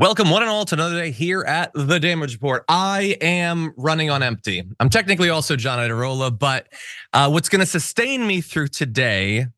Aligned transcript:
Welcome, 0.00 0.30
one 0.30 0.40
and 0.40 0.50
all, 0.50 0.64
to 0.64 0.74
another 0.76 0.98
day 0.98 1.10
here 1.10 1.42
at 1.42 1.72
the 1.74 2.00
Damage 2.00 2.32
Report. 2.32 2.64
I 2.70 3.18
am 3.20 3.74
running 3.76 4.08
on 4.08 4.22
empty. 4.22 4.66
I'm 4.80 4.88
technically 4.88 5.28
also 5.28 5.56
John 5.56 5.78
Iadarola, 5.78 6.38
but 6.38 6.68
uh, 7.12 7.28
what's 7.28 7.50
going 7.50 7.60
to 7.60 7.66
sustain 7.66 8.26
me 8.26 8.40
through 8.40 8.68
today 8.68 9.48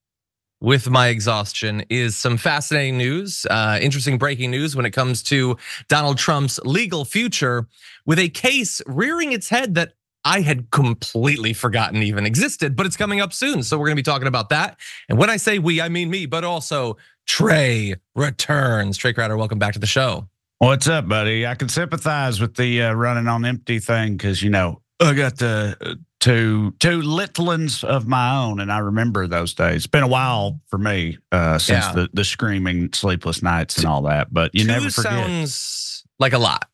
with 0.61 0.91
my 0.91 1.07
exhaustion 1.07 1.85
is 1.89 2.17
some 2.17 2.39
fascinating 2.39 2.99
news, 2.99 3.47
uh, 3.51 3.79
interesting 3.81 4.19
breaking 4.19 4.51
news 4.51 4.75
when 4.75 4.85
it 4.85 4.91
comes 4.91 5.23
to 5.23 5.57
Donald 5.87 6.19
Trump's 6.19 6.59
legal 6.65 7.05
future, 7.05 7.69
with 8.05 8.19
a 8.19 8.29
case 8.29 8.83
rearing 8.89 9.31
its 9.31 9.49
head 9.49 9.77
that 9.77 9.93
I 10.25 10.41
had 10.41 10.73
completely 10.73 11.53
forgotten 11.53 12.03
even 12.03 12.27
existed, 12.27 12.75
but 12.75 12.85
it's 12.85 12.97
coming 12.97 13.21
up 13.21 13.33
soon. 13.33 13.63
So 13.63 13.79
we're 13.79 13.87
gonna 13.87 13.95
be 13.95 14.03
talking 14.03 14.27
about 14.27 14.49
that. 14.49 14.81
And 15.09 15.19
when 15.19 15.31
I 15.31 15.37
say 15.37 15.61
we, 15.61 15.81
I 15.81 15.89
mean 15.89 16.11
me, 16.11 16.27
but 16.27 16.43
also 16.43 16.97
Trae 17.29 17.95
returns. 18.17 18.99
Trae 18.99 19.15
Crowder, 19.15 19.37
welcome 19.37 19.61
back 19.61 19.75
to 19.75 19.79
the 19.79 19.87
show. 19.87 20.29
What's 20.63 20.87
up, 20.87 21.09
buddy? 21.09 21.45
I 21.45 21.57
can 21.57 21.69
sympathize 21.69 22.41
with 22.41 22.55
the 22.55 22.83
uh, 22.83 22.93
running 22.93 23.27
on 23.27 23.45
empty 23.45 23.81
thing 23.81 24.13
because 24.13 24.45
you 24.45 24.49
know 24.49 24.81
I 25.01 25.13
got 25.13 25.37
the 25.39 25.77
uh, 25.81 25.95
two 26.21 26.73
two 26.79 27.01
Litlins 27.01 27.83
of 27.83 28.07
my 28.07 28.37
own, 28.45 28.61
and 28.61 28.71
I 28.71 28.79
remember 28.79 29.27
those 29.27 29.55
days. 29.55 29.79
It's 29.79 29.87
been 29.89 30.05
a 30.05 30.09
while 30.09 30.61
for 30.69 30.79
me 30.79 31.19
uh, 31.33 31.59
since 31.59 31.85
yeah. 31.87 31.93
the 31.93 32.11
the 32.13 32.25
screaming, 32.25 32.93
sleepless 32.93 33.43
nights, 33.43 33.77
and 33.79 33.87
all 33.87 34.03
that. 34.03 34.33
But 34.33 34.55
you 34.55 34.61
two 34.61 34.69
never 34.69 34.89
forget. 34.89 35.27
Sounds 35.27 36.05
like 36.21 36.33
a 36.33 36.39
lot. 36.39 36.69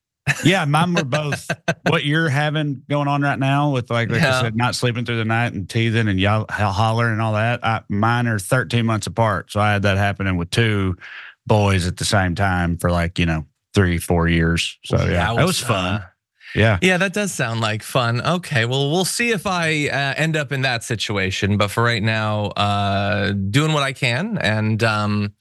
yeah, 0.44 0.66
mine 0.66 0.92
were 0.92 1.04
both 1.04 1.50
what 1.88 2.04
you're 2.04 2.28
having 2.28 2.82
going 2.90 3.08
on 3.08 3.22
right 3.22 3.38
now 3.38 3.70
with 3.70 3.88
like, 3.88 4.10
like 4.10 4.20
yeah. 4.20 4.36
I 4.36 4.42
said, 4.42 4.54
not 4.54 4.74
sleeping 4.74 5.06
through 5.06 5.16
the 5.16 5.24
night 5.24 5.54
and 5.54 5.66
teething 5.66 6.08
and 6.08 6.20
y'all 6.20 6.44
hollering 6.50 7.12
and 7.12 7.22
all 7.22 7.32
that. 7.32 7.64
I, 7.64 7.80
mine 7.88 8.26
are 8.26 8.38
13 8.38 8.84
months 8.84 9.06
apart, 9.06 9.50
so 9.50 9.60
I 9.60 9.72
had 9.72 9.82
that 9.84 9.96
happening 9.96 10.36
with 10.36 10.50
two 10.50 10.98
boys 11.46 11.86
at 11.86 11.96
the 11.96 12.04
same 12.04 12.34
time 12.34 12.76
for 12.76 12.90
like 12.90 13.18
you 13.18 13.24
know 13.24 13.46
three 13.74 13.98
four 13.98 14.28
years. 14.28 14.78
So 14.84 14.96
yeah, 14.98 15.10
yeah 15.10 15.32
was, 15.32 15.46
was 15.46 15.60
fun. 15.60 15.94
Uh, 15.94 16.06
yeah. 16.54 16.78
Yeah, 16.80 16.96
that 16.98 17.12
does 17.12 17.32
sound 17.32 17.60
like 17.60 17.82
fun. 17.82 18.20
Okay, 18.22 18.64
well, 18.64 18.90
we'll 18.90 19.04
see 19.04 19.30
if 19.30 19.46
I 19.46 19.88
uh, 19.88 20.14
end 20.16 20.36
up 20.36 20.52
in 20.52 20.62
that 20.62 20.82
situation. 20.82 21.56
But 21.56 21.70
for 21.70 21.82
right 21.82 22.02
now, 22.02 22.46
uh, 22.46 23.32
doing 23.32 23.72
what 23.72 23.82
I 23.82 23.92
can. 23.92 24.38
And 24.38 24.82
um, 24.82 25.34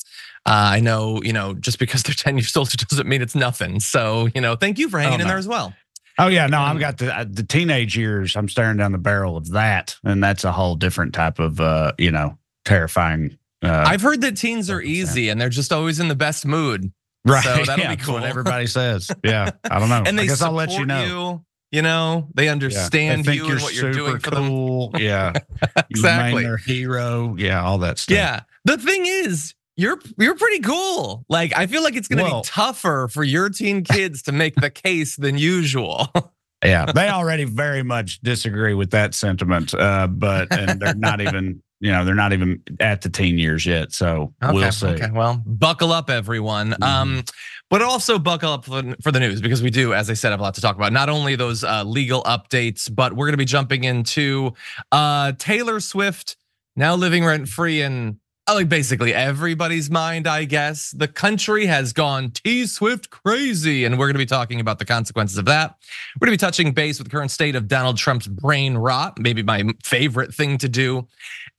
uh, 0.46 0.50
I 0.74 0.80
know, 0.80 1.22
you 1.24 1.34
know, 1.34 1.54
just 1.54 1.80
because 1.80 2.04
they're 2.04 2.16
10 2.16 2.38
years 2.38 2.56
old 2.56 2.70
doesn't 2.70 3.08
mean 3.08 3.22
it's 3.22 3.36
nothing. 3.36 3.80
So, 3.80 4.28
you 4.36 4.42
know, 4.42 4.56
thank 4.56 4.78
you 4.78 4.90
for 4.90 5.00
hanging 5.00 5.16
oh, 5.16 5.18
no. 5.18 5.24
in 5.24 5.28
there 5.28 5.38
as 5.38 5.48
well. 5.48 5.74
Oh 6.20 6.30
yeah, 6.30 6.48
no, 6.48 6.60
I've 6.60 6.80
got 6.80 6.98
the 6.98 7.16
uh, 7.16 7.26
the 7.30 7.44
teenage 7.44 7.96
years. 7.96 8.36
I'm 8.36 8.50
staring 8.50 8.78
down 8.78 8.92
the 8.92 8.98
barrel 8.98 9.38
of 9.38 9.52
that, 9.52 9.96
and 10.04 10.24
that's 10.24 10.44
a 10.44 10.52
whole 10.52 10.74
different 10.74 11.14
type 11.14 11.38
of, 11.38 11.62
uh, 11.62 11.92
you 12.00 12.10
know, 12.10 12.40
terrifying. 12.66 13.38
Uh, 13.62 13.84
I've 13.86 14.02
heard 14.02 14.22
that 14.22 14.36
teens 14.36 14.72
are 14.72 14.82
easy 14.82 15.30
and 15.30 15.40
they're 15.40 15.50
just 15.50 15.72
always 15.72 16.00
in 16.00 16.08
the 16.08 16.16
best 16.16 16.46
mood. 16.46 16.92
Right. 17.28 17.44
So 17.44 17.64
that'll 17.66 17.80
yeah, 17.80 17.96
be 17.96 18.02
cool. 18.02 18.16
What 18.16 18.24
everybody 18.24 18.68
says. 18.68 19.12
Yeah. 19.24 19.52
I 19.70 19.80
don't 19.80 19.90
know. 19.90 20.04
and 20.06 20.18
they 20.18 20.24
I 20.24 20.28
guess 20.28 20.42
I'll 20.42 20.52
let 20.52 20.72
you 20.72 20.86
know. 20.86 21.04
You. 21.04 21.44
You 21.70 21.82
know, 21.82 22.30
they 22.34 22.48
understand 22.48 23.26
yeah. 23.26 23.32
they 23.32 23.38
you 23.38 23.52
and 23.52 23.62
what 23.62 23.76
you're 23.76 23.92
doing 23.92 24.20
for 24.20 24.32
cool. 24.32 24.92
them. 24.92 25.02
Yeah, 25.04 25.34
exactly. 25.90 26.44
Their 26.44 26.56
hero. 26.56 27.36
Yeah, 27.38 27.62
all 27.62 27.80
that 27.80 28.00
stuff. 28.00 28.16
Yeah. 28.16 28.44
The 28.64 28.78
thing 28.78 29.06
is, 29.06 29.54
you're 29.76 30.00
you're 30.18 30.36
pretty 30.36 30.62
cool. 30.62 31.26
Like 31.28 31.56
I 31.58 31.68
feel 31.68 31.84
like 31.84 31.98
it's 31.98 32.08
gonna 32.08 32.24
well, 32.24 32.42
be 32.42 32.48
tougher 32.48 33.10
for 33.12 33.24
your 33.24 33.50
teen 33.50 33.84
kids 33.84 34.22
to 34.24 34.32
make 34.32 34.56
the 34.56 34.70
case 34.70 35.18
than 35.18 35.38
usual. 35.38 36.08
yeah, 36.64 36.90
they 36.92 37.10
already 37.10 37.44
very 37.44 37.84
much 37.84 38.22
disagree 38.22 38.74
with 38.74 38.92
that 38.92 39.14
sentiment, 39.14 39.74
uh, 39.74 40.08
but 40.08 40.52
and 40.58 40.80
they're 40.80 40.96
not 40.96 41.20
even 41.20 41.62
you 41.80 41.92
know 41.92 42.04
they're 42.04 42.16
not 42.16 42.34
even 42.34 42.62
at 42.80 43.02
the 43.02 43.10
teen 43.10 43.38
years 43.38 43.66
yet. 43.66 43.92
So 43.92 44.34
okay, 44.44 44.54
we'll 44.54 44.72
see. 44.72 44.88
Okay, 44.88 45.10
well, 45.12 45.42
buckle 45.46 45.92
up, 45.92 46.10
everyone. 46.10 46.72
Mm-hmm. 46.72 46.84
Um, 46.84 47.24
but 47.70 47.82
also 47.82 48.18
buckle 48.18 48.54
up 48.54 48.66
for, 48.66 48.82
for, 49.04 49.12
the 49.12 49.20
news 49.20 49.42
because 49.42 49.62
we 49.62 49.70
do, 49.70 49.94
as 49.94 50.10
I 50.10 50.14
said, 50.14 50.32
have 50.32 50.40
a 50.40 50.44
lot 50.44 50.56
to 50.56 50.62
talk 50.62 50.76
about. 50.76 50.94
Not 50.94 51.10
only 51.10 51.36
those 51.36 51.64
uh, 51.64 51.84
legal 51.84 52.24
updates, 52.24 52.94
but 52.94 53.14
we're 53.14 53.26
going 53.26 53.34
to 53.34 53.38
be 53.38 53.46
jumping 53.46 53.84
into 53.84 54.54
uh, 54.92 55.34
Taylor 55.38 55.80
Swift 55.80 56.38
now 56.78 56.96
living 56.96 57.26
rent 57.26 57.50
free 57.50 57.82
in 57.82 58.20
Uh, 58.50 58.54
like 58.54 58.70
basically 58.70 59.14
everybody's 59.14 59.92
mind, 59.92 60.26
I 60.26 60.46
guess. 60.46 60.92
The 60.92 61.10
country 61.10 61.66
has 61.66 61.92
gone 61.92 62.32
T 62.32 62.66
Swift 62.66 63.10
crazy, 63.10 63.84
and 63.84 64.00
we're 64.00 64.06
going 64.06 64.14
to 64.14 64.20
be 64.20 64.26
talking 64.26 64.62
about 64.62 64.80
the 64.80 64.86
consequences 64.86 65.38
of 65.38 65.44
that. 65.46 65.76
We're 66.16 66.28
going 66.28 66.38
to 66.38 66.42
be 66.42 66.48
touching 66.48 66.72
base 66.72 66.98
with 66.98 67.08
the 67.08 67.12
current 67.12 67.32
state 67.32 67.56
of 67.56 67.68
Donald 67.68 67.98
Trump's 67.98 68.28
brain 68.28 68.78
rot, 68.78 69.20
maybe 69.20 69.44
my 69.44 69.66
favorite 69.84 70.34
thing 70.34 70.58
to 70.60 70.70
do, 70.70 71.08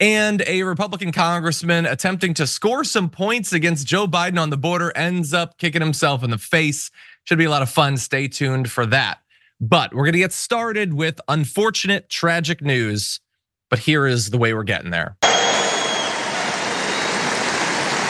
and 0.01 0.43
a 0.47 0.63
Republican 0.63 1.13
congressman 1.13 1.85
attempting 1.85 2.33
to 2.35 2.47
score 2.47 2.85
some 2.85 3.11
points 3.11 3.53
against 3.53 3.87
Joe 3.87 4.07
Biden 4.07 4.41
on 4.41 4.49
the 4.49 4.57
border 4.57 4.91
ends 4.97 5.35
up 5.35 5.59
kicking 5.59 5.83
himself 5.83 6.25
in 6.25 6.31
the 6.31 6.39
face. 6.39 6.91
Should 7.25 7.37
be 7.37 7.45
a 7.45 7.51
lot 7.51 7.61
of 7.61 7.69
fun. 7.69 7.99
Stay 7.99 8.29
tuned 8.29 8.71
for 8.71 8.87
that. 8.87 9.19
But 9.61 9.93
we're 9.93 10.05
going 10.05 10.15
to 10.15 10.21
get 10.21 10.33
started 10.33 10.95
with 10.95 11.21
unfortunate, 11.29 12.09
tragic 12.09 12.63
news. 12.63 13.21
But 13.69 13.81
here 13.81 14.07
is 14.07 14.31
the 14.31 14.39
way 14.39 14.55
we're 14.55 14.63
getting 14.63 14.91
there. 14.91 15.19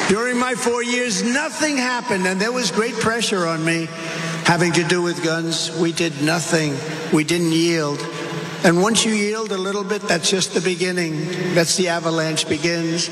During 0.09 0.39
my 0.39 0.55
four 0.55 0.83
years, 0.83 1.23
nothing 1.23 1.77
happened, 1.77 2.27
and 2.27 2.41
there 2.41 2.51
was 2.51 2.71
great 2.71 2.95
pressure 2.95 3.47
on 3.47 3.63
me 3.63 3.89
having 4.47 4.73
to 4.73 4.83
do 4.85 5.03
with 5.03 5.23
guns. 5.23 5.71
We 5.79 5.93
did 5.93 6.23
nothing, 6.23 6.75
we 7.13 7.25
didn't 7.25 7.53
yield. 7.53 8.01
And 8.65 8.81
once 8.81 9.05
you 9.05 9.13
yield 9.13 9.53
a 9.53 9.59
little 9.59 9.85
bit, 9.85 10.01
that's 10.01 10.31
just 10.31 10.55
the 10.55 10.63
beginning. 10.63 11.27
That's 11.55 11.77
the 11.77 11.89
avalanche 11.89 12.49
begins. 12.49 13.11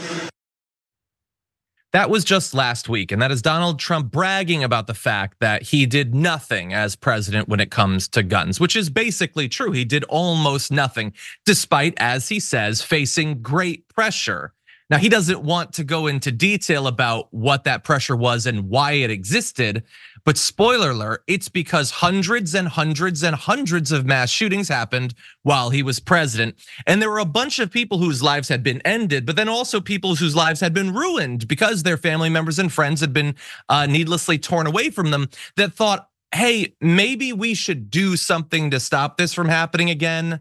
That 1.92 2.08
was 2.08 2.24
just 2.24 2.54
last 2.54 2.88
week, 2.88 3.12
and 3.12 3.20
that 3.20 3.30
is 3.30 3.42
Donald 3.42 3.78
Trump 3.78 4.10
bragging 4.10 4.64
about 4.64 4.86
the 4.86 4.94
fact 4.94 5.36
that 5.40 5.62
he 5.62 5.84
did 5.84 6.14
nothing 6.14 6.72
as 6.72 6.96
president 6.96 7.46
when 7.46 7.60
it 7.60 7.70
comes 7.70 8.08
to 8.08 8.22
guns, 8.22 8.58
which 8.58 8.74
is 8.74 8.88
basically 8.88 9.50
true. 9.50 9.72
He 9.72 9.84
did 9.84 10.04
almost 10.04 10.72
nothing, 10.72 11.12
despite, 11.44 11.92
as 11.98 12.30
he 12.30 12.40
says, 12.40 12.80
facing 12.80 13.42
great 13.42 13.86
pressure. 13.88 14.54
Now, 14.88 14.98
he 14.98 15.08
doesn't 15.08 15.42
want 15.42 15.72
to 15.74 15.84
go 15.84 16.06
into 16.06 16.30
detail 16.30 16.86
about 16.86 17.26
what 17.32 17.64
that 17.64 17.82
pressure 17.82 18.14
was 18.14 18.46
and 18.46 18.68
why 18.68 18.92
it 18.92 19.10
existed. 19.10 19.82
But 20.24 20.38
spoiler 20.38 20.90
alert, 20.90 21.24
it's 21.26 21.48
because 21.48 21.90
hundreds 21.90 22.54
and 22.54 22.68
hundreds 22.68 23.24
and 23.24 23.34
hundreds 23.34 23.90
of 23.90 24.06
mass 24.06 24.30
shootings 24.30 24.68
happened 24.68 25.14
while 25.42 25.70
he 25.70 25.82
was 25.82 25.98
president. 25.98 26.54
And 26.86 27.02
there 27.02 27.10
were 27.10 27.18
a 27.18 27.24
bunch 27.24 27.58
of 27.58 27.70
people 27.70 27.98
whose 27.98 28.22
lives 28.22 28.48
had 28.48 28.62
been 28.62 28.80
ended, 28.82 29.26
but 29.26 29.34
then 29.34 29.48
also 29.48 29.80
people 29.80 30.14
whose 30.14 30.36
lives 30.36 30.60
had 30.60 30.72
been 30.72 30.94
ruined 30.94 31.48
because 31.48 31.82
their 31.82 31.96
family 31.96 32.28
members 32.28 32.58
and 32.58 32.72
friends 32.72 33.00
had 33.00 33.12
been 33.12 33.34
uh, 33.68 33.86
needlessly 33.86 34.38
torn 34.38 34.68
away 34.68 34.90
from 34.90 35.10
them 35.10 35.28
that 35.56 35.72
thought, 35.72 36.08
hey, 36.32 36.74
maybe 36.80 37.32
we 37.32 37.54
should 37.54 37.90
do 37.90 38.16
something 38.16 38.70
to 38.70 38.78
stop 38.78 39.16
this 39.16 39.32
from 39.32 39.48
happening 39.48 39.90
again. 39.90 40.40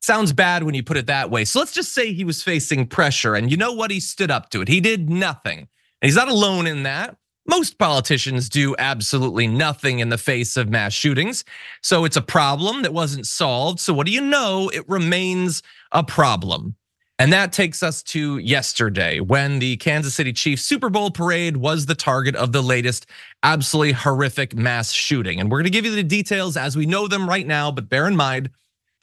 Sounds 0.00 0.32
bad 0.32 0.62
when 0.62 0.74
you 0.74 0.82
put 0.82 0.96
it 0.96 1.06
that 1.06 1.30
way. 1.30 1.44
So 1.44 1.58
let's 1.58 1.72
just 1.72 1.92
say 1.92 2.12
he 2.12 2.24
was 2.24 2.42
facing 2.42 2.86
pressure, 2.86 3.34
and 3.34 3.50
you 3.50 3.56
know 3.56 3.72
what? 3.72 3.90
He 3.90 4.00
stood 4.00 4.30
up 4.30 4.50
to 4.50 4.60
it. 4.60 4.68
He 4.68 4.80
did 4.80 5.08
nothing. 5.08 5.58
And 5.58 6.08
he's 6.08 6.16
not 6.16 6.28
alone 6.28 6.66
in 6.66 6.82
that. 6.82 7.16
Most 7.46 7.78
politicians 7.78 8.48
do 8.48 8.74
absolutely 8.78 9.46
nothing 9.46 9.98
in 9.98 10.08
the 10.08 10.18
face 10.18 10.56
of 10.56 10.70
mass 10.70 10.94
shootings. 10.94 11.44
So 11.82 12.04
it's 12.04 12.16
a 12.16 12.22
problem 12.22 12.82
that 12.82 12.94
wasn't 12.94 13.26
solved. 13.26 13.80
So 13.80 13.92
what 13.92 14.06
do 14.06 14.12
you 14.12 14.22
know? 14.22 14.70
It 14.70 14.88
remains 14.88 15.62
a 15.92 16.02
problem. 16.02 16.76
And 17.18 17.32
that 17.32 17.52
takes 17.52 17.82
us 17.82 18.02
to 18.04 18.38
yesterday 18.38 19.20
when 19.20 19.60
the 19.60 19.76
Kansas 19.76 20.14
City 20.14 20.32
Chiefs 20.32 20.62
Super 20.62 20.90
Bowl 20.90 21.10
parade 21.10 21.56
was 21.56 21.86
the 21.86 21.94
target 21.94 22.34
of 22.34 22.52
the 22.52 22.62
latest 22.62 23.06
absolutely 23.42 23.92
horrific 23.92 24.56
mass 24.56 24.90
shooting. 24.90 25.38
And 25.38 25.50
we're 25.50 25.60
gonna 25.60 25.70
give 25.70 25.84
you 25.84 25.94
the 25.94 26.02
details 26.02 26.56
as 26.56 26.76
we 26.76 26.86
know 26.86 27.06
them 27.06 27.28
right 27.28 27.46
now, 27.46 27.70
but 27.70 27.88
bear 27.88 28.08
in 28.08 28.16
mind, 28.16 28.50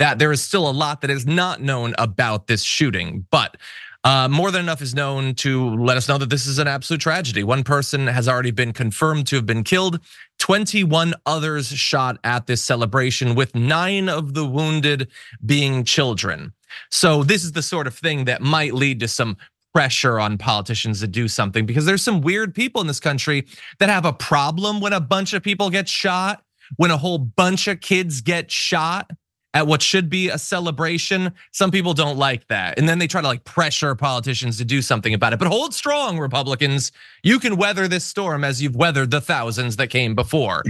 that 0.01 0.17
there 0.17 0.31
is 0.31 0.41
still 0.41 0.67
a 0.67 0.71
lot 0.71 1.01
that 1.01 1.11
is 1.11 1.27
not 1.27 1.61
known 1.61 1.93
about 1.99 2.47
this 2.47 2.63
shooting. 2.63 3.27
But 3.29 3.55
uh, 4.03 4.27
more 4.27 4.49
than 4.49 4.61
enough 4.61 4.81
is 4.81 4.95
known 4.95 5.35
to 5.35 5.75
let 5.75 5.95
us 5.95 6.09
know 6.09 6.17
that 6.17 6.31
this 6.31 6.47
is 6.47 6.57
an 6.57 6.67
absolute 6.67 7.01
tragedy. 7.01 7.43
One 7.43 7.63
person 7.63 8.07
has 8.07 8.27
already 8.27 8.49
been 8.49 8.73
confirmed 8.73 9.27
to 9.27 9.35
have 9.35 9.45
been 9.45 9.63
killed, 9.63 9.99
21 10.39 11.13
others 11.27 11.67
shot 11.67 12.17
at 12.23 12.47
this 12.47 12.63
celebration, 12.63 13.35
with 13.35 13.53
nine 13.53 14.09
of 14.09 14.33
the 14.33 14.43
wounded 14.43 15.07
being 15.45 15.83
children. 15.83 16.51
So, 16.89 17.21
this 17.21 17.43
is 17.43 17.51
the 17.51 17.61
sort 17.61 17.85
of 17.85 17.93
thing 17.93 18.25
that 18.25 18.41
might 18.41 18.73
lead 18.73 19.01
to 19.01 19.07
some 19.07 19.37
pressure 19.71 20.19
on 20.19 20.39
politicians 20.39 20.99
to 21.01 21.07
do 21.07 21.27
something 21.27 21.67
because 21.67 21.85
there's 21.85 22.03
some 22.03 22.21
weird 22.21 22.55
people 22.55 22.81
in 22.81 22.87
this 22.87 22.99
country 22.99 23.45
that 23.77 23.87
have 23.87 24.05
a 24.05 24.13
problem 24.13 24.81
when 24.81 24.93
a 24.93 24.99
bunch 24.99 25.33
of 25.33 25.43
people 25.43 25.69
get 25.69 25.87
shot, 25.87 26.43
when 26.77 26.89
a 26.89 26.97
whole 26.97 27.19
bunch 27.19 27.67
of 27.67 27.81
kids 27.81 28.21
get 28.21 28.49
shot 28.49 29.11
at 29.53 29.67
what 29.67 29.81
should 29.81 30.09
be 30.09 30.29
a 30.29 30.37
celebration. 30.37 31.33
Some 31.51 31.71
people 31.71 31.93
don't 31.93 32.17
like 32.17 32.47
that. 32.47 32.77
And 32.77 32.87
then 32.87 32.99
they 32.99 33.07
try 33.07 33.21
to 33.21 33.27
like 33.27 33.43
pressure 33.43 33.95
politicians 33.95 34.57
to 34.57 34.65
do 34.65 34.81
something 34.81 35.13
about 35.13 35.33
it. 35.33 35.39
But 35.39 35.49
hold 35.49 35.73
strong, 35.73 36.17
Republicans. 36.17 36.91
You 37.23 37.39
can 37.39 37.57
weather 37.57 37.87
this 37.87 38.05
storm 38.05 38.43
as 38.43 38.61
you've 38.61 38.75
weathered 38.75 39.11
the 39.11 39.21
thousands 39.21 39.75
that 39.77 39.87
came 39.87 40.15
before. 40.15 40.63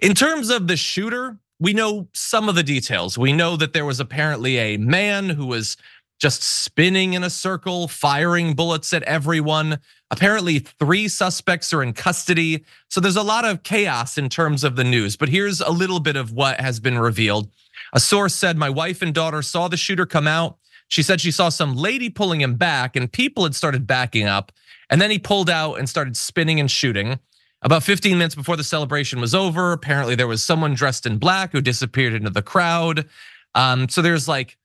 In 0.00 0.14
terms 0.14 0.50
of 0.50 0.66
the 0.66 0.76
shooter, 0.76 1.38
we 1.58 1.72
know 1.72 2.08
some 2.12 2.48
of 2.48 2.54
the 2.54 2.62
details. 2.62 3.16
We 3.16 3.32
know 3.32 3.56
that 3.56 3.72
there 3.72 3.84
was 3.84 4.00
apparently 4.00 4.58
a 4.58 4.76
man 4.76 5.30
who 5.30 5.46
was 5.46 5.76
just 6.18 6.42
spinning 6.42 7.12
in 7.12 7.22
a 7.22 7.30
circle, 7.30 7.88
firing 7.88 8.54
bullets 8.54 8.92
at 8.92 9.02
everyone. 9.04 9.78
Apparently, 10.10 10.60
three 10.60 11.08
suspects 11.08 11.72
are 11.72 11.82
in 11.82 11.92
custody. 11.92 12.64
So 12.88 13.00
there's 13.00 13.16
a 13.16 13.22
lot 13.22 13.44
of 13.44 13.62
chaos 13.62 14.16
in 14.16 14.28
terms 14.28 14.64
of 14.64 14.76
the 14.76 14.84
news. 14.84 15.16
But 15.16 15.28
here's 15.28 15.60
a 15.60 15.70
little 15.70 16.00
bit 16.00 16.16
of 16.16 16.32
what 16.32 16.60
has 16.60 16.80
been 16.80 16.98
revealed. 16.98 17.50
A 17.92 18.00
source 18.00 18.34
said, 18.34 18.56
My 18.56 18.70
wife 18.70 19.02
and 19.02 19.14
daughter 19.14 19.42
saw 19.42 19.68
the 19.68 19.76
shooter 19.76 20.06
come 20.06 20.26
out. 20.26 20.58
She 20.88 21.02
said 21.02 21.20
she 21.20 21.30
saw 21.30 21.48
some 21.48 21.74
lady 21.74 22.08
pulling 22.10 22.40
him 22.40 22.54
back, 22.54 22.96
and 22.96 23.10
people 23.10 23.44
had 23.44 23.54
started 23.54 23.86
backing 23.86 24.26
up. 24.26 24.52
And 24.88 25.00
then 25.00 25.10
he 25.10 25.18
pulled 25.18 25.50
out 25.50 25.74
and 25.74 25.88
started 25.88 26.16
spinning 26.16 26.60
and 26.60 26.70
shooting. 26.70 27.18
About 27.62 27.82
15 27.82 28.16
minutes 28.16 28.34
before 28.34 28.56
the 28.56 28.62
celebration 28.62 29.20
was 29.20 29.34
over, 29.34 29.72
apparently 29.72 30.14
there 30.14 30.28
was 30.28 30.44
someone 30.44 30.74
dressed 30.74 31.06
in 31.06 31.18
black 31.18 31.52
who 31.52 31.60
disappeared 31.60 32.12
into 32.12 32.30
the 32.30 32.42
crowd. 32.42 33.08
Um, 33.54 33.88
so 33.88 34.02
there's 34.02 34.28
like 34.28 34.56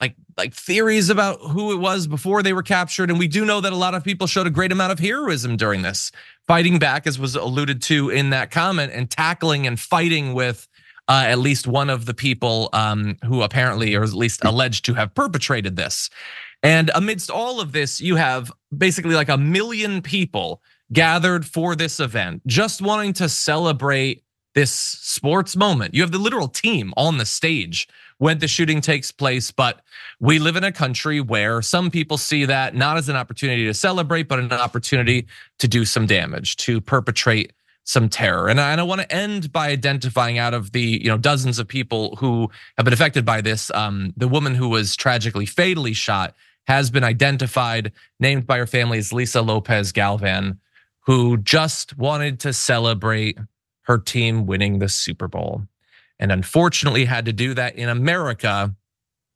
like 0.00 0.16
like 0.36 0.54
theories 0.54 1.10
about 1.10 1.40
who 1.40 1.72
it 1.72 1.76
was 1.76 2.06
before 2.06 2.42
they 2.42 2.52
were 2.52 2.62
captured 2.62 3.10
and 3.10 3.18
we 3.18 3.28
do 3.28 3.44
know 3.44 3.60
that 3.60 3.72
a 3.72 3.76
lot 3.76 3.94
of 3.94 4.02
people 4.02 4.26
showed 4.26 4.46
a 4.46 4.50
great 4.50 4.72
amount 4.72 4.92
of 4.92 4.98
heroism 4.98 5.56
during 5.56 5.82
this 5.82 6.10
fighting 6.46 6.78
back 6.78 7.06
as 7.06 7.18
was 7.18 7.36
alluded 7.36 7.82
to 7.82 8.08
in 8.08 8.30
that 8.30 8.50
comment 8.50 8.90
and 8.92 9.10
tackling 9.10 9.66
and 9.66 9.78
fighting 9.78 10.32
with 10.32 10.68
uh, 11.10 11.24
at 11.26 11.38
least 11.38 11.66
one 11.66 11.90
of 11.90 12.06
the 12.06 12.14
people 12.14 12.70
um, 12.72 13.16
who 13.26 13.42
apparently 13.42 13.94
or 13.94 14.02
at 14.02 14.12
least 14.14 14.44
alleged 14.44 14.84
to 14.86 14.94
have 14.94 15.14
perpetrated 15.14 15.76
this 15.76 16.08
and 16.62 16.90
amidst 16.94 17.30
all 17.30 17.60
of 17.60 17.72
this 17.72 18.00
you 18.00 18.16
have 18.16 18.50
basically 18.76 19.14
like 19.14 19.28
a 19.28 19.36
million 19.36 20.00
people 20.00 20.62
gathered 20.92 21.44
for 21.44 21.76
this 21.76 22.00
event 22.00 22.40
just 22.46 22.80
wanting 22.80 23.12
to 23.12 23.28
celebrate 23.28 24.22
this 24.54 24.72
sports 24.72 25.56
moment 25.56 25.94
you 25.94 26.00
have 26.00 26.12
the 26.12 26.18
literal 26.18 26.48
team 26.48 26.94
on 26.96 27.18
the 27.18 27.26
stage 27.26 27.86
when 28.20 28.38
the 28.38 28.46
shooting 28.46 28.82
takes 28.82 29.10
place. 29.10 29.50
But 29.50 29.80
we 30.20 30.38
live 30.38 30.56
in 30.56 30.62
a 30.62 30.70
country 30.70 31.20
where 31.22 31.62
some 31.62 31.90
people 31.90 32.18
see 32.18 32.44
that 32.44 32.74
not 32.74 32.98
as 32.98 33.08
an 33.08 33.16
opportunity 33.16 33.64
to 33.64 33.74
celebrate, 33.74 34.24
but 34.24 34.38
an 34.38 34.52
opportunity 34.52 35.26
to 35.58 35.66
do 35.66 35.86
some 35.86 36.06
damage, 36.06 36.56
to 36.56 36.82
perpetrate 36.82 37.54
some 37.90 38.08
terror. 38.08 38.48
And 38.48 38.60
I, 38.60 38.80
want 38.84 39.00
to 39.00 39.12
end 39.12 39.52
by 39.52 39.68
identifying 39.68 40.38
out 40.38 40.54
of 40.54 40.70
the 40.70 40.80
you 41.02 41.08
know 41.08 41.18
dozens 41.18 41.58
of 41.58 41.66
people 41.66 42.14
who 42.16 42.48
have 42.76 42.84
been 42.84 42.94
affected 42.94 43.24
by 43.24 43.40
this, 43.40 43.68
um, 43.72 44.14
the 44.16 44.28
woman 44.28 44.54
who 44.54 44.68
was 44.68 44.94
tragically 44.94 45.44
fatally 45.44 45.92
shot 45.92 46.36
has 46.68 46.88
been 46.88 47.02
identified, 47.02 47.90
named 48.20 48.46
by 48.46 48.58
her 48.58 48.66
family 48.66 48.98
as 48.98 49.12
Lisa 49.12 49.42
Lopez 49.42 49.90
Galvan, 49.90 50.60
who 51.00 51.36
just 51.38 51.98
wanted 51.98 52.38
to 52.40 52.52
celebrate 52.52 53.36
her 53.82 53.98
team 53.98 54.46
winning 54.46 54.78
the 54.78 54.88
Super 54.88 55.26
Bowl 55.26 55.66
and 56.20 56.30
unfortunately 56.30 57.06
had 57.06 57.24
to 57.24 57.32
do 57.32 57.54
that 57.54 57.74
in 57.74 57.88
America 57.88 58.72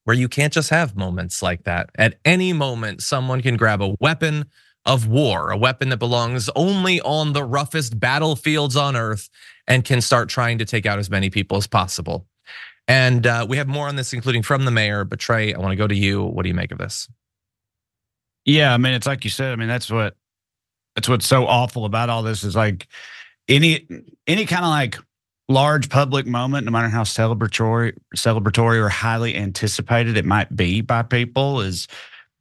where 0.04 0.14
you 0.14 0.28
can't 0.28 0.52
just 0.52 0.70
have 0.70 0.96
moments 0.96 1.42
like 1.42 1.64
that. 1.64 1.90
At 1.96 2.20
any 2.24 2.52
moment, 2.52 3.02
someone 3.02 3.40
can 3.40 3.56
grab 3.56 3.82
a 3.82 3.96
weapon 3.98 4.44
of 4.86 5.06
war, 5.06 5.50
a 5.50 5.56
weapon 5.56 5.88
that 5.88 5.96
belongs 5.96 6.50
only 6.54 7.00
on 7.00 7.32
the 7.32 7.44
roughest 7.44 7.98
battlefields 7.98 8.76
on 8.76 8.96
earth 8.96 9.30
and 9.66 9.84
can 9.84 10.00
start 10.00 10.28
trying 10.28 10.58
to 10.58 10.64
take 10.64 10.86
out 10.86 10.98
as 10.98 11.08
many 11.08 11.30
people 11.30 11.56
as 11.56 11.66
possible. 11.66 12.26
And 12.86 13.26
uh, 13.26 13.46
we 13.48 13.56
have 13.56 13.66
more 13.66 13.88
on 13.88 13.96
this, 13.96 14.12
including 14.12 14.42
from 14.42 14.66
the 14.66 14.70
mayor. 14.70 15.04
But 15.04 15.18
Trae, 15.18 15.54
I 15.54 15.58
want 15.58 15.72
to 15.72 15.76
go 15.76 15.86
to 15.86 15.94
you. 15.94 16.22
What 16.22 16.42
do 16.42 16.48
you 16.48 16.54
make 16.54 16.70
of 16.70 16.78
this? 16.78 17.08
Yeah, 18.44 18.74
I 18.74 18.76
mean, 18.76 18.92
it's 18.92 19.06
like 19.06 19.24
you 19.24 19.30
said. 19.30 19.52
I 19.52 19.56
mean, 19.56 19.68
that's 19.68 19.90
what 19.90 20.16
that's 20.94 21.08
what's 21.08 21.26
so 21.26 21.46
awful 21.46 21.86
about 21.86 22.10
all 22.10 22.22
this 22.22 22.44
is 22.44 22.54
like 22.54 22.86
any 23.48 23.86
any 24.26 24.44
kind 24.44 24.64
of 24.64 24.70
like 24.70 24.98
large 25.48 25.88
public 25.88 26.26
moment, 26.26 26.66
no 26.66 26.70
matter 26.70 26.88
how 26.88 27.02
celebratory, 27.02 27.96
celebratory 28.16 28.78
or 28.78 28.88
highly 28.88 29.34
anticipated 29.34 30.16
it 30.16 30.24
might 30.24 30.54
be 30.54 30.80
by 30.80 31.02
people, 31.02 31.60
is 31.60 31.88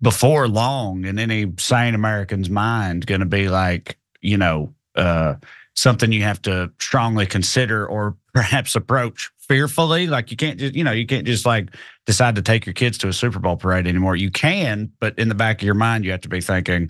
before 0.03 0.49
long 0.49 1.05
in 1.05 1.17
any 1.17 1.51
sane 1.57 1.95
American's 1.95 2.49
mind 2.49 3.07
going 3.07 3.21
to 3.21 3.25
be 3.25 3.47
like, 3.47 3.97
you 4.21 4.37
know, 4.37 4.73
uh, 4.95 5.35
something 5.75 6.11
you 6.11 6.21
have 6.21 6.41
to 6.43 6.71
strongly 6.79 7.25
consider 7.25 7.87
or 7.87 8.15
perhaps 8.33 8.75
approach 8.75 9.31
fearfully. 9.39 10.05
Like 10.07 10.29
you 10.29 10.37
can't 10.37 10.59
just, 10.59 10.75
you 10.75 10.83
know, 10.83 10.91
you 10.91 11.07
can't 11.07 11.25
just 11.25 11.45
like 11.45 11.69
decide 12.05 12.35
to 12.35 12.41
take 12.41 12.65
your 12.65 12.73
kids 12.73 12.97
to 12.99 13.07
a 13.07 13.13
Super 13.13 13.39
Bowl 13.39 13.55
parade 13.55 13.87
anymore. 13.87 14.17
You 14.17 14.29
can, 14.29 14.91
but 14.99 15.17
in 15.17 15.29
the 15.29 15.35
back 15.35 15.61
of 15.61 15.65
your 15.65 15.73
mind, 15.73 16.03
you 16.03 16.11
have 16.11 16.21
to 16.21 16.29
be 16.29 16.41
thinking, 16.41 16.89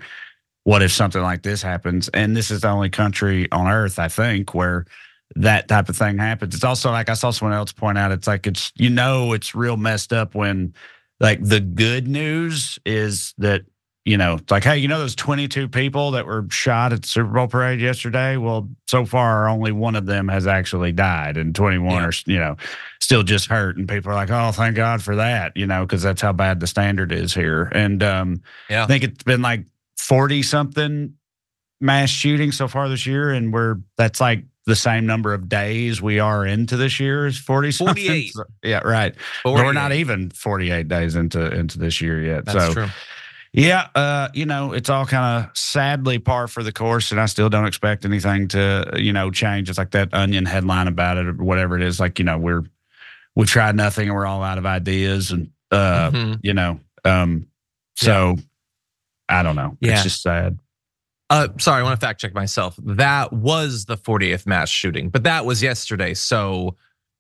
what 0.64 0.82
if 0.82 0.92
something 0.92 1.22
like 1.22 1.44
this 1.44 1.62
happens? 1.62 2.10
And 2.10 2.36
this 2.36 2.50
is 2.50 2.62
the 2.62 2.70
only 2.70 2.90
country 2.90 3.50
on 3.52 3.68
earth, 3.68 4.00
I 4.00 4.08
think, 4.08 4.56
where 4.56 4.86
that 5.36 5.68
type 5.68 5.90
of 5.90 5.96
thing 5.98 6.18
happens. 6.18 6.56
It's 6.56 6.64
also 6.64 6.90
like 6.92 7.10
I 7.10 7.14
saw 7.14 7.32
someone 7.32 7.58
else 7.58 7.72
point 7.72 7.98
out, 7.98 8.12
it's 8.12 8.28
like 8.28 8.48
it's 8.48 8.72
you 8.76 8.90
know 8.90 9.34
it's 9.34 9.54
real 9.54 9.78
messed 9.78 10.14
up 10.14 10.36
when 10.36 10.74
like 11.24 11.42
the 11.42 11.62
good 11.62 12.08
news 12.08 12.78
is 12.86 13.34
that 13.38 13.62
you 14.04 14.18
know 14.18 14.36
it's 14.36 14.52
like 14.52 14.66
hey 14.66 14.78
you 14.78 14.90
know 14.90 15.00
those 15.00 15.16
22 15.16 15.70
people 15.70 16.12
that 16.12 16.28
were 16.28 16.46
shot 16.50 16.92
at 16.92 17.04
the 17.04 17.08
Super 17.08 17.30
Bowl 17.30 17.48
parade 17.48 17.80
yesterday? 17.80 18.36
Well 18.36 18.70
so 18.88 19.06
far 19.06 19.48
only 19.48 19.72
one 19.72 19.96
of 19.96 20.06
them 20.06 20.28
has 20.28 20.46
actually 20.46 20.92
died 20.92 21.38
and 21.38 21.56
21 21.56 21.90
yeah. 21.90 22.06
are 22.06 22.12
you 22.26 22.38
know 22.38 22.58
still 23.00 23.24
just 23.24 23.48
hurt 23.48 23.78
and 23.78 23.88
people 23.88 24.12
are 24.12 24.16
like 24.16 24.30
oh 24.30 24.52
thank 24.52 24.76
God 24.76 25.02
for 25.02 25.16
that 25.16 25.56
you 25.56 25.66
know 25.66 25.86
because 25.86 26.04
that's 26.04 26.22
how 26.22 26.34
bad 26.34 26.60
the 26.60 26.68
standard 26.68 27.14
is 27.14 27.34
here. 27.34 27.72
And 27.72 28.04
um 28.04 28.44
yeah. 28.70 28.84
I 28.84 28.88
think 28.88 29.06
it's 29.06 29.24
been 29.24 29.42
like 29.42 29.66
40 29.98 30.44
something 30.44 31.14
mass 31.80 32.10
shootings 32.10 32.58
so 32.58 32.68
far 32.68 32.90
this 32.90 33.08
year 33.08 33.32
and 33.32 33.54
we're 33.54 33.78
that's 33.98 34.20
like 34.20 34.44
the 34.66 34.76
same 34.76 35.06
number 35.06 35.34
of 35.34 35.50
days 35.50 36.02
we 36.02 36.20
are 36.20 36.46
into 36.46 36.78
this 36.78 37.00
year 37.00 37.26
is 37.26 37.38
40 37.38 37.72
48 37.72 38.34
yeah 38.64 38.80
right 38.80 39.16
but 39.44 39.54
we're 39.54 39.74
not 39.74 39.92
even 39.92 40.30
48 40.30 40.88
days 40.88 41.16
into 41.16 41.52
into 41.54 41.80
this 41.80 42.02
year 42.02 42.22
yet 42.22 42.46
That's 42.46 42.68
so 42.68 42.74
true. 42.74 42.88
yeah 43.52 43.88
uh 43.96 44.30
you 44.34 44.46
know 44.46 44.72
it's 44.74 44.90
all 44.90 45.06
kind 45.06 45.44
of 45.44 45.58
sadly 45.58 46.20
par 46.20 46.48
for 46.48 46.64
the 46.64 46.72
course 46.72 47.12
and 47.12 47.20
i 47.20 47.26
still 47.26 47.50
don't 47.50 47.68
expect 47.68 48.06
anything 48.06 48.48
to 48.50 48.92
you 48.96 49.12
know 49.12 49.32
change 49.32 49.70
it's 49.70 49.78
like 49.78 49.92
that 49.92 50.14
onion 50.14 50.46
headline 50.46 50.88
about 50.88 51.18
it 51.18 51.28
or 51.28 51.34
whatever 51.34 51.76
it 51.76 51.84
is 51.84 52.00
like 52.00 52.20
you 52.20 52.26
know 52.26 52.38
we're 52.38 52.64
we've 53.36 53.50
tried 53.50 53.76
nothing 53.76 54.08
and 54.08 54.16
we're 54.16 54.26
all 54.26 54.44
out 54.44 54.58
of 54.58 54.66
ideas 54.66 55.32
and 55.32 55.52
uh 55.72 56.10
mm-hmm. 56.10 56.34
you 56.42 56.54
know 56.54 56.80
um 57.04 57.48
so 57.96 58.36
yeah. 58.38 59.40
i 59.40 59.44
don't 59.44 59.56
know 59.56 59.76
yeah. 59.82 59.94
it's 59.94 60.04
just 60.04 60.22
sad 60.22 60.58
uh, 61.30 61.48
sorry, 61.58 61.82
I 61.82 61.84
want 61.84 62.00
to 62.00 62.06
fact 62.06 62.22
check 62.22 62.34
myself. 62.34 62.78
That 62.84 63.34
was 63.34 63.86
the 63.86 63.98
40th 63.98 64.46
mass 64.46 64.70
shooting, 64.70 65.10
but 65.10 65.24
that 65.24 65.46
was 65.46 65.64
yesterday. 65.64 66.14
So 66.14 66.76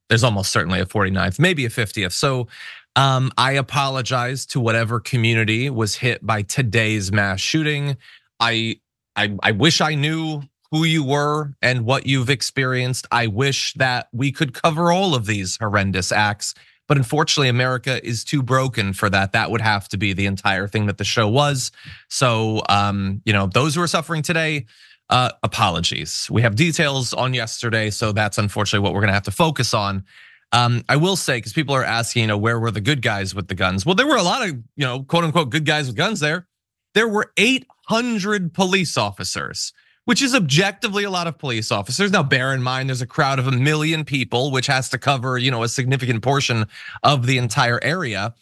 there's 0.09 0.23
almost 0.23 0.51
certainly 0.51 0.79
a 0.79 0.85
49th, 0.85 1.39
maybe 1.39 1.65
a 1.65 1.69
50th. 1.69 2.11
So 2.11 2.47
um, 2.95 3.31
I 3.37 3.53
apologize 3.53 4.45
to 4.47 4.59
whatever 4.59 4.99
community 4.99 5.69
was 5.69 5.95
hit 5.95 6.25
by 6.25 6.43
today's 6.43 7.11
mass 7.11 7.39
shooting. 7.39 7.97
I, 8.39 8.79
I, 9.15 9.35
I 9.41 9.51
wish 9.51 9.81
I 9.81 9.95
knew 9.95 10.43
who 10.69 10.83
you 10.83 11.03
were 11.03 11.53
and 11.61 11.85
what 11.85 12.05
you've 12.05 12.29
experienced. 12.29 13.07
I 13.11 13.27
wish 13.27 13.73
that 13.75 14.09
we 14.11 14.31
could 14.31 14.53
cover 14.53 14.91
all 14.91 15.15
of 15.15 15.25
these 15.25 15.57
horrendous 15.57 16.11
acts 16.11 16.53
but 16.87 16.97
unfortunately, 16.97 17.49
America 17.49 18.05
is 18.05 18.23
too 18.23 18.43
broken 18.43 18.93
for 18.93 19.09
that. 19.09 19.31
That 19.31 19.51
would 19.51 19.61
have 19.61 19.87
to 19.89 19.97
be 19.97 20.13
the 20.13 20.25
entire 20.25 20.67
thing 20.67 20.87
that 20.87 20.97
the 20.97 21.03
show 21.03 21.27
was. 21.27 21.71
So, 22.09 22.61
um, 22.69 23.21
you 23.25 23.33
know, 23.33 23.47
those 23.47 23.75
who 23.75 23.81
are 23.81 23.87
suffering 23.87 24.21
today, 24.21 24.65
uh, 25.09 25.31
apologies. 25.43 26.27
We 26.31 26.41
have 26.41 26.55
details 26.55 27.13
on 27.13 27.33
yesterday, 27.33 27.89
so 27.89 28.11
that's 28.11 28.37
unfortunately 28.37 28.83
what 28.83 28.93
we're 28.93 29.01
gonna 29.01 29.13
have 29.13 29.23
to 29.23 29.31
focus 29.31 29.73
on. 29.73 30.03
Um, 30.51 30.83
I 30.87 30.97
will 30.97 31.15
say, 31.15 31.37
because 31.37 31.53
people 31.53 31.75
are 31.75 31.83
asking, 31.83 32.21
you 32.21 32.27
know, 32.27 32.37
where 32.37 32.59
were 32.59 32.71
the 32.71 32.81
good 32.81 33.01
guys 33.01 33.33
with 33.33 33.47
the 33.47 33.55
guns? 33.55 33.85
Well, 33.85 33.95
there 33.95 34.07
were 34.07 34.17
a 34.17 34.23
lot 34.23 34.47
of, 34.47 34.49
you 34.49 34.85
know, 34.85 35.03
quote 35.03 35.23
unquote 35.23 35.49
good 35.49 35.65
guys 35.65 35.87
with 35.87 35.95
guns 35.95 36.19
there. 36.19 36.47
There 36.93 37.07
were 37.07 37.31
800 37.37 38.53
police 38.53 38.97
officers 38.97 39.73
which 40.05 40.21
is 40.21 40.35
objectively 40.35 41.03
a 41.03 41.09
lot 41.09 41.27
of 41.27 41.37
police 41.37 41.71
officers. 41.71 42.11
Now, 42.11 42.23
bear 42.23 42.53
in 42.53 42.61
mind, 42.61 42.89
there's 42.89 43.01
a 43.01 43.07
crowd 43.07 43.39
of 43.39 43.47
a 43.47 43.51
million 43.51 44.03
people, 44.03 44.51
which 44.51 44.67
has 44.67 44.89
to 44.89 44.97
cover, 44.97 45.37
you 45.37 45.51
know, 45.51 45.63
a 45.63 45.69
significant 45.69 46.21
portion 46.21 46.65
of 47.03 47.25
the 47.25 47.37
entire 47.37 47.79
area. 47.83 48.33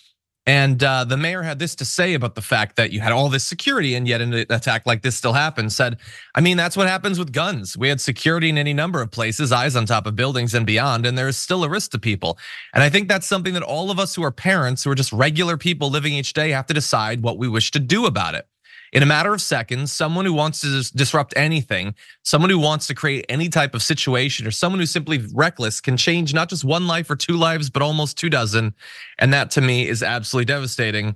And 0.48 0.84
uh, 0.84 1.04
the 1.04 1.18
mayor 1.18 1.44
had 1.44 1.60
this 1.60 1.76
to 1.76 1.86
say 1.86 2.16
about 2.16 2.34
the 2.34 2.42
fact 2.42 2.76
that 2.78 2.92
you 2.92 3.00
had 3.00 3.12
all 3.12 3.30
this 3.30 3.44
security, 3.44 3.94
and 3.94 4.08
yet 4.08 4.22
an 4.22 4.34
attack 4.34 4.88
like 4.88 5.04
this 5.04 5.16
still 5.16 5.34
happened. 5.34 5.72
Said, 5.72 5.98
I 6.34 6.42
mean, 6.42 6.58
that's 6.58 6.76
what 6.76 6.88
happens 6.88 7.20
with 7.20 7.32
guns. 7.32 7.78
We 7.78 7.90
had 7.90 8.02
security 8.02 8.50
in 8.50 8.58
any 8.58 8.74
number 8.74 9.04
of 9.04 9.12
places, 9.12 9.52
eyes 9.52 9.76
on 9.76 9.86
top 9.86 10.08
of 10.08 10.16
buildings 10.16 10.56
and 10.56 10.66
beyond, 10.66 11.06
and 11.06 11.16
there's 11.16 11.38
still 11.38 11.64
a 11.64 11.70
risk 11.70 11.92
to 11.92 12.00
people. 12.00 12.40
And 12.74 12.82
I 12.82 12.90
think 12.90 13.08
that's 13.08 13.28
something 13.28 13.54
that 13.54 13.62
all 13.62 13.92
of 13.92 14.00
us 14.00 14.16
who 14.16 14.24
are 14.24 14.32
parents, 14.32 14.84
who 14.84 14.90
are 14.90 14.96
just 14.96 15.14
regular 15.14 15.58
people 15.58 15.92
living 15.92 16.14
each 16.14 16.34
day, 16.34 16.50
have 16.50 16.66
to 16.66 16.74
decide 16.74 17.22
what 17.22 17.38
we 17.38 17.48
wish 17.48 17.70
to 17.72 17.80
do 17.80 18.08
about 18.08 18.34
it 18.34 18.48
in 18.92 19.04
a 19.04 19.06
matter 19.06 19.34
of 19.34 19.42
seconds, 19.42 19.92
someone 19.92 20.26
who 20.26 20.34
wants 20.34 20.62
to 20.62 20.92
disrupt 20.96 21.34
anything, 21.38 21.96
someone 22.24 22.50
who 22.50 22.60
wants 22.60 22.88
to 22.88 22.96
create 22.96 23.26
any 23.30 23.48
type 23.48 23.74
of 23.74 23.82
situation, 23.82 24.46
or 24.46 24.52
someone 24.52 24.80
who's 24.80 24.92
simply 24.92 25.20
reckless 25.34 25.80
can 25.80 25.96
change 25.96 26.34
not 26.34 26.50
just 26.50 26.64
one 26.64 26.88
life 26.88 27.10
or 27.10 27.16
two 27.16 27.38
lives, 27.38 27.70
but 27.70 27.82
almost 27.82 28.18
two 28.18 28.30
dozen. 28.30 28.74
And 29.18 29.34
that 29.34 29.52
to 29.52 29.62
me 29.62 29.88
is 29.88 30.04
absolutely 30.04 30.46
devastating. 30.46 31.16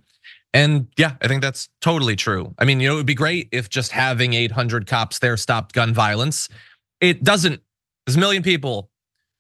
And 0.54 0.88
yeah, 0.96 1.16
I 1.22 1.28
think 1.28 1.42
that's 1.42 1.68
totally 1.82 2.16
true. 2.16 2.56
I 2.58 2.64
mean, 2.64 2.80
you 2.80 2.88
know, 2.88 2.94
it 2.94 2.98
would 2.98 3.06
be 3.06 3.14
great 3.14 3.50
if 3.52 3.68
just 3.68 3.92
having 3.92 4.34
800 4.34 4.88
cops 4.88 5.20
there 5.20 5.36
stopped 5.36 5.74
gun 5.74 5.94
violence. 5.94 6.48
It 7.02 7.26
doesn't. 7.26 7.62
There's 8.06 8.16
a 8.16 8.20
million 8.20 8.42
people. 8.42 8.90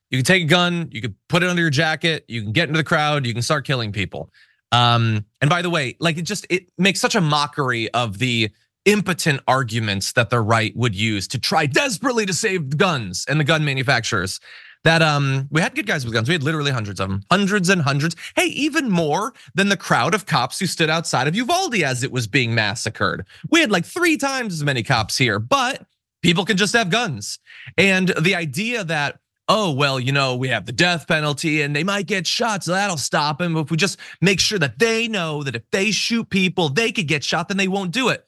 You 0.10 0.18
can 0.20 0.25
take 0.25 0.44
a 0.44 0.48
gun, 0.48 0.89
you 0.92 1.01
can 1.01 1.15
put 1.30 1.42
it 1.42 1.50
under 1.50 1.62
your 1.62 1.72
jacket, 1.72 2.25
you 2.27 2.44
can 2.44 2.51
get 2.51 2.68
into 2.68 2.77
the 2.77 2.84
crowd, 2.84 3.25
you 3.25 3.34
can 3.34 3.42
start 3.42 3.65
killing 3.65 3.92
people. 3.92 4.30
Um, 4.75 5.25
and 5.39 5.50
by 5.50 5.62
the 5.62 5.70
way, 5.70 5.96
like 6.00 6.17
it 6.17 6.24
just 6.24 6.46
it 6.50 6.70
makes 6.77 7.00
such 7.00 7.15
a 7.15 7.22
mockery 7.22 7.89
of 7.91 8.20
the 8.20 8.50
impotent 8.84 9.41
arguments 9.48 10.12
that 10.13 10.29
the 10.29 10.39
right 10.41 10.75
would 10.75 10.94
use 10.94 11.27
to 11.29 11.39
try 11.39 11.65
desperately 11.65 12.25
to 12.25 12.34
save 12.34 12.77
guns 12.77 13.25
and 13.27 13.39
the 13.39 13.44
gun 13.44 13.63
manufacturers. 13.63 14.39
That 14.84 15.01
um, 15.01 15.48
we 15.50 15.62
had 15.62 15.74
good 15.74 15.88
guys 15.88 16.05
with 16.05 16.13
guns. 16.13 16.27
We 16.27 16.36
had 16.36 16.44
literally 16.44 16.72
hundreds 16.72 17.00
of 17.00 17.10
them, 17.10 17.24
hundreds 17.32 17.70
and 17.70 17.82
hundreds. 17.82 18.15
Hey, 18.36 18.48
even 18.48 18.91
more 18.91 19.34
than 19.55 19.70
the 19.70 19.77
crowd 19.77 20.13
of 20.13 20.27
cops 20.27 20.60
who 20.60 20.67
stood 20.67 20.91
outside 20.91 21.27
of 21.27 21.36
Uvalde 21.36 21.82
as 21.82 22.03
it 22.03 22.12
was 22.12 22.27
being 22.27 22.53
massacred. 22.53 23.25
We 23.50 23.62
had 23.62 23.72
like 23.72 23.86
three 23.86 24.15
times 24.15 24.53
as 24.53 24.63
many 24.63 24.84
cops 24.84 25.17
here, 25.17 25.39
but 25.39 25.88
people 26.22 26.46
can 26.46 26.58
just 26.58 26.74
have 26.74 26.91
guns. 26.91 27.39
And 27.77 28.10
the 28.10 28.36
idea 28.36 28.84
that 28.84 29.20
oh, 29.48 29.72
well, 29.72 30.00
you 30.00 30.12
know, 30.12 30.36
we 30.36 30.48
have 30.50 30.66
the 30.66 30.72
death 30.72 31.08
penalty 31.08 31.62
and 31.62 31.75
they 31.75 31.84
might 31.84 32.08
get 32.08 32.25
shot, 32.25 32.64
so 32.64 32.72
that'll 32.72 32.98
stop 32.98 33.38
them. 33.38 33.56
If 33.58 33.70
we 33.70 33.78
just 33.78 34.00
make 34.22 34.40
sure 34.40 34.60
that 34.60 34.80
they 34.80 35.08
know 35.08 35.44
that 35.44 35.56
if 35.56 35.64
they 35.72 35.92
shoot 35.92 36.30
people, 36.30 36.70
they 36.70 36.92
could 36.92 37.08
get 37.08 37.24
shot, 37.24 37.48
then 37.48 37.58
they 37.58 37.68
won't 37.68 37.92
do 37.92 38.10
it. 38.10 38.25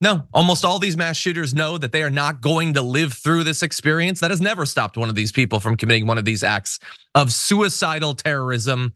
No, 0.00 0.26
almost 0.34 0.64
all 0.64 0.78
these 0.78 0.96
mass 0.96 1.16
shooters 1.16 1.54
know 1.54 1.78
that 1.78 1.92
they 1.92 2.02
are 2.02 2.10
not 2.10 2.40
going 2.40 2.74
to 2.74 2.82
live 2.82 3.12
through 3.14 3.44
this 3.44 3.62
experience. 3.62 4.20
That 4.20 4.30
has 4.30 4.40
never 4.40 4.66
stopped 4.66 4.96
one 4.96 5.08
of 5.08 5.14
these 5.14 5.32
people 5.32 5.60
from 5.60 5.76
committing 5.76 6.06
one 6.06 6.18
of 6.18 6.24
these 6.24 6.42
acts 6.42 6.78
of 7.14 7.32
suicidal 7.32 8.14
terrorism. 8.14 8.94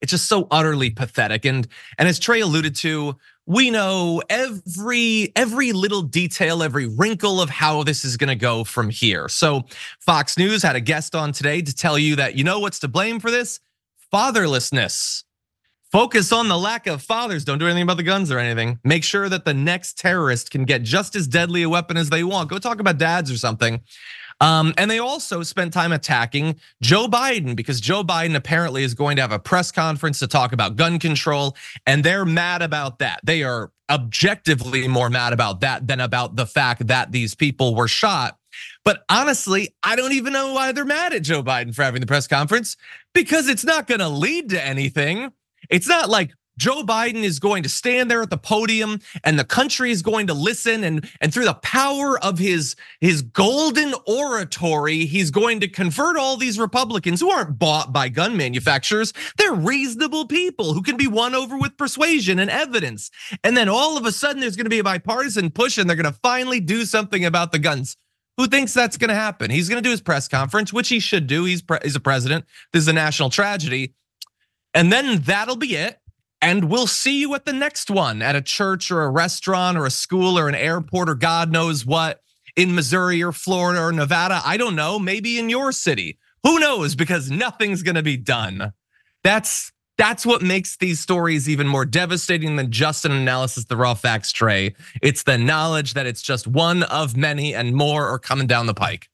It's 0.00 0.10
just 0.10 0.28
so 0.28 0.48
utterly 0.50 0.90
pathetic. 0.90 1.44
And, 1.44 1.68
and 1.98 2.08
as 2.08 2.18
Trae 2.18 2.42
alluded 2.42 2.74
to, 2.76 3.16
we 3.46 3.70
know 3.70 4.22
every 4.28 5.32
every 5.36 5.72
little 5.72 6.02
detail, 6.02 6.62
every 6.62 6.86
wrinkle 6.86 7.40
of 7.40 7.48
how 7.48 7.84
this 7.84 8.04
is 8.04 8.16
going 8.16 8.28
to 8.28 8.34
go 8.34 8.64
from 8.64 8.90
here. 8.90 9.28
So 9.28 9.64
Fox 10.00 10.36
News 10.36 10.62
had 10.62 10.76
a 10.76 10.80
guest 10.80 11.14
on 11.14 11.32
today 11.32 11.62
to 11.62 11.74
tell 11.74 11.98
you 11.98 12.16
that 12.16 12.34
you 12.34 12.44
know 12.44 12.58
what's 12.58 12.80
to 12.80 12.88
blame 12.88 13.20
for 13.20 13.30
this? 13.30 13.60
Fatherlessness. 14.12 15.22
Focus 15.92 16.32
on 16.32 16.48
the 16.48 16.58
lack 16.58 16.88
of 16.88 17.00
fathers. 17.00 17.44
Don't 17.44 17.58
do 17.58 17.66
anything 17.66 17.84
about 17.84 17.96
the 17.96 18.02
guns 18.02 18.32
or 18.32 18.40
anything. 18.40 18.80
Make 18.82 19.04
sure 19.04 19.28
that 19.28 19.44
the 19.44 19.54
next 19.54 19.96
terrorist 19.96 20.50
can 20.50 20.64
get 20.64 20.82
just 20.82 21.14
as 21.14 21.28
deadly 21.28 21.62
a 21.62 21.68
weapon 21.68 21.96
as 21.96 22.10
they 22.10 22.24
want. 22.24 22.50
Go 22.50 22.58
talk 22.58 22.80
about 22.80 22.98
dads 22.98 23.30
or 23.30 23.38
something. 23.38 23.80
Um, 24.40 24.74
and 24.76 24.90
they 24.90 24.98
also 24.98 25.42
spent 25.42 25.72
time 25.72 25.92
attacking 25.92 26.60
Joe 26.82 27.06
Biden 27.06 27.56
because 27.56 27.80
Joe 27.80 28.04
Biden 28.04 28.36
apparently 28.36 28.82
is 28.82 28.94
going 28.94 29.16
to 29.16 29.22
have 29.22 29.32
a 29.32 29.38
press 29.38 29.72
conference 29.72 30.18
to 30.18 30.26
talk 30.26 30.52
about 30.52 30.76
gun 30.76 30.98
control. 30.98 31.56
And 31.86 32.04
they're 32.04 32.26
mad 32.26 32.62
about 32.62 32.98
that. 32.98 33.20
They 33.24 33.42
are 33.42 33.70
objectively 33.88 34.88
more 34.88 35.08
mad 35.08 35.32
about 35.32 35.60
that 35.60 35.86
than 35.86 36.00
about 36.00 36.36
the 36.36 36.46
fact 36.46 36.86
that 36.88 37.12
these 37.12 37.34
people 37.34 37.74
were 37.74 37.88
shot. 37.88 38.38
But 38.84 39.04
honestly, 39.08 39.74
I 39.82 39.96
don't 39.96 40.12
even 40.12 40.32
know 40.32 40.52
why 40.52 40.72
they're 40.72 40.84
mad 40.84 41.12
at 41.12 41.22
Joe 41.22 41.42
Biden 41.42 41.74
for 41.74 41.82
having 41.82 42.00
the 42.00 42.06
press 42.06 42.26
conference 42.26 42.76
because 43.14 43.48
it's 43.48 43.64
not 43.64 43.86
going 43.86 44.00
to 44.00 44.08
lead 44.08 44.50
to 44.50 44.64
anything. 44.64 45.32
It's 45.70 45.88
not 45.88 46.08
like 46.08 46.32
Joe 46.58 46.82
Biden 46.82 47.22
is 47.22 47.38
going 47.38 47.62
to 47.64 47.68
stand 47.68 48.10
there 48.10 48.22
at 48.22 48.30
the 48.30 48.38
podium 48.38 49.00
and 49.24 49.38
the 49.38 49.44
country 49.44 49.90
is 49.90 50.02
going 50.02 50.26
to 50.28 50.34
listen 50.34 50.84
and 50.84 51.08
and 51.20 51.32
through 51.32 51.44
the 51.44 51.54
power 51.54 52.18
of 52.24 52.38
his 52.38 52.76
his 53.00 53.22
golden 53.22 53.94
oratory 54.06 55.04
he's 55.04 55.30
going 55.30 55.60
to 55.60 55.68
convert 55.68 56.16
all 56.16 56.36
these 56.36 56.58
Republicans 56.58 57.20
who 57.20 57.30
aren't 57.30 57.58
bought 57.58 57.92
by 57.92 58.08
gun 58.08 58.36
manufacturers. 58.36 59.12
They're 59.36 59.52
reasonable 59.52 60.26
people 60.26 60.72
who 60.72 60.82
can 60.82 60.96
be 60.96 61.06
won 61.06 61.34
over 61.34 61.58
with 61.58 61.76
persuasion 61.76 62.38
and 62.38 62.50
evidence. 62.50 63.10
And 63.44 63.56
then 63.56 63.68
all 63.68 63.98
of 63.98 64.06
a 64.06 64.12
sudden 64.12 64.40
there's 64.40 64.56
going 64.56 64.64
to 64.64 64.70
be 64.70 64.78
a 64.78 64.84
bipartisan 64.84 65.50
push 65.50 65.76
and 65.78 65.88
they're 65.88 65.96
going 65.96 66.12
to 66.12 66.18
finally 66.22 66.60
do 66.60 66.84
something 66.84 67.24
about 67.24 67.52
the 67.52 67.58
guns. 67.58 67.96
Who 68.38 68.46
thinks 68.46 68.74
that's 68.74 68.96
going 68.96 69.08
to 69.08 69.14
happen? 69.14 69.50
He's 69.50 69.68
going 69.68 69.82
to 69.82 69.86
do 69.86 69.90
his 69.90 70.02
press 70.02 70.28
conference 70.28 70.72
which 70.72 70.88
he 70.88 71.00
should 71.00 71.26
do. 71.26 71.44
He's 71.44 71.62
he's 71.82 71.96
a 71.96 72.00
president. 72.00 72.46
This 72.72 72.82
is 72.82 72.88
a 72.88 72.92
national 72.94 73.30
tragedy. 73.30 73.94
And 74.74 74.92
then 74.92 75.20
that'll 75.20 75.56
be 75.56 75.76
it 75.76 75.98
and 76.40 76.70
we'll 76.70 76.86
see 76.86 77.20
you 77.20 77.34
at 77.34 77.44
the 77.44 77.52
next 77.52 77.90
one 77.90 78.22
at 78.22 78.36
a 78.36 78.42
church 78.42 78.90
or 78.90 79.02
a 79.02 79.10
restaurant 79.10 79.78
or 79.78 79.86
a 79.86 79.90
school 79.90 80.38
or 80.38 80.48
an 80.48 80.54
airport 80.54 81.08
or 81.08 81.14
God 81.14 81.50
knows 81.50 81.86
what 81.86 82.20
in 82.56 82.74
Missouri 82.74 83.22
or 83.22 83.32
Florida 83.32 83.80
or 83.80 83.92
Nevada. 83.92 84.40
I 84.44 84.56
don't 84.56 84.76
know, 84.76 84.98
maybe 84.98 85.38
in 85.38 85.48
your 85.48 85.72
city. 85.72 86.18
Who 86.42 86.58
knows? 86.58 86.94
Because 86.94 87.30
nothing's 87.30 87.82
gonna 87.82 88.02
be 88.02 88.16
done. 88.16 88.72
That's 89.24 89.72
that's 89.98 90.26
what 90.26 90.42
makes 90.42 90.76
these 90.76 91.00
stories 91.00 91.48
even 91.48 91.66
more 91.66 91.86
devastating 91.86 92.56
than 92.56 92.70
just 92.70 93.04
an 93.04 93.12
analysis, 93.12 93.64
of 93.64 93.68
the 93.68 93.76
raw 93.76 93.94
facts 93.94 94.32
Trae. 94.32 94.74
It's 95.02 95.22
the 95.22 95.38
knowledge 95.38 95.94
that 95.94 96.06
it's 96.06 96.20
just 96.20 96.46
one 96.46 96.82
of 96.82 97.16
many 97.16 97.54
and 97.54 97.74
more 97.74 98.06
are 98.06 98.18
coming 98.18 98.46
down 98.46 98.66
the 98.66 98.74
pike. 98.74 99.08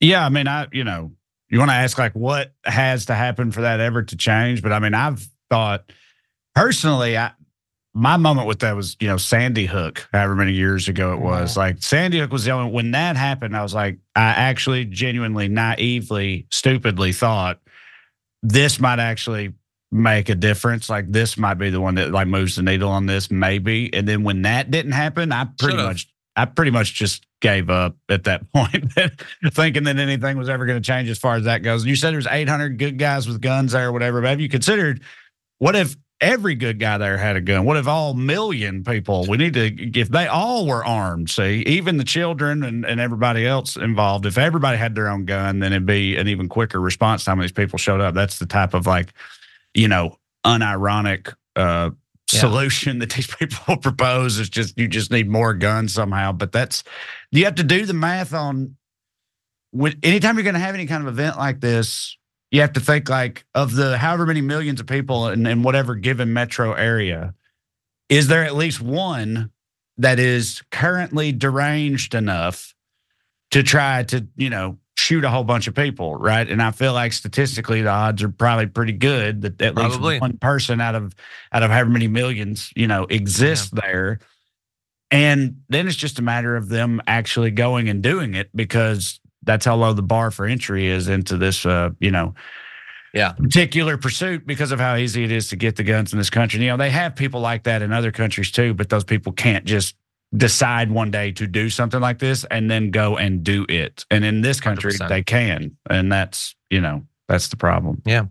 Yeah, 0.00 0.24
I 0.24 0.28
mean, 0.28 0.46
I, 0.46 0.66
you 0.72 0.84
know, 0.84 1.12
you 1.48 1.58
want 1.58 1.70
to 1.70 1.74
ask 1.74 1.96
like 1.98 2.12
what 2.12 2.52
has 2.64 3.06
to 3.06 3.14
happen 3.14 3.50
for 3.50 3.62
that 3.62 3.80
ever 3.80 4.02
to 4.02 4.16
change? 4.16 4.62
But 4.62 4.72
I 4.72 4.78
mean, 4.78 4.92
I've 4.92 5.26
thought 5.48 5.90
personally, 6.54 7.16
I, 7.16 7.32
my 7.94 8.16
moment 8.16 8.48
with 8.48 8.60
that 8.60 8.74
was, 8.74 8.96
you 9.00 9.06
know, 9.06 9.16
Sandy 9.16 9.66
Hook, 9.66 10.08
however 10.12 10.34
many 10.34 10.52
years 10.52 10.88
ago 10.88 11.12
it 11.14 11.20
was. 11.20 11.52
Mm-hmm. 11.52 11.60
Like 11.60 11.82
Sandy 11.82 12.18
Hook 12.18 12.32
was 12.32 12.44
the 12.44 12.50
only 12.50 12.72
when 12.72 12.90
that 12.90 13.16
happened, 13.16 13.56
I 13.56 13.62
was 13.62 13.74
like, 13.74 13.98
I 14.16 14.22
actually 14.22 14.84
genuinely, 14.84 15.48
naively, 15.48 16.46
stupidly 16.50 17.12
thought 17.12 17.60
this 18.44 18.78
might 18.78 18.98
actually 18.98 19.54
make 19.90 20.28
a 20.28 20.34
difference. 20.34 20.90
Like 20.90 21.10
this 21.10 21.38
might 21.38 21.54
be 21.54 21.70
the 21.70 21.80
one 21.80 21.94
that 21.96 22.10
like 22.10 22.28
moves 22.28 22.56
the 22.56 22.62
needle 22.62 22.90
on 22.90 23.06
this, 23.06 23.30
maybe. 23.30 23.92
And 23.94 24.06
then 24.06 24.22
when 24.22 24.42
that 24.42 24.70
didn't 24.70 24.92
happen, 24.92 25.32
I 25.32 25.44
pretty 25.44 25.72
Should've. 25.72 25.86
much 25.86 26.08
I 26.36 26.44
pretty 26.46 26.72
much 26.72 26.94
just 26.94 27.26
gave 27.40 27.70
up 27.70 27.96
at 28.08 28.24
that 28.24 28.52
point, 28.52 28.92
thinking 29.52 29.84
that 29.84 29.98
anything 29.98 30.36
was 30.36 30.48
ever 30.48 30.66
going 30.66 30.80
to 30.80 30.86
change 30.86 31.08
as 31.08 31.18
far 31.18 31.36
as 31.36 31.44
that 31.44 31.62
goes. 31.62 31.82
And 31.82 31.90
you 31.90 31.96
said 31.96 32.12
there's 32.12 32.26
800 32.26 32.76
good 32.76 32.98
guys 32.98 33.26
with 33.26 33.40
guns 33.40 33.72
there 33.72 33.88
or 33.88 33.92
whatever. 33.92 34.20
But 34.20 34.30
have 34.30 34.40
you 34.40 34.48
considered 34.48 35.00
what 35.58 35.76
if 35.76 35.96
every 36.24 36.54
good 36.54 36.80
guy 36.80 36.96
there 36.96 37.18
had 37.18 37.36
a 37.36 37.40
gun. 37.40 37.64
What 37.66 37.76
if 37.76 37.86
all 37.86 38.14
million 38.14 38.82
people? 38.82 39.26
We 39.28 39.36
need 39.36 39.54
to 39.54 40.00
if 40.00 40.08
they 40.08 40.26
all 40.26 40.66
were 40.66 40.84
armed. 40.84 41.30
See, 41.30 41.62
even 41.66 41.98
the 41.98 42.04
children 42.04 42.62
and, 42.64 42.84
and 42.84 42.98
everybody 42.98 43.46
else 43.46 43.76
involved. 43.76 44.24
If 44.24 44.38
everybody 44.38 44.78
had 44.78 44.94
their 44.94 45.08
own 45.08 45.26
gun, 45.26 45.58
then 45.58 45.72
it'd 45.72 45.86
be 45.86 46.16
an 46.16 46.26
even 46.26 46.48
quicker 46.48 46.80
response 46.80 47.24
time 47.24 47.38
when 47.38 47.44
these 47.44 47.52
people 47.52 47.78
showed 47.78 48.00
up. 48.00 48.14
That's 48.14 48.38
the 48.38 48.46
type 48.46 48.72
of 48.72 48.86
like, 48.86 49.12
you 49.74 49.86
know, 49.86 50.18
unironic 50.44 51.34
uh, 51.56 51.90
yeah. 52.32 52.40
solution 52.40 52.98
that 53.00 53.10
these 53.10 53.26
people 53.26 53.76
propose. 53.76 54.38
Is 54.38 54.48
just 54.48 54.78
you 54.78 54.88
just 54.88 55.10
need 55.10 55.28
more 55.28 55.52
guns 55.52 55.92
somehow. 55.92 56.32
But 56.32 56.52
that's 56.52 56.84
you 57.30 57.44
have 57.44 57.56
to 57.56 57.64
do 57.64 57.84
the 57.84 57.94
math 57.94 58.32
on. 58.32 58.76
When, 59.72 59.98
anytime 60.04 60.36
you're 60.36 60.44
going 60.44 60.54
to 60.54 60.60
have 60.60 60.76
any 60.76 60.86
kind 60.86 61.02
of 61.06 61.12
event 61.12 61.36
like 61.36 61.60
this, 61.60 62.16
you 62.54 62.60
have 62.60 62.74
to 62.74 62.80
think 62.80 63.08
like 63.08 63.44
of 63.56 63.74
the 63.74 63.98
however 63.98 64.26
many 64.26 64.40
millions 64.40 64.78
of 64.78 64.86
people 64.86 65.26
in, 65.26 65.44
in 65.44 65.64
whatever 65.64 65.96
given 65.96 66.32
metro 66.32 66.72
area, 66.72 67.34
is 68.08 68.28
there 68.28 68.44
at 68.44 68.54
least 68.54 68.80
one 68.80 69.50
that 69.98 70.20
is 70.20 70.62
currently 70.70 71.32
deranged 71.32 72.14
enough 72.14 72.72
to 73.50 73.64
try 73.64 74.04
to, 74.04 74.28
you 74.36 74.50
know, 74.50 74.78
shoot 74.96 75.24
a 75.24 75.30
whole 75.30 75.42
bunch 75.42 75.66
of 75.66 75.74
people, 75.74 76.14
right? 76.14 76.48
And 76.48 76.62
I 76.62 76.70
feel 76.70 76.92
like 76.92 77.12
statistically 77.12 77.82
the 77.82 77.88
odds 77.88 78.22
are 78.22 78.28
probably 78.28 78.66
pretty 78.66 78.92
good 78.92 79.42
that 79.42 79.60
at 79.60 79.74
probably. 79.74 80.12
least 80.12 80.20
one 80.20 80.38
person 80.38 80.80
out 80.80 80.94
of 80.94 81.12
out 81.50 81.64
of 81.64 81.72
however 81.72 81.90
many 81.90 82.06
millions, 82.06 82.70
you 82.76 82.86
know, 82.86 83.02
exists 83.10 83.72
yeah. 83.74 83.80
there. 83.82 84.18
And 85.10 85.62
then 85.68 85.88
it's 85.88 85.96
just 85.96 86.20
a 86.20 86.22
matter 86.22 86.54
of 86.54 86.68
them 86.68 87.02
actually 87.08 87.50
going 87.50 87.88
and 87.88 88.00
doing 88.00 88.34
it 88.34 88.50
because 88.54 89.18
that's 89.44 89.64
how 89.64 89.76
low 89.76 89.92
the 89.92 90.02
bar 90.02 90.30
for 90.30 90.46
entry 90.46 90.86
is 90.86 91.08
into 91.08 91.36
this, 91.36 91.64
uh, 91.66 91.90
you 92.00 92.10
know, 92.10 92.34
yeah, 93.12 93.32
particular 93.32 93.96
pursuit 93.96 94.46
because 94.46 94.72
of 94.72 94.80
how 94.80 94.96
easy 94.96 95.22
it 95.22 95.30
is 95.30 95.48
to 95.48 95.56
get 95.56 95.76
the 95.76 95.84
guns 95.84 96.12
in 96.12 96.18
this 96.18 96.30
country. 96.30 96.60
You 96.60 96.68
know, 96.68 96.76
they 96.76 96.90
have 96.90 97.14
people 97.14 97.40
like 97.40 97.62
that 97.64 97.80
in 97.80 97.92
other 97.92 98.10
countries 98.10 98.50
too, 98.50 98.74
but 98.74 98.88
those 98.88 99.04
people 99.04 99.32
can't 99.32 99.64
just 99.64 99.94
decide 100.36 100.90
one 100.90 101.12
day 101.12 101.30
to 101.32 101.46
do 101.46 101.70
something 101.70 102.00
like 102.00 102.18
this 102.18 102.44
and 102.50 102.68
then 102.68 102.90
go 102.90 103.16
and 103.16 103.44
do 103.44 103.66
it. 103.68 104.04
And 104.10 104.24
in 104.24 104.40
this 104.40 104.60
country, 104.60 104.92
100%. 104.92 105.08
they 105.08 105.22
can, 105.22 105.76
and 105.88 106.10
that's 106.10 106.56
you 106.70 106.80
know 106.80 107.04
that's 107.28 107.48
the 107.48 107.56
problem. 107.56 108.02
Yeah. 108.04 108.26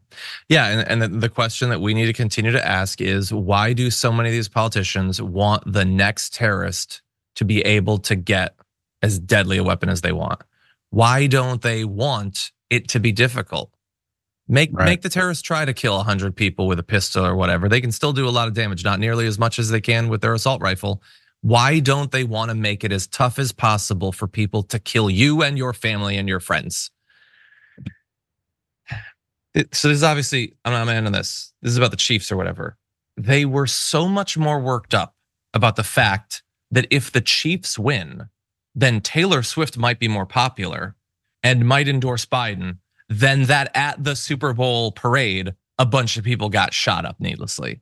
Yeah. 0.49 0.67
And, 0.67 1.03
and 1.03 1.21
the 1.21 1.29
question 1.29 1.69
that 1.69 1.81
we 1.81 1.93
need 1.93 2.05
to 2.05 2.13
continue 2.13 2.51
to 2.51 2.65
ask 2.65 3.01
is 3.01 3.33
why 3.33 3.73
do 3.73 3.89
so 3.89 4.11
many 4.11 4.29
of 4.29 4.33
these 4.33 4.49
politicians 4.49 5.21
want 5.21 5.63
the 5.71 5.85
next 5.85 6.33
terrorist 6.33 7.01
to 7.35 7.45
be 7.45 7.61
able 7.61 7.97
to 7.99 8.15
get 8.15 8.55
as 9.01 9.17
deadly 9.17 9.57
a 9.57 9.63
weapon 9.63 9.89
as 9.89 10.01
they 10.01 10.11
want? 10.11 10.41
Why 10.93 11.25
don't 11.25 11.59
they 11.59 11.85
want 11.85 12.51
it 12.69 12.87
to 12.89 12.99
be 12.99 13.11
difficult? 13.11 13.71
Make 14.47 14.69
right. 14.73 14.85
make 14.85 15.01
the 15.01 15.09
terrorists 15.09 15.41
try 15.41 15.65
to 15.65 15.73
kill 15.73 15.97
100 15.97 16.35
people 16.35 16.67
with 16.67 16.77
a 16.77 16.83
pistol 16.83 17.25
or 17.25 17.35
whatever. 17.35 17.67
They 17.67 17.81
can 17.81 17.91
still 17.91 18.13
do 18.13 18.27
a 18.27 18.29
lot 18.29 18.47
of 18.47 18.53
damage, 18.53 18.83
not 18.83 18.99
nearly 18.99 19.25
as 19.25 19.39
much 19.39 19.57
as 19.57 19.71
they 19.71 19.81
can 19.81 20.07
with 20.07 20.21
their 20.21 20.35
assault 20.35 20.61
rifle. 20.61 21.01
Why 21.41 21.79
don't 21.79 22.11
they 22.11 22.23
want 22.23 22.49
to 22.49 22.55
make 22.55 22.83
it 22.83 22.91
as 22.91 23.07
tough 23.07 23.39
as 23.39 23.51
possible 23.51 24.11
for 24.11 24.27
people 24.27 24.61
to 24.61 24.77
kill 24.77 25.09
you 25.09 25.41
and 25.41 25.57
your 25.57 25.73
family 25.73 26.15
and 26.15 26.29
your 26.29 26.39
friends? 26.39 26.91
So 29.55 29.87
this 29.87 29.97
is 29.97 30.03
obviously 30.03 30.53
I'm 30.63 30.85
not 30.85 30.95
into 30.95 31.09
this. 31.09 31.53
This 31.63 31.71
is 31.71 31.77
about 31.77 31.89
the 31.89 31.97
Chiefs 31.97 32.31
or 32.31 32.37
whatever. 32.37 32.77
They 33.17 33.45
were 33.45 33.65
so 33.65 34.07
much 34.07 34.37
more 34.37 34.59
worked 34.59 34.93
up 34.93 35.15
about 35.55 35.75
the 35.75 35.83
fact 35.83 36.43
that 36.69 36.85
if 36.91 37.11
the 37.11 37.21
Chiefs 37.21 37.79
win, 37.79 38.29
then 38.75 39.01
Taylor 39.01 39.43
Swift 39.43 39.77
might 39.77 39.99
be 39.99 40.07
more 40.07 40.25
popular 40.25 40.95
and 41.43 41.67
might 41.67 41.87
endorse 41.87 42.25
Biden 42.25 42.77
than 43.09 43.43
that 43.43 43.69
at 43.75 44.03
the 44.03 44.15
Super 44.15 44.53
Bowl 44.53 44.91
parade 44.91 45.53
a 45.77 45.85
bunch 45.85 46.17
of 46.17 46.23
people 46.23 46.49
got 46.49 46.73
shot 46.73 47.05
up 47.05 47.19
needlessly. 47.19 47.81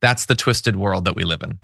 That's 0.00 0.26
the 0.26 0.34
twisted 0.34 0.76
world 0.76 1.04
that 1.04 1.14
we 1.14 1.24
live 1.24 1.42
in. 1.42 1.58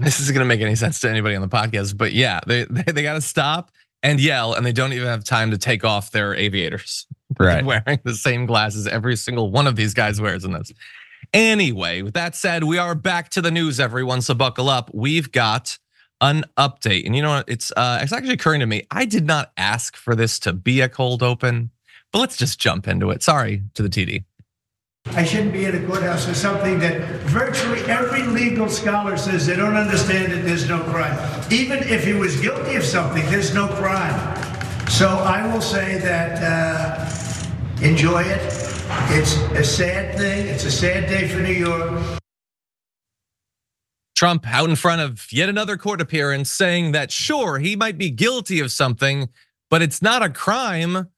This 0.00 0.18
isn't 0.20 0.34
going 0.34 0.44
to 0.44 0.48
make 0.48 0.60
any 0.60 0.74
sense 0.74 1.00
to 1.00 1.08
anybody 1.08 1.36
on 1.36 1.42
the 1.42 1.48
podcast, 1.48 1.96
but 1.96 2.12
yeah, 2.12 2.40
they 2.46 2.64
they, 2.70 2.82
they 2.82 3.02
got 3.02 3.14
to 3.14 3.20
stop 3.20 3.70
and 4.02 4.20
yell, 4.20 4.52
and 4.52 4.66
they 4.66 4.72
don't 4.72 4.92
even 4.92 5.08
have 5.08 5.24
time 5.24 5.50
to 5.52 5.58
take 5.58 5.84
off 5.84 6.10
their 6.10 6.34
aviators. 6.34 7.06
Right, 7.36 7.64
wearing 7.64 7.98
the 8.04 8.14
same 8.14 8.46
glasses 8.46 8.86
every 8.86 9.16
single 9.16 9.50
one 9.50 9.66
of 9.66 9.74
these 9.74 9.92
guys 9.92 10.20
wears 10.20 10.44
in 10.44 10.52
this. 10.52 10.72
Anyway, 11.34 12.00
with 12.00 12.14
that 12.14 12.36
said, 12.36 12.62
we 12.62 12.78
are 12.78 12.94
back 12.94 13.28
to 13.28 13.42
the 13.42 13.50
news, 13.50 13.80
everyone. 13.80 14.22
So 14.22 14.34
buckle 14.34 14.68
up. 14.68 14.88
We've 14.94 15.32
got 15.32 15.76
an 16.20 16.44
update, 16.56 17.06
and 17.06 17.16
you 17.16 17.22
know 17.22 17.30
what? 17.30 17.48
It's 17.48 17.72
uh, 17.76 17.98
it's 18.00 18.12
actually 18.12 18.34
occurring 18.34 18.60
to 18.60 18.66
me. 18.66 18.86
I 18.92 19.04
did 19.04 19.26
not 19.26 19.50
ask 19.56 19.96
for 19.96 20.14
this 20.14 20.38
to 20.40 20.52
be 20.52 20.80
a 20.80 20.88
cold 20.88 21.24
open, 21.24 21.72
but 22.12 22.20
let's 22.20 22.36
just 22.36 22.60
jump 22.60 22.86
into 22.86 23.10
it. 23.10 23.24
Sorry 23.24 23.64
to 23.74 23.82
the 23.82 23.88
TD. 23.88 24.22
I 25.06 25.24
shouldn't 25.24 25.52
be 25.52 25.64
in 25.64 25.74
a 25.74 25.84
courthouse 25.88 26.24
for 26.24 26.34
something 26.34 26.78
that 26.78 27.00
virtually 27.22 27.80
every 27.90 28.22
legal 28.22 28.68
scholar 28.68 29.16
says 29.16 29.44
they 29.44 29.56
don't 29.56 29.74
understand 29.74 30.32
that 30.32 30.44
there's 30.44 30.68
no 30.68 30.84
crime. 30.84 31.18
Even 31.50 31.78
if 31.80 32.04
he 32.04 32.12
was 32.12 32.40
guilty 32.40 32.76
of 32.76 32.84
something, 32.84 33.24
there's 33.26 33.52
no 33.52 33.66
crime. 33.66 34.88
So 34.88 35.08
I 35.08 35.52
will 35.52 35.60
say 35.60 35.98
that 35.98 36.42
uh, 36.42 37.84
enjoy 37.84 38.22
it. 38.22 38.73
It's 39.16 39.36
a 39.52 39.64
sad 39.64 40.16
thing. 40.16 40.46
It's 40.46 40.64
a 40.64 40.70
sad 40.70 41.08
day 41.08 41.28
for 41.28 41.40
New 41.40 41.52
York. 41.52 42.18
Trump 44.14 44.46
out 44.46 44.70
in 44.70 44.76
front 44.76 45.00
of 45.00 45.32
yet 45.32 45.48
another 45.48 45.76
court 45.76 46.00
appearance 46.00 46.50
saying 46.50 46.92
that 46.92 47.10
sure, 47.10 47.58
he 47.58 47.76
might 47.76 47.98
be 47.98 48.10
guilty 48.10 48.60
of 48.60 48.70
something, 48.70 49.28
but 49.70 49.82
it's 49.82 50.00
not 50.00 50.22
a 50.22 50.30
crime. 50.30 51.08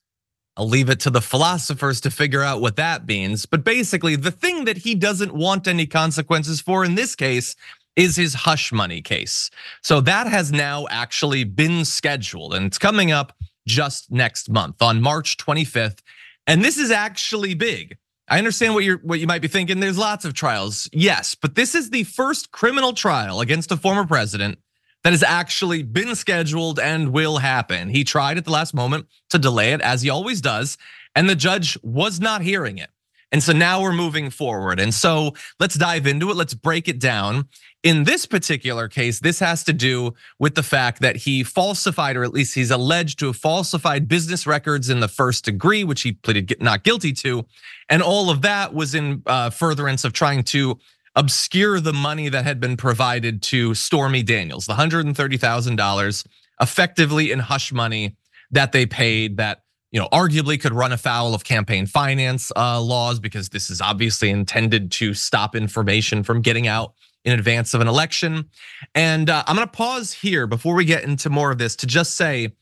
I'll 0.56 0.68
leave 0.68 0.88
it 0.88 1.00
to 1.00 1.11
the 1.11 1.21
philosophers 1.21 2.00
to 2.02 2.11
figure 2.11 2.42
out 2.42 2.62
what 2.62 2.76
that 2.76 3.06
means. 3.06 3.45
But 3.45 3.64
basically, 3.64 4.16
the 4.16 4.30
thing 4.30 4.64
that 4.64 4.78
he 4.78 4.95
doesn't 4.95 5.35
want 5.35 5.68
any 5.68 5.87
consequences 5.87 6.62
for 6.62 6.85
in 6.85 6.95
this 6.95 7.14
case 7.14 7.54
is 7.97 8.16
his 8.16 8.35
hush 8.35 8.73
money 8.73 9.02
case. 9.02 9.50
So 9.83 10.00
that 10.02 10.26
has 10.26 10.52
now 10.52 10.87
actually 10.90 11.45
been 11.45 11.85
scheduled 11.85 12.54
and 12.54 12.66
it's 12.66 12.78
coming 12.78 13.11
up 13.11 13.35
just 13.66 14.11
next 14.11 14.49
month 14.49 14.80
on 14.80 15.00
March 15.00 15.37
25th. 15.37 15.99
And 16.46 16.64
this 16.64 16.78
is 16.78 16.90
actually 16.90 17.54
big. 17.54 17.96
I 18.28 18.38
understand 18.38 18.74
what 18.74 18.84
you're 18.84 18.98
what 18.98 19.20
you 19.20 19.26
might 19.26 19.42
be 19.42 19.48
thinking. 19.48 19.80
There's 19.80 19.98
lots 19.98 20.24
of 20.24 20.34
trials. 20.34 20.88
Yes, 20.92 21.34
but 21.34 21.54
this 21.54 21.74
is 21.74 21.90
the 21.90 22.04
first 22.04 22.50
criminal 22.50 22.92
trial 22.92 23.40
against 23.40 23.70
a 23.70 23.76
former 23.76 24.04
president 24.04 24.58
that 25.04 25.12
has 25.12 25.22
actually 25.22 25.84
been 25.84 26.16
scheduled 26.16 26.80
and 26.80 27.12
will 27.12 27.38
happen. 27.38 27.88
He 27.88 28.02
tried 28.02 28.38
at 28.38 28.44
the 28.44 28.50
last 28.50 28.74
moment 28.74 29.06
to 29.30 29.38
delay 29.38 29.72
it 29.72 29.80
as 29.80 30.02
he 30.02 30.10
always 30.10 30.40
does, 30.40 30.76
and 31.14 31.30
the 31.30 31.36
judge 31.36 31.78
was 31.82 32.18
not 32.20 32.42
hearing 32.42 32.78
it. 32.78 32.90
And 33.33 33.42
so 33.42 33.52
now 33.52 33.83
we're 33.83 33.92
moving 33.92 34.30
forward. 34.30 34.78
And 34.78 34.95
so 34.95 35.35
let's 35.59 35.75
dive 35.75 36.06
into 36.06 36.30
it. 36.30 36.37
Let's 36.37 36.54
break 36.54 36.88
it 36.88 37.00
down. 37.00 37.49
In 37.83 38.04
this 38.04 38.26
particular 38.26 38.88
case, 38.88 39.21
this 39.21 39.38
has 39.40 39.62
to 39.64 39.73
do 39.73 40.14
with 40.38 40.54
the 40.54 40.62
fact 40.62 41.00
that 41.00 41.16
he 41.16 41.45
falsified, 41.45 42.16
or 42.16 42.25
at 42.25 42.33
least 42.33 42.54
he's 42.54 42.71
alleged 42.71 43.18
to 43.21 43.26
have 43.26 43.37
falsified 43.37 44.09
business 44.09 44.47
records 44.47 44.90
in 44.90 45.00
the 45.00 45.09
first 45.09 45.45
degree, 45.45 45.85
which 45.85 46.02
he 46.02 46.12
pleaded 46.12 46.56
not 46.61 46.85
guilty 46.85 47.12
to. 47.14 47.45
And 47.88 48.02
all 48.02 48.30
of 48.30 48.42
that 48.42 48.75
was 48.75 48.95
in 48.95 49.23
uh, 49.26 49.50
furtherance 49.50 50.04
of 50.04 50.12
trying 50.12 50.42
to 50.45 50.78
obscure 51.14 51.80
the 51.80 51.92
money 51.92 52.28
that 52.28 52.45
had 52.45 52.61
been 52.61 52.76
provided 52.76 53.42
to 53.42 53.75
Stormy 53.75 54.23
Daniels, 54.23 54.66
the 54.66 54.75
$130,000 54.75 56.26
effectively 56.61 57.33
in 57.33 57.38
hush 57.38 57.73
money 57.73 58.16
that 58.50 58.73
they 58.73 58.87
paid 58.87 59.36
that 59.39 59.62
you 59.90 60.00
know, 60.00 60.08
arguably 60.12 60.60
could 60.60 60.72
run 60.72 60.92
afoul 60.92 61.34
of 61.34 61.44
campaign 61.44 61.86
finance 61.86 62.50
uh, 62.56 62.80
laws 62.80 63.18
because 63.18 63.49
this 63.50 63.70
is 63.70 63.80
obviously 63.80 64.30
intended 64.30 64.90
to 64.92 65.14
stop 65.14 65.54
information 65.54 66.22
from 66.22 66.42
getting 66.42 66.66
out 66.66 66.94
in 67.25 67.32
advance 67.32 67.75
of 67.75 67.80
an 67.80 67.88
election. 67.88 68.49
And 68.94 69.28
uh, 69.30 69.42
I'm 69.46 69.56
going 69.56 69.66
to 69.66 69.72
pause 69.72 70.12
here 70.12 70.46
before 70.46 70.75
we 70.75 70.84
get 70.84 71.04
into 71.04 71.30
more 71.30 71.50
of 71.50 71.58
this 71.58 71.76
to 71.76 71.86
just 71.86 72.16
say, 72.16 72.52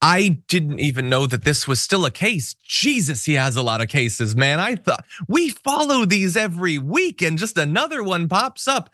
I 0.00 0.40
didn't 0.48 0.80
even 0.80 1.08
know 1.08 1.26
that 1.26 1.44
this 1.44 1.68
was 1.68 1.80
still 1.80 2.04
a 2.04 2.10
case. 2.10 2.54
Jesus, 2.64 3.24
he 3.24 3.34
has 3.34 3.54
a 3.54 3.62
lot 3.62 3.80
of 3.80 3.88
cases, 3.88 4.34
man. 4.34 4.58
I 4.58 4.74
thought 4.74 5.04
we 5.28 5.50
follow 5.50 6.04
these 6.04 6.36
every 6.36 6.76
week 6.76 7.22
and 7.22 7.38
just 7.38 7.56
another 7.56 8.02
one 8.02 8.28
pops 8.28 8.66
up. 8.66 8.90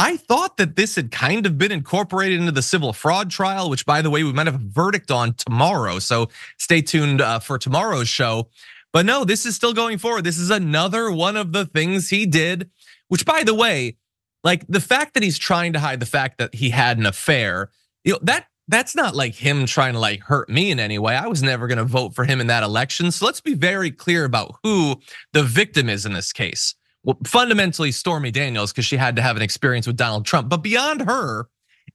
I 0.00 0.16
thought 0.16 0.56
that 0.56 0.76
this 0.76 0.96
had 0.96 1.10
kind 1.10 1.44
of 1.44 1.58
been 1.58 1.70
incorporated 1.70 2.40
into 2.40 2.52
the 2.52 2.62
civil 2.62 2.94
fraud 2.94 3.30
trial, 3.30 3.68
which, 3.68 3.84
by 3.84 4.00
the 4.00 4.08
way, 4.08 4.24
we 4.24 4.32
might 4.32 4.46
have 4.46 4.54
a 4.54 4.58
verdict 4.58 5.10
on 5.10 5.34
tomorrow. 5.34 5.98
So 5.98 6.30
stay 6.56 6.80
tuned 6.80 7.20
uh, 7.20 7.38
for 7.38 7.58
tomorrow's 7.58 8.08
show. 8.08 8.48
But 8.94 9.04
no, 9.04 9.26
this 9.26 9.44
is 9.44 9.56
still 9.56 9.74
going 9.74 9.98
forward. 9.98 10.24
This 10.24 10.38
is 10.38 10.48
another 10.48 11.10
one 11.10 11.36
of 11.36 11.52
the 11.52 11.66
things 11.66 12.08
he 12.08 12.24
did, 12.24 12.70
which, 13.08 13.26
by 13.26 13.44
the 13.44 13.52
way, 13.52 13.98
like 14.42 14.66
the 14.68 14.80
fact 14.80 15.12
that 15.12 15.22
he's 15.22 15.36
trying 15.36 15.74
to 15.74 15.80
hide 15.80 16.00
the 16.00 16.06
fact 16.06 16.38
that 16.38 16.54
he 16.54 16.70
had 16.70 16.96
an 16.96 17.04
affair, 17.04 17.70
you 18.02 18.14
know, 18.14 18.20
that 18.22 18.46
that's 18.68 18.96
not 18.96 19.14
like 19.14 19.34
him 19.34 19.66
trying 19.66 19.92
to 19.92 19.98
like 19.98 20.22
hurt 20.22 20.48
me 20.48 20.70
in 20.70 20.80
any 20.80 20.98
way. 20.98 21.14
I 21.14 21.26
was 21.26 21.42
never 21.42 21.66
going 21.66 21.76
to 21.76 21.84
vote 21.84 22.14
for 22.14 22.24
him 22.24 22.40
in 22.40 22.46
that 22.46 22.62
election. 22.62 23.10
So 23.10 23.26
let's 23.26 23.42
be 23.42 23.52
very 23.52 23.90
clear 23.90 24.24
about 24.24 24.54
who 24.62 24.98
the 25.34 25.42
victim 25.42 25.90
is 25.90 26.06
in 26.06 26.14
this 26.14 26.32
case 26.32 26.74
well, 27.04 27.18
fundamentally 27.26 27.92
Stormy 27.92 28.30
Daniels 28.30 28.72
because 28.72 28.84
she 28.84 28.96
had 28.96 29.16
to 29.16 29.22
have 29.22 29.36
an 29.36 29.42
experience 29.42 29.86
with 29.86 29.96
Donald 29.96 30.26
Trump. 30.26 30.48
But 30.48 30.58
beyond 30.58 31.02
her, 31.02 31.48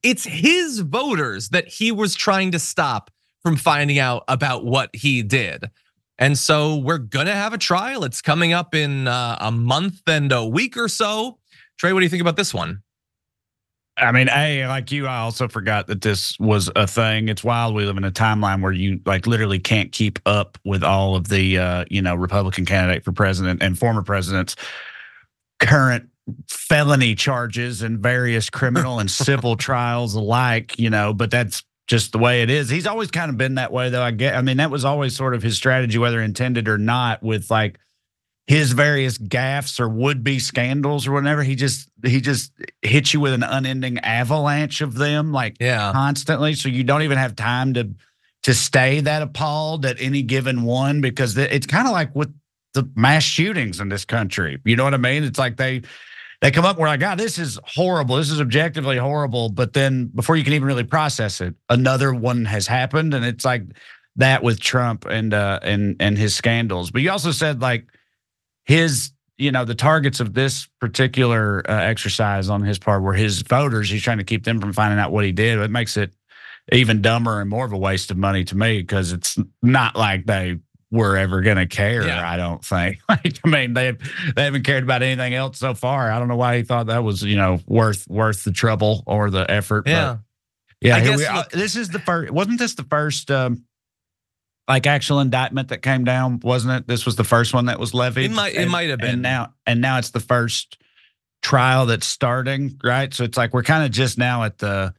it's 0.04 0.24
his 0.24 0.80
voters 0.80 1.50
that 1.50 1.68
he 1.68 1.91
was 1.91 2.15
trying 2.15 2.52
to 2.52 2.60
stop 2.60 3.12
from 3.41 3.56
finding 3.56 4.00
out 4.00 4.24
about 4.28 4.65
what 4.65 4.89
he 4.94 5.22
did. 5.22 5.70
And 6.18 6.38
so 6.38 6.78
we're 6.78 6.98
gonna 6.98 7.34
have 7.34 7.54
a 7.54 7.58
trial. 7.58 8.04
It's 8.04 8.22
coming 8.22 8.54
up 8.54 8.74
in 8.74 9.08
uh, 9.08 9.38
a 9.39 9.52
month 9.52 10.02
and 10.08 10.32
a 10.32 10.46
week 10.46 10.78
or 10.78 10.88
so. 10.88 11.38
Trey, 11.78 11.94
what 11.94 12.00
do 12.00 12.06
you 12.06 12.10
think 12.10 12.22
about 12.22 12.38
this 12.38 12.54
one? 12.54 12.82
I 13.98 14.12
mean, 14.12 14.28
a 14.30 14.65
like 14.68 14.91
you, 14.91 15.08
I 15.08 15.18
also 15.18 15.48
forgot 15.48 15.88
that 15.88 16.02
this 16.02 16.38
was 16.39 16.70
a 16.76 16.88
thing. 16.88 17.30
It's 17.30 17.44
wild. 17.44 17.76
We 17.76 17.86
live 17.86 17.98
in 17.98 18.04
a 18.04 18.12
timeline 18.12 18.62
where 18.62 18.74
you 18.74 19.00
like 19.06 19.26
literally 19.28 19.60
can't 19.60 19.91
keep 19.91 20.20
up 20.26 20.58
with 20.65 20.84
all 20.84 21.15
of 21.15 21.30
the 21.30 21.58
uh, 21.58 21.86
you 21.89 22.02
know 22.02 22.15
Republican 22.15 22.65
candidate 22.65 23.06
for 23.06 23.12
president 23.12 23.62
and 23.62 23.78
former 23.78 24.02
presidents 24.02 24.56
current 25.60 26.10
felony 26.50 27.15
charges 27.15 27.82
and 27.82 28.00
various 28.00 28.50
criminal 28.50 29.00
and 29.00 29.10
civil 29.10 29.56
trials 29.58 30.15
alike, 30.15 30.78
you 30.80 30.89
know, 30.89 31.13
but 31.13 31.32
that's 31.32 31.63
just 31.88 32.12
the 32.12 32.18
way 32.18 32.41
it 32.41 32.50
is. 32.50 32.70
He's 32.70 32.88
always 32.88 33.12
kind 33.12 33.30
of 33.30 33.38
been 33.38 33.56
that 33.56 33.72
way 33.72 33.89
though. 33.89 34.02
I 34.02 34.12
get 34.12 34.36
I 34.36 34.41
mean 34.41 34.58
that 34.58 34.72
was 34.72 34.86
always 34.86 35.15
sort 35.15 35.36
of 35.36 35.44
his 35.44 35.56
strategy 35.56 35.98
whether 35.98 36.22
intended 36.22 36.68
or 36.68 36.78
not 36.78 37.22
with 37.22 37.52
like 37.52 37.80
his 38.48 38.74
various 38.74 39.18
gaffes 39.18 39.80
or 39.80 39.89
would 39.89 40.24
be 40.24 40.39
scandals 40.39 41.08
or 41.08 41.12
whatever. 41.12 41.44
He 41.44 41.56
just 41.56 41.89
he 42.04 42.22
just 42.22 42.52
hits 42.82 43.13
you 43.13 43.20
with 43.20 43.34
an 43.34 43.44
unending 43.44 44.00
avalanche 44.00 44.82
of 44.82 44.96
them 44.96 45.32
like 45.32 45.58
yeah. 45.60 45.91
constantly 45.91 46.54
so 46.54 46.70
you 46.70 46.84
don't 46.84 47.04
even 47.04 47.18
have 47.18 47.36
time 47.36 47.74
to 47.76 47.91
to 48.44 48.54
stay 48.54 49.00
that 49.00 49.22
appalled 49.24 49.86
at 49.86 50.00
any 50.00 50.22
given 50.22 50.63
one 50.63 51.02
because 51.02 51.38
it's 51.38 51.65
kind 51.65 51.88
of 51.88 51.94
like 51.94 52.15
with 52.15 52.34
the 52.76 52.90
mass 52.96 53.24
shootings 53.24 53.80
in 53.80 53.90
this 53.90 54.06
country. 54.06 54.60
You 54.64 54.76
know 54.76 54.84
what 54.84 54.94
I 54.94 54.98
mean? 54.98 55.24
It's 55.24 55.40
like 55.40 55.58
they 55.58 55.82
they 56.42 56.52
come 56.52 56.66
up, 56.66 56.78
we're 56.78 56.88
like, 56.88 57.00
God, 57.00 57.18
this 57.18 57.40
is 57.40 57.58
horrible. 57.64 58.18
This 58.18 58.30
is 58.30 58.40
objectively 58.40 58.98
horrible. 58.98 59.50
But 59.50 59.74
then 59.74 60.12
before 60.14 60.36
you 60.36 60.44
can 60.44 60.54
even 60.54 60.68
really 60.68 60.84
process 60.84 61.42
it, 61.42 61.56
another 61.70 62.14
one 62.14 62.46
has 62.46 62.68
happened. 62.68 63.14
And 63.14 63.26
it's 63.26 63.46
like 63.46 63.64
that 64.18 64.44
with 64.44 64.60
Trump 64.60 65.06
and 65.06 65.34
uh 65.34 65.60
and 65.64 65.96
and 66.00 66.18
his 66.18 66.36
scandals. 66.36 66.92
But 66.92 67.02
you 67.02 67.10
also 67.10 67.32
said 67.32 67.62
like 67.62 67.88
his 68.66 69.12
you 69.38 69.52
know 69.52 69.66
the 69.66 69.76
targets 69.76 70.20
of 70.20 70.34
this 70.34 70.68
particular 70.80 71.64
uh, 71.70 71.82
exercise 71.82 72.50
on 72.50 72.62
his 72.62 72.80
part 72.80 73.02
were 73.02 73.14
his 73.14 73.42
voters 73.42 73.90
he's 73.90 74.02
trying 74.02 74.18
to 74.18 74.24
keep 74.24 74.46
them 74.46 74.62
from 74.62 74.72
finding 74.72 74.98
out 74.98 75.12
what 75.12 75.26
he 75.26 75.34
did 75.34 75.60
it 75.60 75.70
makes 75.70 75.98
it 75.98 76.14
even 76.72 77.02
dumber 77.02 77.42
and 77.42 77.50
more 77.50 77.66
of 77.66 77.74
a 77.74 77.78
waste 77.78 78.12
of 78.12 78.18
money 78.18 78.44
to 78.44 78.56
me 78.56 78.82
because 78.82 79.12
it's 79.12 79.38
not 79.62 79.96
like 79.96 80.26
they 80.26 80.58
were 80.91 81.17
ever 81.17 81.41
going 81.41 81.58
to 81.58 81.65
care. 81.65 82.06
Yeah. 82.06 82.30
I 82.30 82.38
don't 82.38 82.63
think. 82.63 83.00
Like, 83.10 83.39
I 83.43 83.48
mean, 83.48 83.74
they 83.74 83.91
they 84.36 84.43
haven't 84.43 84.63
cared 84.63 84.84
about 84.84 85.02
anything 85.02 85.34
else 85.34 85.60
so 85.60 85.74
far. 85.74 86.12
I 86.12 86.19
don't 86.19 86.28
know 86.28 86.36
why 86.36 86.58
he 86.58 86.63
thought 86.63 86.88
that 86.88 87.04
was 87.04 87.24
you 87.24 87.36
know 87.36 87.60
worth 87.67 88.08
worth 88.08 88.43
the 88.43 88.52
trouble 88.52 89.04
or 89.06 89.30
the 89.30 89.50
effort. 89.50 89.88
Yeah, 89.88 90.17
yeah. 90.82 90.98
I 90.98 91.02
Guess, 91.02 91.17
we, 91.17 91.30
look, 91.30 91.52
this 91.52 91.76
is 91.76 91.89
the 91.89 92.00
first. 92.00 92.32
Wasn't 92.32 92.60
this 92.60 92.76
the 92.76 92.84
first? 92.84 93.32
Um, 93.32 93.63
like 94.67 94.88
actual 94.88 95.19
indictment 95.19 95.69
that 95.69 95.82
came 95.82 96.04
down, 96.04 96.39
wasn't 96.43 96.74
it? 96.74 96.88
This 96.88 97.06
was 97.06 97.15
the 97.15 97.24
first 97.24 97.54
one 97.54 97.67
that 97.67 97.80
was 97.80 97.93
levied. 97.93 98.32
It 98.32 98.34
might, 98.34 98.56
it 98.56 98.67
might 98.67 98.89
have 98.89 99.00
been. 99.00 99.12
And 99.12 99.21
now, 99.21 99.54
and 99.67 99.80
now 99.80 100.00
it's 100.00 100.10
the 100.10 100.19
first 100.19 100.78
trial 101.43 101.86
that's 101.86 102.08
starting, 102.08 102.80
right? 102.84 103.13
So 103.13 103.24
it's 103.24 103.38
like 103.38 103.54
we're 103.54 103.63
kind 103.63 103.86
of 103.86 103.91
just 103.91 104.17
now 104.17 104.43
at 104.43 104.58
the 104.58 104.93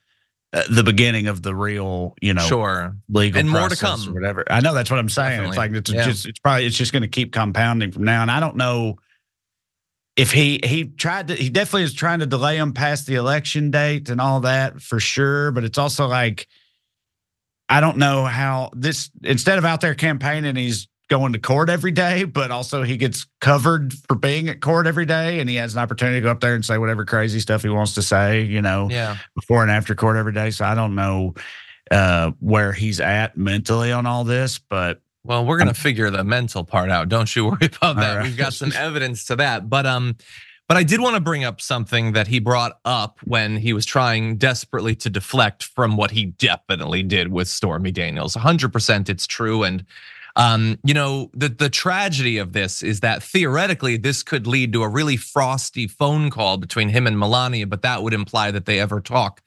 Uh, 0.57 0.63
the 0.71 0.83
beginning 0.83 1.27
of 1.27 1.43
the 1.43 1.55
real, 1.55 2.15
you 2.23 2.33
know, 2.33 2.41
sure, 2.41 2.97
legal 3.11 3.39
and 3.39 3.51
more 3.51 3.69
to 3.69 3.77
come, 3.77 4.09
or 4.09 4.15
whatever. 4.15 4.43
I 4.49 4.61
know 4.61 4.73
that's 4.73 4.91
what 4.91 4.99
I'm 4.99 5.11
saying. 5.11 5.43
Definitely. 5.43 5.49
It's 5.49 5.59
like 5.59 5.73
it's 5.73 5.93
yeah. 5.93 6.05
just 6.05 6.25
it's 6.25 6.39
probably 6.39 6.65
it's 6.65 6.79
just 6.79 6.95
going 6.95 7.03
to 7.03 7.09
keep 7.09 7.31
compounding 7.31 7.93
from 7.93 8.05
now. 8.05 8.23
And 8.23 8.31
I 8.31 8.41
don't 8.41 8.57
know 8.57 8.97
if 10.17 10.33
he 10.33 10.61
he 10.65 10.85
tried 10.85 11.29
to 11.29 11.35
he 11.35 11.51
definitely 11.51 11.83
is 11.83 11.93
trying 11.93 12.21
to 12.21 12.27
delay 12.27 12.57
him 12.57 12.73
past 12.73 13.07
the 13.07 13.17
election 13.17 13.71
date 13.71 14.09
and 14.09 14.19
all 14.19 14.41
that 14.41 14.81
for 14.81 14.99
sure. 14.99 15.51
But 15.51 15.65
it's 15.65 15.77
also 15.77 16.07
like 16.07 16.47
I 17.69 17.83
don't 17.83 17.99
know 17.99 18.25
how 18.25 18.71
this 18.73 19.11
instead 19.25 19.59
of 19.59 19.67
out 19.67 19.83
there 19.83 19.95
campaigning, 19.95 20.57
he's 20.57 20.89
going 21.09 21.33
to 21.33 21.39
court 21.39 21.69
every 21.69 21.93
day, 21.93 22.25
but 22.25 22.51
also 22.51 22.83
he 22.83 22.97
gets 22.97 23.27
covered 23.41 23.95
for 24.09 24.17
being 24.17 24.49
at 24.49 24.61
court 24.61 24.87
every 24.87 25.07
day 25.07 25.41
and 25.41 25.49
he 25.49 25.57
has 25.57 25.75
an 25.75 25.81
opportunity 25.81 26.19
to 26.19 26.25
go 26.25 26.31
up 26.31 26.41
there 26.41 26.55
and 26.55 26.65
say 26.65 26.79
whatever 26.79 27.05
crazy 27.05 27.41
stuff 27.41 27.63
he 27.63 27.69
wants 27.69 27.95
to 27.95 28.03
say, 28.03 28.43
you 28.43 28.61
know, 28.61 28.89
yeah. 28.91 29.17
before 29.35 29.63
and 29.63 29.71
after 29.71 29.95
court 29.95 30.17
every 30.17 30.33
day. 30.33 30.51
So 30.51 30.65
I 30.65 30.75
don't 30.75 30.95
know 30.95 31.35
uh, 31.91 32.33
where 32.41 32.73
he's 32.73 33.01
at 33.01 33.37
mentally 33.37 33.93
on 33.93 34.07
all 34.07 34.25
this, 34.25 34.59
but 34.59 35.01
well, 35.23 35.45
we're 35.45 35.59
gonna 35.59 35.75
figure 35.75 36.09
the 36.11 36.23
mental 36.23 36.63
part 36.63 36.91
out. 36.91 37.09
Don't 37.09 37.35
you 37.35 37.47
worry 37.51 37.67
about 37.67 37.97
that. 37.97 38.17
Right. 38.17 38.23
We've 38.25 38.37
got 38.37 38.53
some 38.55 38.73
evidence 38.73 39.25
to 39.27 39.37
that. 39.37 39.69
But 39.69 39.87
um, 39.87 40.17
but 40.69 40.77
I 40.77 40.83
did 40.83 41.01
want 41.01 41.15
to 41.15 41.21
bring 41.21 41.45
up 41.45 41.61
something 41.61 42.13
that 42.13 42.27
he 42.27 42.41
brought 42.41 42.79
up 42.85 43.21
when 43.25 43.57
he 43.57 43.73
was 43.73 43.87
trying 43.87 44.37
desperately 44.37 44.97
to 44.97 45.11
deflect 45.11 45.63
from 45.63 45.97
what 45.97 46.11
he 46.11 46.27
definitely 46.27 47.05
did 47.05 47.31
with 47.31 47.47
Stormy 47.47 47.93
Daniels. 47.93 48.35
100% 48.35 49.09
it's 49.09 49.29
true. 49.29 49.63
And 49.63 49.85
um, 50.37 50.79
you 50.85 50.95
know, 50.95 51.31
the 51.33 51.49
the 51.49 51.71
tragedy 51.71 52.39
of 52.39 52.53
this 52.53 52.83
is 52.83 53.01
that 53.01 53.23
theoretically 53.23 53.97
this 53.97 54.23
could 54.23 54.47
lead 54.47 54.73
to 54.75 54.83
a 54.83 54.89
really 54.89 55.17
frosty 55.17 55.89
phone 55.89 56.31
call 56.31 56.59
between 56.59 56.91
him 56.91 57.07
and 57.07 57.19
Melania, 57.19 57.67
but 57.67 57.83
that 57.83 58.03
would 58.03 58.13
imply 58.13 58.51
that 58.51 58.67
they 58.67 58.79
ever 58.79 59.01
talk. 59.01 59.43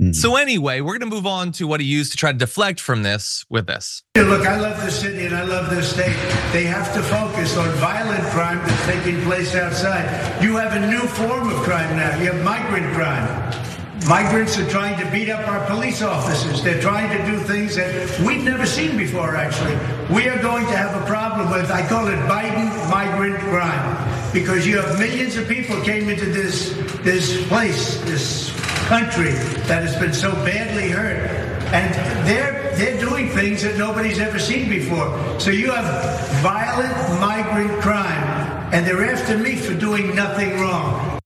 Mm. 0.00 0.14
So 0.14 0.36
anyway, 0.36 0.80
we're 0.80 0.98
going 0.98 1.10
to 1.10 1.14
move 1.14 1.26
on 1.26 1.52
to 1.52 1.66
what 1.66 1.80
he 1.80 1.86
used 1.86 2.12
to 2.12 2.16
try 2.16 2.32
to 2.32 2.38
deflect 2.38 2.80
from 2.80 3.02
this 3.02 3.44
with 3.50 3.66
this. 3.66 4.02
Look, 4.16 4.46
I 4.46 4.58
love 4.58 4.82
the 4.82 4.90
city 4.90 5.26
and 5.26 5.36
I 5.36 5.42
love 5.42 5.68
this 5.68 5.92
state. 5.92 6.16
They 6.52 6.64
have 6.64 6.94
to 6.94 7.02
focus 7.02 7.58
on 7.58 7.68
violent 7.72 8.24
crime 8.30 8.58
that's 8.58 8.86
taking 8.86 9.20
place 9.22 9.54
outside. 9.54 10.42
You 10.42 10.56
have 10.56 10.72
a 10.72 10.86
new 10.86 11.00
form 11.00 11.50
of 11.50 11.56
crime 11.64 11.96
now. 11.96 12.18
You 12.18 12.32
have 12.32 12.42
migrant 12.42 12.94
crime. 12.94 13.79
Migrants 14.08 14.58
are 14.58 14.68
trying 14.68 14.98
to 14.98 15.10
beat 15.10 15.28
up 15.28 15.46
our 15.46 15.64
police 15.66 16.00
officers. 16.02 16.62
They're 16.62 16.80
trying 16.80 17.16
to 17.16 17.30
do 17.30 17.38
things 17.38 17.76
that 17.76 18.20
we've 18.20 18.42
never 18.42 18.64
seen 18.64 18.96
before, 18.96 19.36
actually. 19.36 19.76
We 20.12 20.26
are 20.28 20.40
going 20.40 20.66
to 20.66 20.76
have 20.76 21.00
a 21.00 21.04
problem 21.06 21.50
with, 21.50 21.70
I 21.70 21.86
call 21.86 22.08
it 22.08 22.16
Biden 22.28 22.90
migrant 22.90 23.38
crime, 23.40 24.32
because 24.32 24.66
you 24.66 24.80
have 24.80 24.98
millions 24.98 25.36
of 25.36 25.46
people 25.46 25.80
came 25.82 26.08
into 26.08 26.26
this, 26.26 26.74
this 27.02 27.46
place, 27.48 28.00
this 28.02 28.50
country 28.86 29.32
that 29.68 29.82
has 29.82 29.96
been 29.96 30.14
so 30.14 30.32
badly 30.46 30.88
hurt. 30.88 31.30
And 31.72 31.94
they're, 32.26 32.74
they're 32.76 32.98
doing 32.98 33.28
things 33.28 33.62
that 33.62 33.76
nobody's 33.76 34.18
ever 34.18 34.38
seen 34.38 34.68
before. 34.68 35.38
So 35.38 35.50
you 35.50 35.70
have 35.70 36.42
violent 36.42 37.20
migrant 37.20 37.80
crime, 37.82 38.72
and 38.72 38.86
they're 38.86 39.12
after 39.12 39.36
me 39.36 39.56
for 39.56 39.74
doing 39.74 40.16
nothing 40.16 40.58
wrong 40.58 41.19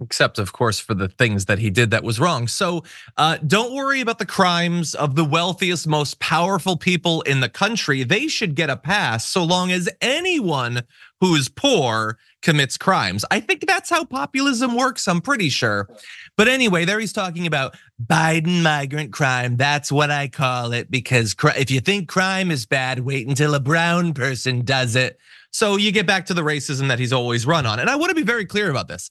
except 0.00 0.38
of 0.38 0.52
course 0.52 0.78
for 0.78 0.94
the 0.94 1.08
things 1.08 1.46
that 1.46 1.58
he 1.58 1.70
did 1.70 1.90
that 1.90 2.04
was 2.04 2.20
wrong. 2.20 2.46
So 2.46 2.84
uh, 3.16 3.38
don't 3.46 3.74
worry 3.74 4.00
about 4.00 4.18
the 4.18 4.26
crimes 4.26 4.94
of 4.94 5.16
the 5.16 5.24
wealthiest, 5.24 5.86
most 5.86 6.18
powerful 6.20 6.76
people 6.76 7.22
in 7.22 7.40
the 7.40 7.48
country. 7.48 8.02
They 8.04 8.28
should 8.28 8.54
get 8.54 8.70
a 8.70 8.76
pass 8.76 9.26
so 9.26 9.42
long 9.42 9.72
as 9.72 9.88
anyone 10.00 10.82
who's 11.20 11.48
poor 11.48 12.18
commits 12.42 12.76
crimes. 12.78 13.24
I 13.30 13.40
think 13.40 13.66
that's 13.66 13.90
how 13.90 14.04
populism 14.04 14.76
works, 14.76 15.08
I'm 15.08 15.20
pretty 15.20 15.48
sure. 15.48 15.88
But 16.36 16.46
anyway, 16.46 16.84
there 16.84 17.00
he's 17.00 17.12
talking 17.12 17.46
about 17.48 17.76
Biden 18.04 18.62
migrant 18.62 19.12
crime. 19.12 19.56
That's 19.56 19.90
what 19.90 20.10
I 20.12 20.28
call 20.28 20.72
it 20.72 20.90
because 20.90 21.34
if 21.56 21.70
you 21.70 21.80
think 21.80 22.08
crime 22.08 22.52
is 22.52 22.66
bad, 22.66 23.00
wait 23.00 23.26
until 23.26 23.54
a 23.54 23.60
brown 23.60 24.14
person 24.14 24.62
does 24.64 24.94
it. 24.94 25.18
So 25.50 25.76
you 25.76 25.90
get 25.90 26.06
back 26.06 26.26
to 26.26 26.34
the 26.34 26.42
racism 26.42 26.88
that 26.88 27.00
he's 27.00 27.12
always 27.12 27.46
run 27.46 27.66
on. 27.66 27.80
And 27.80 27.90
I 27.90 27.96
want 27.96 28.10
to 28.10 28.14
be 28.14 28.22
very 28.22 28.44
clear 28.44 28.70
about 28.70 28.86
this. 28.86 29.10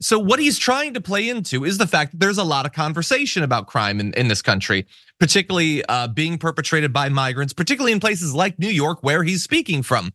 So 0.00 0.18
what 0.18 0.38
he's 0.38 0.58
trying 0.58 0.94
to 0.94 1.00
play 1.00 1.28
into 1.28 1.64
is 1.64 1.78
the 1.78 1.86
fact 1.86 2.12
that 2.12 2.20
there's 2.20 2.38
a 2.38 2.44
lot 2.44 2.66
of 2.66 2.72
conversation 2.72 3.42
about 3.42 3.66
crime 3.66 3.98
in, 3.98 4.12
in 4.12 4.28
this 4.28 4.42
country, 4.42 4.86
particularly 5.18 5.84
uh, 5.86 6.08
being 6.08 6.36
perpetrated 6.36 6.92
by 6.92 7.08
migrants, 7.08 7.54
particularly 7.54 7.92
in 7.92 8.00
places 8.00 8.34
like 8.34 8.58
New 8.58 8.68
York, 8.68 9.02
where 9.02 9.22
he's 9.22 9.42
speaking 9.42 9.82
from. 9.82 10.12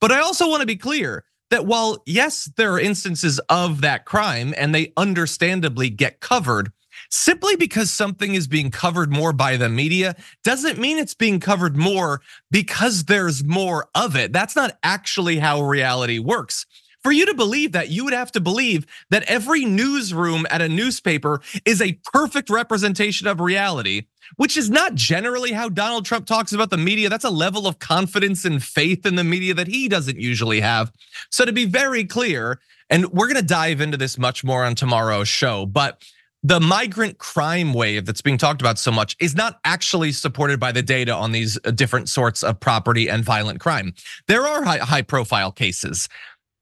But 0.00 0.12
I 0.12 0.20
also 0.20 0.48
want 0.48 0.60
to 0.60 0.66
be 0.66 0.76
clear 0.76 1.24
that 1.50 1.66
while 1.66 2.02
yes, 2.06 2.50
there 2.56 2.72
are 2.72 2.80
instances 2.80 3.40
of 3.48 3.80
that 3.80 4.04
crime 4.04 4.54
and 4.56 4.74
they 4.74 4.92
understandably 4.96 5.90
get 5.90 6.20
covered, 6.20 6.70
simply 7.10 7.56
because 7.56 7.90
something 7.90 8.34
is 8.34 8.46
being 8.46 8.70
covered 8.70 9.12
more 9.12 9.32
by 9.32 9.56
the 9.56 9.68
media 9.68 10.14
doesn't 10.44 10.78
mean 10.78 10.96
it's 10.96 11.14
being 11.14 11.40
covered 11.40 11.76
more 11.76 12.20
because 12.52 13.04
there's 13.04 13.42
more 13.42 13.88
of 13.96 14.14
it. 14.14 14.32
That's 14.32 14.54
not 14.54 14.78
actually 14.84 15.38
how 15.38 15.62
reality 15.62 16.20
works. 16.20 16.66
For 17.04 17.12
you 17.12 17.26
to 17.26 17.34
believe 17.34 17.72
that, 17.72 17.90
you 17.90 18.02
would 18.04 18.14
have 18.14 18.32
to 18.32 18.40
believe 18.40 18.86
that 19.10 19.24
every 19.24 19.66
newsroom 19.66 20.46
at 20.48 20.62
a 20.62 20.70
newspaper 20.70 21.42
is 21.66 21.82
a 21.82 22.00
perfect 22.14 22.48
representation 22.48 23.26
of 23.26 23.40
reality, 23.40 24.06
which 24.36 24.56
is 24.56 24.70
not 24.70 24.94
generally 24.94 25.52
how 25.52 25.68
Donald 25.68 26.06
Trump 26.06 26.24
talks 26.24 26.54
about 26.54 26.70
the 26.70 26.78
media. 26.78 27.10
That's 27.10 27.24
a 27.24 27.30
level 27.30 27.66
of 27.66 27.78
confidence 27.78 28.46
and 28.46 28.62
faith 28.62 29.04
in 29.04 29.16
the 29.16 29.24
media 29.24 29.52
that 29.52 29.68
he 29.68 29.86
doesn't 29.86 30.18
usually 30.18 30.62
have. 30.62 30.90
So, 31.30 31.44
to 31.44 31.52
be 31.52 31.66
very 31.66 32.04
clear, 32.04 32.58
and 32.88 33.12
we're 33.12 33.28
gonna 33.28 33.42
dive 33.42 33.82
into 33.82 33.98
this 33.98 34.16
much 34.16 34.42
more 34.42 34.64
on 34.64 34.74
tomorrow's 34.74 35.28
show, 35.28 35.66
but 35.66 36.02
the 36.46 36.60
migrant 36.60 37.16
crime 37.16 37.72
wave 37.72 38.04
that's 38.04 38.20
being 38.20 38.36
talked 38.36 38.60
about 38.60 38.78
so 38.78 38.92
much 38.92 39.16
is 39.18 39.34
not 39.34 39.60
actually 39.64 40.12
supported 40.12 40.60
by 40.60 40.72
the 40.72 40.82
data 40.82 41.12
on 41.12 41.32
these 41.32 41.58
uh, 41.64 41.70
different 41.70 42.08
sorts 42.10 42.42
of 42.42 42.60
property 42.60 43.08
and 43.08 43.24
violent 43.24 43.60
crime. 43.60 43.94
There 44.28 44.46
are 44.46 44.62
high, 44.62 45.00
profile 45.00 45.50
cases. 45.50 46.06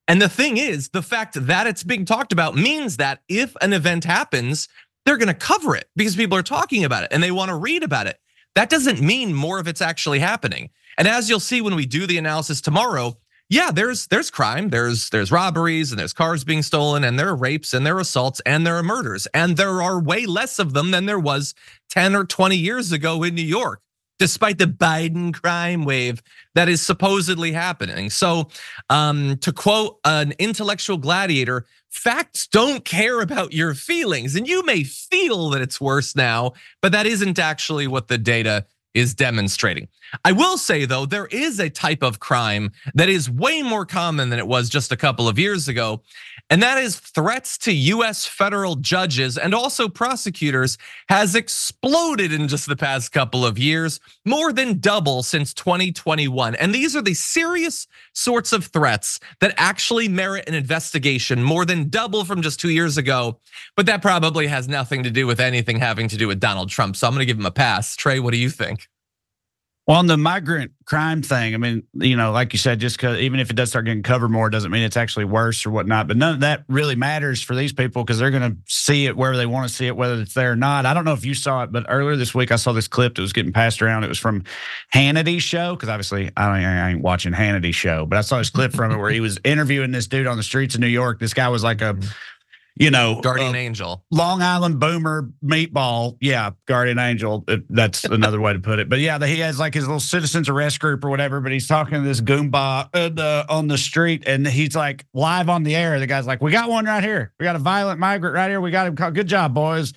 And 0.09 0.21
the 0.21 0.29
thing 0.29 0.57
is, 0.57 0.89
the 0.89 1.03
fact 1.03 1.35
that 1.47 1.67
it's 1.67 1.85
being 1.85 2.05
talked 2.05 2.33
about 2.33 2.57
means 2.57 2.97
that 2.97 3.21
if 3.29 3.55
an 3.61 3.73
event 3.73 4.05
happens, 4.05 4.69
they're 5.05 5.17
gonna 5.17 5.35
cover 5.35 5.77
it 5.77 5.89
because 5.97 6.17
people 6.17 6.37
are 6.37 6.43
talking 6.43 6.85
about 6.85 7.05
it 7.05 7.13
and 7.13 7.23
they 7.23 7.31
wanna 7.31 7.57
read 7.57 7.83
about 7.83 8.07
it. 8.07 8.19
That 8.55 8.69
doesn't 8.69 9.01
mean 9.01 9.33
more 9.33 9.59
of 9.59 9.69
it's 9.69 9.81
actually 9.81 10.19
happening. 10.19 10.71
And 10.99 11.09
as 11.09 11.31
you'll 11.31 11.41
see 11.41 11.61
when 11.61 11.75
we 11.75 11.87
do 11.87 12.07
the 12.07 12.19
analysis 12.19 12.61
tomorrow, 12.61 13.17
yeah, 13.49 13.71
there's 13.71 14.07
there's 14.07 14.31
crime, 14.31 14.71
there's 14.71 15.11
there's 15.11 15.31
robberies 15.31 15.91
and 15.93 15.99
there's 15.99 16.13
cars 16.13 16.45
being 16.45 16.63
stolen 16.63 17.05
and 17.05 17.19
there 17.19 17.29
are 17.29 17.37
rapes 17.37 17.75
and 17.75 17.87
there 17.87 17.97
are 17.97 18.01
assaults 18.01 18.41
and 18.47 18.67
there 18.67 18.77
are 18.77 18.83
murders 18.83 19.27
and 19.35 19.57
there 19.57 19.83
are 19.83 20.01
way 20.01 20.27
less 20.27 20.59
of 20.59 20.73
them 20.73 20.91
than 20.91 21.07
there 21.07 21.19
was 21.19 21.55
10 21.91 22.15
or 22.15 22.25
20 22.25 22.57
years 22.57 22.93
ago 22.93 23.23
in 23.23 23.35
New 23.35 23.43
York 23.43 23.83
despite 24.23 24.57
the 24.57 24.67
Biden 24.67 25.35
crime 25.35 25.85
wave 25.85 26.23
that 26.55 26.69
is 26.69 26.81
supposedly 26.81 27.51
happening. 27.51 28.09
So, 28.09 28.51
um, 28.89 29.37
to 29.39 29.53
quote 29.53 29.99
an 30.05 30.33
intellectual 30.39 30.97
gladiator, 30.97 31.67
facts 31.91 32.47
don't 32.47 32.85
care 32.85 33.21
about 33.21 33.53
your 33.53 33.75
feelings. 33.75 34.37
And 34.37 34.47
you 34.47 34.65
may 34.65 34.85
feel 34.85 35.51
that 35.51 35.61
it's 35.61 35.81
worse 35.81 36.15
now, 36.15 36.53
but 36.81 36.93
that 36.93 37.05
isn't 37.05 37.41
actually 37.41 37.89
what 37.89 38.07
the 38.07 38.17
data 38.17 38.65
is 38.95 39.15
demonstrating. 39.15 39.89
I 40.25 40.33
will 40.33 40.59
say 40.59 40.85
though, 40.85 41.07
there 41.07 41.27
is 41.27 41.59
a 41.59 41.71
type 41.71 42.03
of 42.03 42.21
crime 42.21 42.73
that 42.95 43.09
is 43.09 43.31
way 43.31 43.63
more 43.63 43.87
common 43.87 44.29
than 44.29 44.39
it 44.39 44.47
was 44.47 44.69
just 44.69 44.93
a 44.93 44.97
couple 44.97 45.29
of 45.29 45.39
years 45.39 45.69
ago. 45.69 46.03
And 46.51 46.63
that 46.63 46.77
is 46.77 46.99
threats 46.99 47.57
to 47.59 47.73
US 47.73 48.27
federal 48.27 48.77
judges 48.77 49.39
and 49.39 49.55
also 49.55 49.89
prosecutors 49.89 50.77
has 51.09 51.35
exploded 51.35 52.33
in 52.33 52.47
just 52.47 52.69
the 52.69 52.77
past 52.77 53.11
couple 53.13 53.47
of 53.47 53.59
years, 53.59 54.01
more 54.27 54.53
than 54.53 54.79
double 54.79 55.23
since 55.23 55.55
2021. 55.55 56.55
And 56.57 56.75
these 56.75 56.95
are 56.95 57.01
the 57.01 57.15
serious 57.15 57.87
sorts 58.13 58.53
of 58.53 58.67
threats 58.67 59.19
that 59.41 59.55
actually 59.57 60.09
merit 60.09 60.47
an 60.47 60.55
investigation, 60.55 61.43
more 61.43 61.65
than 61.65 61.89
double 61.89 62.25
from 62.25 62.43
just 62.43 62.61
two 62.61 62.71
years 62.71 62.99
ago. 62.99 63.39
But 63.77 63.87
that 63.87 64.03
probably 64.03 64.47
has 64.49 64.69
nothing 64.69 65.03
to 65.05 65.11
do 65.11 65.27
with 65.27 65.41
anything 65.41 65.79
having 65.79 66.09
to 66.09 66.17
do 66.19 66.29
with 66.29 66.41
Donald 66.41 66.69
Trump. 66.69 66.97
So 66.97 67.07
I'm 67.07 67.15
gonna 67.15 67.25
give 67.25 67.39
him 67.39 67.47
a 67.47 67.51
pass. 67.51 67.97
Trae, 67.97 68.21
what 68.21 68.33
do 68.33 68.39
you 68.39 68.51
think? 68.51 68.82
Well, 69.87 69.99
on 69.99 70.07
the 70.07 70.17
migrant 70.17 70.71
crime 70.85 71.23
thing, 71.23 71.55
I 71.55 71.57
mean, 71.57 71.83
you 71.95 72.15
know, 72.15 72.31
like 72.31 72.53
you 72.53 72.59
said, 72.61 72.79
just 72.79 72.97
because 72.97 73.19
even 73.19 73.41
if 73.41 73.51
it 73.51 73.57
does 73.57 73.71
start 73.71 73.85
getting 73.85 74.05
covered 74.05 74.29
more, 74.29 74.49
doesn't 74.49 74.71
mean 74.71 74.85
it's 74.85 74.97
actually 74.97 75.25
worse 75.25 75.67
or 75.67 75.71
whatnot. 75.71 76.07
But 76.07 76.17
none 76.17 76.35
of 76.35 76.41
that 76.41 76.63
really 76.69 76.95
matters 76.95 77.43
for 77.43 77.57
these 77.57 77.73
people 77.73 78.05
because 78.05 78.21
they're 78.21 78.31
going 78.31 78.49
to 78.49 78.57
see 78.67 79.07
it 79.07 79.17
where 79.17 79.37
they 79.37 79.45
want 79.45 79.69
to 79.69 79.75
see 79.75 79.89
it, 79.89 79.97
whether 79.97 80.21
it's 80.21 80.35
there 80.35 80.53
or 80.53 80.57
not. 80.57 80.87
I 80.87 80.95
don't 80.95 81.05
know 81.05 81.15
if 81.15 81.25
you 81.25 81.35
saw 81.35 81.65
it, 81.65 81.73
but 81.73 81.85
earlier 81.89 82.15
this 82.15 82.33
week 82.33 82.53
I 82.53 82.57
saw 82.57 82.73
this 82.73 82.87
clip 82.87 83.17
that 83.17 83.23
was 83.23 83.33
getting 83.33 83.53
passed 83.53 83.83
around. 83.83 84.05
It 84.05 84.09
was 84.09 84.21
from 84.21 84.45
Hannity's 84.91 85.43
show 85.43 85.75
because 85.75 85.89
obviously 85.89 86.31
I, 86.37 86.63
I 86.63 86.91
ain't 86.91 87.03
watching 87.03 87.33
Hannity's 87.33 87.75
show, 87.75 88.07
but 88.07 88.19
I 88.19 88.21
saw 88.21 88.39
this 88.39 88.51
clip 88.51 88.73
from 88.73 88.93
it 88.93 88.99
where 88.99 89.11
he 89.11 89.21
was 89.21 89.41
interviewing 89.45 89.91
this 89.91 90.07
dude 90.07 90.29
on 90.29 90.37
the 90.37 90.45
streets 90.45 90.77
of 90.77 90.81
New 90.81 90.87
York. 90.87 91.19
This 91.19 91.35
guy 91.35 91.49
was 91.49 91.65
like 91.65 91.81
a 91.81 91.95
mm-hmm. 91.95 92.09
You 92.77 92.91
know, 92.91 93.21
guardian 93.21 93.55
uh, 93.55 93.59
angel, 93.59 94.05
Long 94.11 94.43
Island 94.43 94.81
boomer 94.81 95.31
meatball. 95.45 96.17
Yeah, 96.21 96.51
guardian 96.67 96.99
angel. 96.99 97.45
That's 97.69 98.05
another 98.05 98.41
way 98.41 98.53
to 98.53 98.61
put 98.61 98.79
it. 98.79 98.89
But 98.89 99.01
yeah, 99.01 99.25
he 99.25 99.41
has 99.41 99.59
like 99.59 99.75
his 99.75 99.85
little 99.85 100.01
citizens 100.01 100.49
arrest 100.49 100.81
group 100.81 101.05
or 101.05 101.11
whatever. 101.11 101.41
But 101.41 101.53
he's 101.53 101.67
talking 101.67 101.95
to 101.95 102.01
this 102.01 102.21
goomba 102.21 102.89
uh, 102.95 103.45
on 103.49 103.69
the 103.69 103.79
street, 103.79 104.25
and 104.27 104.47
he's 104.47 104.75
like 104.75 105.05
live 105.13 105.49
on 105.49 105.63
the 105.63 105.77
air. 105.77 105.99
The 106.01 106.07
guy's 106.07 106.27
like, 106.27 106.41
"We 106.43 106.51
got 106.51 106.71
one 106.71 106.87
right 106.87 107.05
here. 107.05 107.33
We 107.39 107.45
got 107.45 107.57
a 107.57 107.61
violent 107.61 108.01
migrant 108.01 108.35
right 108.35 108.49
here. 108.49 108.61
We 108.61 108.71
got 108.71 108.87
him. 108.87 108.97
Caught. 108.97 109.15
Good 109.15 109.29
job, 109.29 109.55
boys." 109.55 109.93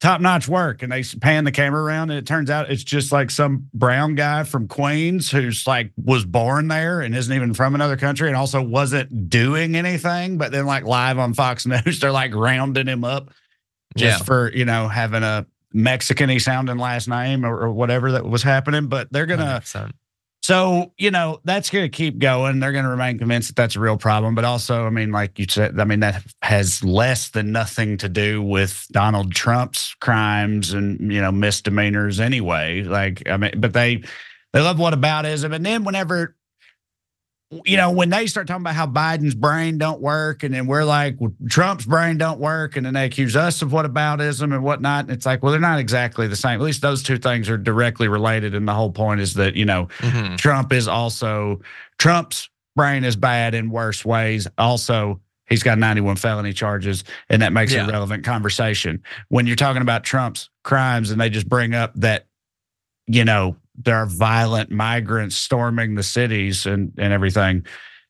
Top 0.00 0.20
notch 0.20 0.48
work. 0.48 0.82
And 0.82 0.92
they 0.92 1.02
pan 1.02 1.44
the 1.44 1.52
camera 1.52 1.82
around, 1.82 2.10
and 2.10 2.18
it 2.18 2.26
turns 2.26 2.50
out 2.50 2.70
it's 2.70 2.84
just 2.84 3.12
like 3.12 3.30
some 3.30 3.68
brown 3.74 4.14
guy 4.14 4.44
from 4.44 4.68
Queens 4.68 5.30
who's 5.30 5.66
like 5.66 5.92
was 5.96 6.24
born 6.24 6.68
there 6.68 7.00
and 7.00 7.14
isn't 7.14 7.34
even 7.34 7.54
from 7.54 7.74
another 7.74 7.96
country 7.96 8.28
and 8.28 8.36
also 8.36 8.62
wasn't 8.62 9.28
doing 9.28 9.76
anything. 9.76 10.38
But 10.38 10.52
then, 10.52 10.66
like 10.66 10.84
live 10.84 11.18
on 11.18 11.34
Fox 11.34 11.66
News, 11.66 12.00
they're 12.00 12.12
like 12.12 12.34
rounding 12.34 12.86
him 12.86 13.04
up 13.04 13.30
just 13.96 14.20
yeah. 14.20 14.24
for, 14.24 14.52
you 14.52 14.64
know, 14.64 14.88
having 14.88 15.22
a 15.22 15.46
Mexican-y 15.72 16.38
sounding 16.38 16.78
last 16.78 17.08
name 17.08 17.44
or, 17.44 17.58
or 17.58 17.72
whatever 17.72 18.12
that 18.12 18.24
was 18.24 18.42
happening. 18.42 18.86
But 18.86 19.12
they're 19.12 19.26
gonna 19.26 19.60
100%. 19.62 19.92
So, 20.48 20.94
you 20.96 21.10
know, 21.10 21.42
that's 21.44 21.68
going 21.68 21.84
to 21.84 21.94
keep 21.94 22.18
going. 22.18 22.58
They're 22.58 22.72
going 22.72 22.86
to 22.86 22.90
remain 22.90 23.18
convinced 23.18 23.48
that 23.48 23.56
that's 23.56 23.76
a 23.76 23.80
real 23.80 23.98
problem. 23.98 24.34
But 24.34 24.46
also, 24.46 24.86
I 24.86 24.88
mean, 24.88 25.12
like 25.12 25.38
you 25.38 25.44
said, 25.46 25.78
I 25.78 25.84
mean, 25.84 26.00
that 26.00 26.24
has 26.40 26.82
less 26.82 27.28
than 27.28 27.52
nothing 27.52 27.98
to 27.98 28.08
do 28.08 28.42
with 28.42 28.86
Donald 28.90 29.34
Trump's 29.34 29.94
crimes 30.00 30.72
and, 30.72 31.12
you 31.12 31.20
know, 31.20 31.30
misdemeanors 31.30 32.18
anyway. 32.18 32.82
Like, 32.82 33.28
I 33.28 33.36
mean, 33.36 33.52
but 33.58 33.74
they, 33.74 34.02
they 34.54 34.62
love 34.62 34.78
what 34.78 34.94
whataboutism. 34.94 35.54
And 35.54 35.66
then 35.66 35.84
whenever, 35.84 36.34
you 37.64 37.78
know, 37.78 37.90
when 37.90 38.10
they 38.10 38.26
start 38.26 38.46
talking 38.46 38.60
about 38.62 38.74
how 38.74 38.86
Biden's 38.86 39.34
brain 39.34 39.78
don't 39.78 40.02
work, 40.02 40.42
and 40.42 40.52
then 40.52 40.66
we're 40.66 40.84
like, 40.84 41.16
well, 41.18 41.32
Trump's 41.48 41.86
brain 41.86 42.18
don't 42.18 42.38
work, 42.38 42.76
and 42.76 42.84
then 42.84 42.92
they 42.92 43.06
accuse 43.06 43.36
us 43.36 43.62
of 43.62 43.70
whataboutism 43.70 44.54
and 44.54 44.62
whatnot. 44.62 45.04
And 45.06 45.12
it's 45.12 45.24
like, 45.24 45.42
well, 45.42 45.52
they're 45.52 45.60
not 45.60 45.78
exactly 45.78 46.26
the 46.28 46.36
same. 46.36 46.60
At 46.60 46.64
least 46.64 46.82
those 46.82 47.02
two 47.02 47.16
things 47.16 47.48
are 47.48 47.56
directly 47.56 48.06
related. 48.08 48.54
And 48.54 48.68
the 48.68 48.74
whole 48.74 48.92
point 48.92 49.20
is 49.20 49.32
that, 49.34 49.56
you 49.56 49.64
know, 49.64 49.88
Mhm. 50.00 50.36
Trump 50.36 50.72
is 50.74 50.88
also 50.88 51.60
Trump's 51.98 52.50
brain 52.76 53.02
is 53.02 53.16
bad 53.16 53.54
in 53.54 53.70
worse 53.70 54.04
ways. 54.04 54.46
Also, 54.58 55.18
he's 55.48 55.62
got 55.62 55.78
91 55.78 56.16
felony 56.16 56.52
charges, 56.52 57.02
and 57.30 57.40
that 57.40 57.54
makes 57.54 57.72
it 57.72 57.76
Yeah. 57.76 57.86
a 57.88 57.90
relevant 57.92 58.24
conversation. 58.24 59.02
When 59.28 59.46
you're 59.46 59.56
talking 59.56 59.80
about 59.82 60.04
Trump's 60.04 60.50
crimes 60.64 61.10
and 61.10 61.18
they 61.18 61.30
just 61.30 61.48
bring 61.48 61.74
up 61.74 61.92
that, 61.94 62.26
you 63.06 63.24
know, 63.24 63.56
there 63.80 63.96
are 63.96 64.06
violent 64.06 64.70
migrants 64.70 65.36
storming 65.36 65.94
the 65.94 66.02
cities 66.02 66.66
and, 66.66 66.92
and 66.98 67.12
everything. 67.12 67.64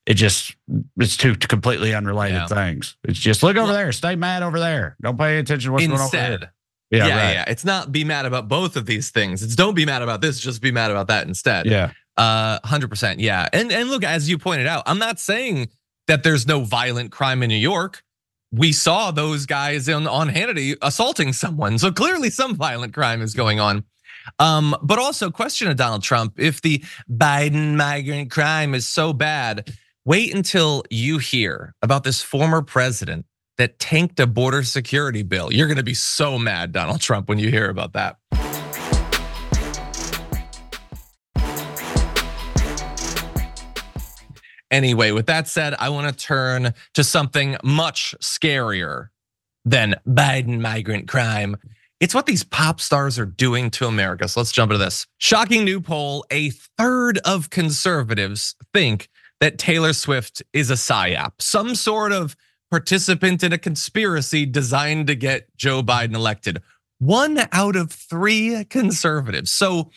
It 0.05 0.15
just 0.15 0.55
it's 0.97 1.15
two 1.15 1.35
completely 1.35 1.93
unrelated 1.93 2.37
Yeah. 2.37 2.47
things. 2.47 2.97
It's 3.03 3.19
just 3.19 3.43
look 3.43 3.55
over 3.57 3.71
there, 3.71 3.91
stay 3.91 4.15
mad 4.15 4.41
over 4.43 4.59
there. 4.59 4.95
Don't 5.01 5.17
pay 5.17 5.37
attention 5.37 5.69
to 5.69 5.73
what's 5.73 5.85
going 5.85 5.91
on 5.99 6.07
over 6.07 6.17
Instead, 6.17 6.49
yeah, 6.89 7.07
Yeah, 7.07 7.31
yeah. 7.31 7.45
It's 7.47 7.63
not 7.63 7.91
be 7.91 8.03
mad 8.03 8.25
about 8.25 8.47
both 8.47 8.75
of 8.75 8.87
these 8.87 9.11
things. 9.11 9.43
It's 9.43 9.55
don't 9.55 9.75
be 9.75 9.85
mad 9.85 10.01
about 10.01 10.21
this. 10.21 10.39
Just 10.39 10.61
be 10.61 10.71
mad 10.71 10.89
about 10.89 11.07
that 11.07 11.27
instead. 11.27 11.67
Yeah. 11.67 11.91
Uh, 12.17 12.59
hundred 12.65 12.89
percent. 12.89 13.19
Yeah, 13.19 13.47
and 13.53 13.71
and 13.71 13.89
look, 13.89 14.03
as 14.03 14.27
you 14.29 14.37
pointed 14.37 14.67
out, 14.67 14.83
I'm 14.87 14.97
not 14.99 15.19
saying 15.19 15.69
that 16.07 16.23
there's 16.23 16.47
no 16.47 16.61
violent 16.65 17.11
crime 17.11 17.43
in 17.43 17.49
New 17.49 17.55
York. 17.55 18.03
We 18.51 18.73
saw 18.73 19.11
those 19.11 19.45
guys 19.45 19.87
on 19.87 20.07
on 20.07 20.27
Hannity 20.29 20.75
assaulting 20.81 21.31
someone, 21.33 21.77
so 21.77 21.91
clearly 21.91 22.29
some 22.31 22.55
violent 22.55 22.93
crime 22.93 23.21
is 23.21 23.35
going 23.35 23.59
on. 23.59 23.83
Um, 24.37 24.75
but 24.81 24.99
also 24.99 25.31
question 25.31 25.67
of 25.69 25.77
Donald 25.77 26.03
Trump: 26.03 26.33
if 26.37 26.61
the 26.61 26.83
Biden 27.09 27.75
migrant 27.75 28.31
crime 28.31 28.75
is 28.75 28.87
so 28.87 29.13
bad, 29.13 29.73
wait 30.05 30.33
until 30.33 30.83
you 30.89 31.17
hear 31.17 31.73
about 31.81 32.03
this 32.03 32.21
former 32.21 32.61
president 32.61 33.25
that 33.57 33.77
tanked 33.77 34.19
a 34.19 34.27
border 34.27 34.63
security 34.63 35.21
bill. 35.21 35.51
You're 35.51 35.67
going 35.67 35.77
to 35.77 35.83
be 35.83 35.93
so 35.93 36.39
mad, 36.39 36.71
Donald 36.71 37.01
Trump, 37.01 37.27
when 37.27 37.39
you 37.39 37.49
hear 37.49 37.69
about 37.69 37.93
that. 37.93 38.17
Anyway, 44.71 45.11
with 45.11 45.25
that 45.25 45.47
said, 45.47 45.75
I 45.79 45.89
want 45.89 46.07
to 46.07 46.25
turn 46.25 46.73
to 46.93 47.03
something 47.03 47.57
much 47.63 48.15
scarier 48.21 49.09
than 49.65 49.95
Biden 50.07 50.61
migrant 50.61 51.07
crime. 51.07 51.57
It's 51.99 52.15
what 52.15 52.25
these 52.25 52.43
pop 52.43 52.79
stars 52.79 53.19
are 53.19 53.25
doing 53.25 53.69
to 53.71 53.85
America. 53.85 54.27
So 54.27 54.39
let's 54.39 54.53
jump 54.53 54.71
into 54.71 54.83
this. 54.83 55.05
Shocking 55.17 55.65
new 55.65 55.81
poll 55.81 56.25
a 56.31 56.51
third 56.77 57.17
of 57.25 57.49
conservatives 57.49 58.55
think 58.73 59.09
that 59.41 59.57
Taylor 59.57 59.93
Swift 59.93 60.41
is 60.53 60.69
a 60.69 60.75
psyop, 60.75 61.33
some 61.39 61.75
sort 61.75 62.13
of 62.13 62.37
participant 62.71 63.43
in 63.43 63.51
a 63.51 63.57
conspiracy 63.57 64.45
designed 64.45 65.07
to 65.07 65.15
get 65.15 65.47
Joe 65.57 65.81
Biden 65.81 66.13
elected. 66.13 66.61
One 66.99 67.47
out 67.51 67.75
of 67.75 67.91
three 67.91 68.63
conservatives. 68.65 69.51
So 69.51 69.89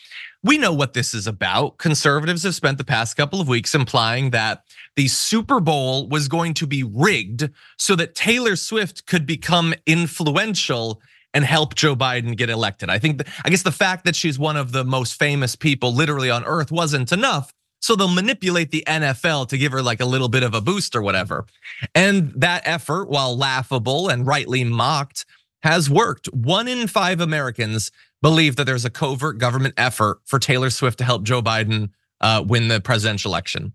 we 0.43 0.59
know 0.59 0.73
what 0.73 0.95
this 0.95 1.15
is 1.15 1.27
about. 1.27 1.79
Conservatives 1.79 2.45
have 2.45 2.55
spent 2.55 2.79
the 2.79 2.85
past 2.85 3.17
couple 3.17 3.41
of 3.41 3.49
weeks 3.49 3.75
implying 3.75 4.31
that 4.31 4.63
the 4.97 5.09
Super 5.09 5.61
Bowl 5.61 6.09
was 6.09 6.29
going 6.29 6.55
to 6.55 6.67
be 6.67 6.83
rigged 6.83 7.51
so 7.77 7.95
that 7.97 8.15
Taylor 8.15 8.57
Swift 8.57 9.07
could 9.07 9.27
become 9.27 9.75
influential 9.87 11.01
and 11.35 11.45
help 11.45 11.75
Joe 11.75 11.97
Biden 11.97 12.37
get 12.37 12.51
elected. 12.51 12.91
I 12.91 12.99
think, 12.99 13.23
I 13.45 13.51
guess 13.51 13.63
the 13.63 13.73
fact 13.73 14.05
that 14.05 14.17
she's 14.17 14.39
one 14.39 14.57
of 14.57 14.73
the 14.73 14.85
most 14.85 15.19
famous 15.19 15.57
people 15.57 15.95
literally 15.95 16.31
on 16.31 16.45
earth 16.45 16.71
wasn't 16.71 17.13
enough. 17.13 17.53
So 17.81 17.97
they'll 17.97 18.09
manipulate 18.09 18.71
the 18.71 18.85
NFL 18.87 19.49
to 19.49 19.59
give 19.59 19.73
her 19.73 19.83
like 19.83 20.01
a 20.01 20.05
little 20.05 20.29
bit 20.29 20.45
of 20.45 20.55
a 20.55 20.61
boost 20.61 20.95
or 20.95 21.03
whatever. 21.03 21.47
And 21.95 22.33
that 22.37 22.63
effort, 22.65 23.09
while 23.09 23.37
laughable 23.37 24.09
and 24.09 24.27
rightly 24.27 24.63
mocked, 24.63 25.25
has 25.63 25.91
worked. 25.91 26.27
One 26.27 26.69
in 26.69 26.87
five 26.87 27.21
Americans 27.21 27.91
believe 28.21 28.57
that 28.57 28.65
there's 28.65 28.85
a 28.85 28.91
covert 28.91 29.39
government 29.39 29.75
effort 29.77 30.21
for 30.25 30.39
Taylor 30.39 30.71
Swift 30.71 30.99
to 30.99 31.05
help 31.05 31.25
Joe 31.25 31.43
Biden 31.43 31.91
uh, 32.21 32.45
win 32.47 32.69
the 32.69 32.81
presidential 32.81 33.33
election. 33.33 33.73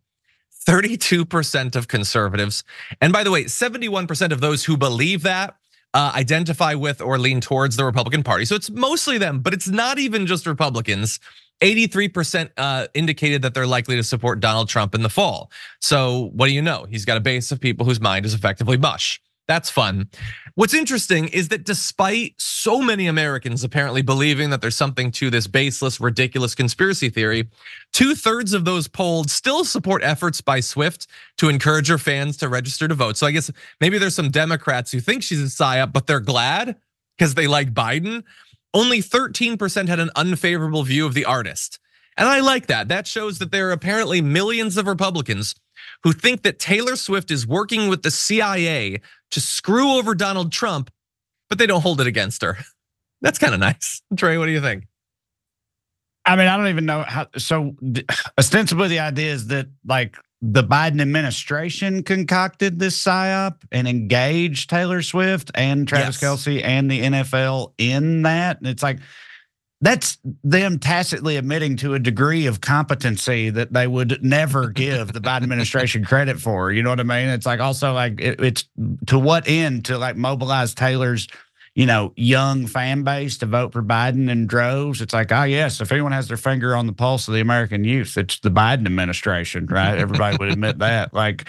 32% 0.65 1.75
of 1.75 1.87
conservatives, 1.87 2.63
and 2.99 3.13
by 3.13 3.23
the 3.23 3.31
way, 3.31 3.45
71% 3.45 4.31
of 4.31 4.41
those 4.41 4.65
who 4.65 4.75
believe 4.75 5.23
that 5.23 5.55
identify 5.97 6.73
with 6.73 7.01
or 7.01 7.17
lean 7.17 7.41
towards 7.41 7.75
the 7.75 7.85
Republican 7.85 8.23
Party. 8.23 8.45
So 8.45 8.55
it's 8.55 8.69
mostly 8.69 9.17
them, 9.17 9.39
but 9.39 9.53
it's 9.53 9.67
not 9.67 9.99
even 9.99 10.25
just 10.25 10.45
Republicans. 10.45 11.19
83% 11.61 12.51
uh, 12.57 12.87
indicated 12.93 13.41
that 13.41 13.53
they're 13.53 13.67
likely 13.67 13.95
to 13.95 14.03
support 14.03 14.39
Donald 14.39 14.69
Trump 14.69 14.93
in 14.93 15.01
the 15.01 15.09
fall. 15.09 15.51
So 15.79 16.29
what 16.33 16.47
do 16.47 16.53
you 16.53 16.61
know? 16.61 16.85
He's 16.87 17.05
got 17.05 17.17
a 17.17 17.21
base 17.21 17.51
of 17.51 17.59
people 17.59 17.85
whose 17.85 17.99
mind 17.99 18.25
is 18.25 18.33
effectively 18.33 18.77
mush. 18.77 19.19
That's 19.47 19.69
fun. 19.69 20.09
What's 20.55 20.73
interesting 20.73 21.27
is 21.29 21.49
that 21.49 21.63
despite 21.63 22.33
so 22.37 22.81
many 22.81 23.07
Americans 23.07 23.63
apparently 23.63 24.01
believing 24.01 24.49
that 24.49 24.59
there's 24.59 24.75
something 24.75 25.11
to 25.11 25.29
this 25.29 25.47
baseless, 25.47 26.01
ridiculous 26.01 26.55
conspiracy 26.55 27.09
theory, 27.09 27.47
two 27.93 28.15
thirds 28.15 28.53
of 28.53 28.65
those 28.65 28.87
polled 28.87 29.29
still 29.29 29.63
support 29.63 30.03
efforts 30.03 30.41
by 30.41 30.59
Swift 30.59 31.07
to 31.37 31.47
encourage 31.47 31.87
her 31.87 31.97
fans 31.97 32.37
to 32.37 32.49
register 32.49 32.87
to 32.87 32.95
vote. 32.95 33.17
So 33.17 33.27
I 33.27 33.31
guess 33.31 33.51
maybe 33.79 33.97
there's 33.97 34.15
some 34.15 34.31
Democrats 34.31 34.91
who 34.91 34.99
think 34.99 35.23
she's 35.23 35.41
a 35.41 35.45
psyop, 35.45 35.93
but 35.93 36.07
they're 36.07 36.19
glad 36.19 36.75
because 37.17 37.35
they 37.35 37.47
like 37.47 37.73
Biden. 37.73 38.23
Only 38.73 38.99
13% 38.99 39.87
had 39.87 39.99
an 39.99 40.09
unfavorable 40.15 40.83
view 40.83 41.05
of 41.05 41.13
the 41.13 41.25
artist. 41.25 41.79
And 42.17 42.27
I 42.27 42.39
like 42.39 42.67
that. 42.67 42.87
That 42.87 43.07
shows 43.07 43.37
that 43.39 43.51
there 43.51 43.69
are 43.69 43.73
apparently 43.73 44.21
millions 44.21 44.75
of 44.75 44.87
Republicans 44.87 45.55
who 46.03 46.13
think 46.13 46.43
that 46.43 46.59
Taylor 46.59 46.95
Swift 46.95 47.31
is 47.31 47.47
working 47.47 47.87
with 47.87 48.03
the 48.03 48.11
CIA 48.11 49.01
to 49.31 49.41
screw 49.41 49.97
over 49.97 50.15
Donald 50.15 50.51
Trump, 50.51 50.91
but 51.49 51.57
they 51.57 51.67
don't 51.67 51.81
hold 51.81 52.01
it 52.01 52.07
against 52.07 52.41
her. 52.41 52.57
That's 53.21 53.39
kind 53.39 53.53
of 53.53 53.59
nice. 53.59 54.01
Trae, 54.13 54.37
what 54.37 54.45
do 54.45 54.51
you 54.51 54.61
think? 54.61 54.85
I 56.25 56.35
mean, 56.35 56.47
I 56.47 56.57
don't 56.57 56.67
even 56.67 56.85
know 56.85 57.03
how. 57.03 57.27
So, 57.37 57.75
ostensibly, 58.37 58.89
the 58.89 58.99
idea 58.99 59.31
is 59.31 59.47
that 59.47 59.67
like 59.85 60.17
the 60.41 60.63
Biden 60.63 61.01
administration 61.01 62.03
concocted 62.03 62.79
this 62.79 63.01
psyop 63.01 63.63
and 63.71 63.87
engaged 63.87 64.69
Taylor 64.69 65.01
Swift 65.01 65.49
and 65.55 65.87
Travis 65.87 66.21
Yes. 66.21 66.23
Kelce 66.23 66.63
and 66.63 66.91
the 66.91 67.01
NFL 67.01 67.73
in 67.77 68.21
that. 68.21 68.59
And 68.59 68.67
it's 68.67 68.83
like 68.83 68.99
that's 69.81 70.17
them 70.43 70.79
tacitly 70.79 71.37
admitting 71.37 71.77
to 71.77 71.93
a 71.93 71.99
degree 71.99 72.47
of 72.47 72.61
competency 72.61 73.49
that 73.51 73.73
they 73.73 73.87
would 73.87 74.23
never 74.23 74.69
give 74.71 75.13
the 75.13 75.21
Biden 75.21 75.43
administration 75.43 76.03
credit 76.03 76.39
for. 76.39 76.71
You 76.71 76.83
know 76.83 76.89
what 76.89 76.99
I 76.99 77.03
mean? 77.03 77.29
It's 77.29 77.45
like 77.45 77.59
also 77.59 77.93
like 77.93 78.19
it, 78.19 78.41
it's 78.41 78.65
to 79.07 79.19
what 79.19 79.47
end 79.47 79.85
to 79.85 79.97
like 79.97 80.15
mobilize 80.15 80.73
Taylor's 80.73 81.27
you 81.77 81.85
know, 81.85 82.11
young 82.15 82.65
fan 82.65 83.03
base 83.03 83.37
to 83.37 83.45
vote 83.45 83.71
for 83.71 83.83
Biden 83.83 84.31
in 84.31 84.47
droves. 84.47 84.99
It's 84.99 85.13
like, 85.13 85.31
oh 85.31 85.43
yes, 85.43 85.79
if 85.79 85.91
anyone 85.91 86.11
has 86.11 86.27
their 86.27 86.35
finger 86.35 86.75
on 86.75 86.87
the 86.87 86.91
pulse 86.91 87.27
of 87.27 87.35
the 87.35 87.39
American 87.39 87.83
youth, 87.83 88.17
it's 88.17 88.39
the 88.39 88.49
Biden 88.49 88.87
administration, 88.87 89.67
right? 89.67 89.95
Everybody 89.95 90.37
would 90.37 90.49
admit 90.49 90.79
that. 90.79 91.13
Like, 91.13 91.47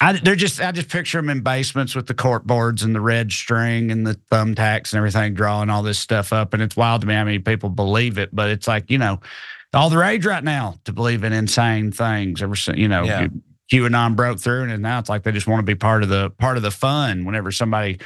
I 0.00 0.14
they're 0.14 0.36
just 0.36 0.60
I 0.60 0.72
just 0.72 0.88
picture 0.88 1.18
them 1.18 1.30
in 1.30 1.40
basements 1.40 1.94
with 1.94 2.06
the 2.06 2.14
court 2.14 2.46
boards 2.46 2.82
and 2.82 2.94
the 2.94 3.00
red 3.00 3.32
string 3.32 3.90
and 3.90 4.06
the 4.06 4.14
thumbtacks 4.30 4.92
and 4.92 4.98
everything, 4.98 5.34
drawing 5.34 5.70
all 5.70 5.82
this 5.82 5.98
stuff 5.98 6.32
up. 6.32 6.54
And 6.54 6.62
it's 6.62 6.76
wild 6.76 7.02
to 7.02 7.06
me 7.06 7.14
how 7.14 7.24
many 7.24 7.38
people 7.38 7.68
believe 7.68 8.18
it, 8.18 8.34
but 8.34 8.50
it's 8.50 8.66
like 8.66 8.90
you 8.90 8.98
know, 8.98 9.20
all 9.72 9.90
the 9.90 9.98
rage 9.98 10.24
right 10.24 10.44
now 10.44 10.76
to 10.84 10.92
believe 10.92 11.24
in 11.24 11.32
insane 11.32 11.92
things. 11.92 12.42
Ever 12.42 12.56
since 12.56 12.78
you 12.78 12.88
know. 12.88 13.04
Yeah. 13.04 13.28
QAnon 13.72 14.14
broke 14.14 14.38
through, 14.38 14.64
and 14.68 14.82
now 14.82 14.98
it's 14.98 15.08
like 15.08 15.22
they 15.22 15.32
just 15.32 15.46
want 15.46 15.60
to 15.60 15.64
be 15.64 15.74
part 15.74 16.02
of 16.02 16.10
the 16.10 16.28
part 16.32 16.58
of 16.58 16.62
the 16.62 16.70
fun. 16.70 17.24
Whenever 17.24 17.50
somebody 17.50 17.98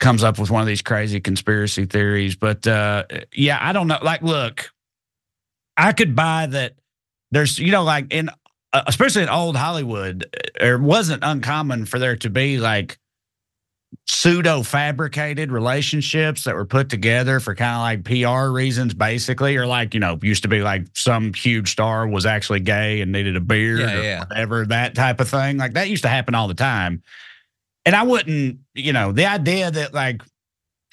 comes 0.00 0.24
up 0.24 0.38
with 0.38 0.50
one 0.50 0.60
of 0.60 0.66
these 0.66 0.82
crazy 0.82 1.20
conspiracy 1.20 1.86
theories. 1.86 2.36
But 2.36 2.66
uh, 2.66 3.04
yeah, 3.32 3.58
I 3.60 3.72
don't 3.72 3.86
know. 3.86 3.98
Like, 4.02 4.22
look, 4.22 4.70
I 5.76 5.92
could 5.92 6.14
buy 6.14 6.46
that. 6.46 6.74
There's, 7.30 7.58
you 7.58 7.72
know, 7.72 7.82
like 7.82 8.12
in, 8.12 8.30
especially 8.86 9.22
in 9.22 9.28
old 9.28 9.56
Hollywood, 9.56 10.24
uh, 10.60 10.66
it 10.66 10.80
wasn't 10.80 11.22
uncommon 11.24 11.86
for 11.86 11.98
there 11.98 12.16
to 12.16 12.30
be 12.30 12.58
like 12.58 12.98
pseudo 14.06 14.62
fabricated 14.62 15.52
relationships 15.52 16.44
that 16.44 16.54
were 16.54 16.64
put 16.66 16.88
together 16.88 17.40
for 17.40 17.54
kind 17.54 17.74
of 17.76 17.80
like 17.80 18.04
PR 18.04 18.50
reasons, 18.50 18.92
basically, 18.92 19.56
or 19.56 19.66
like, 19.66 19.94
you 19.94 20.00
know, 20.00 20.18
used 20.22 20.42
to 20.42 20.48
be 20.48 20.62
like 20.62 20.86
some 20.94 21.32
huge 21.32 21.70
star 21.70 22.06
was 22.06 22.26
actually 22.26 22.60
gay 22.60 23.00
and 23.00 23.12
needed 23.12 23.36
a 23.36 23.40
beard 23.40 23.80
Yeah, 23.80 23.98
or 23.98 24.02
yeah. 24.02 24.18
whatever, 24.20 24.66
that 24.66 24.94
type 24.94 25.20
of 25.20 25.28
thing. 25.28 25.58
Like 25.58 25.74
that 25.74 25.88
used 25.88 26.02
to 26.02 26.08
happen 26.08 26.34
all 26.34 26.48
the 26.48 26.54
time. 26.54 27.02
And 27.86 27.94
I 27.94 28.02
wouldn't, 28.02 28.58
you 28.74 28.92
know, 28.92 29.12
the 29.12 29.26
idea 29.26 29.70
that 29.70 29.94
like 29.94 30.22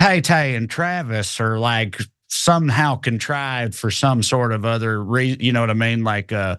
Tay 0.02 0.22
Tay 0.22 0.56
and 0.56 0.70
Travis 0.70 1.40
are 1.40 1.58
like 1.58 2.00
somehow 2.28 2.96
contrived 2.96 3.76
for 3.76 3.92
some 3.92 4.24
sort 4.24 4.52
of 4.52 4.66
other 4.66 5.04
reason. 5.04 5.40
You 5.42 5.54
know 5.54 5.62
what 5.62 5.70
I 5.70 5.74
mean? 5.74 6.04
Like 6.04 6.32
uh, 6.32 6.58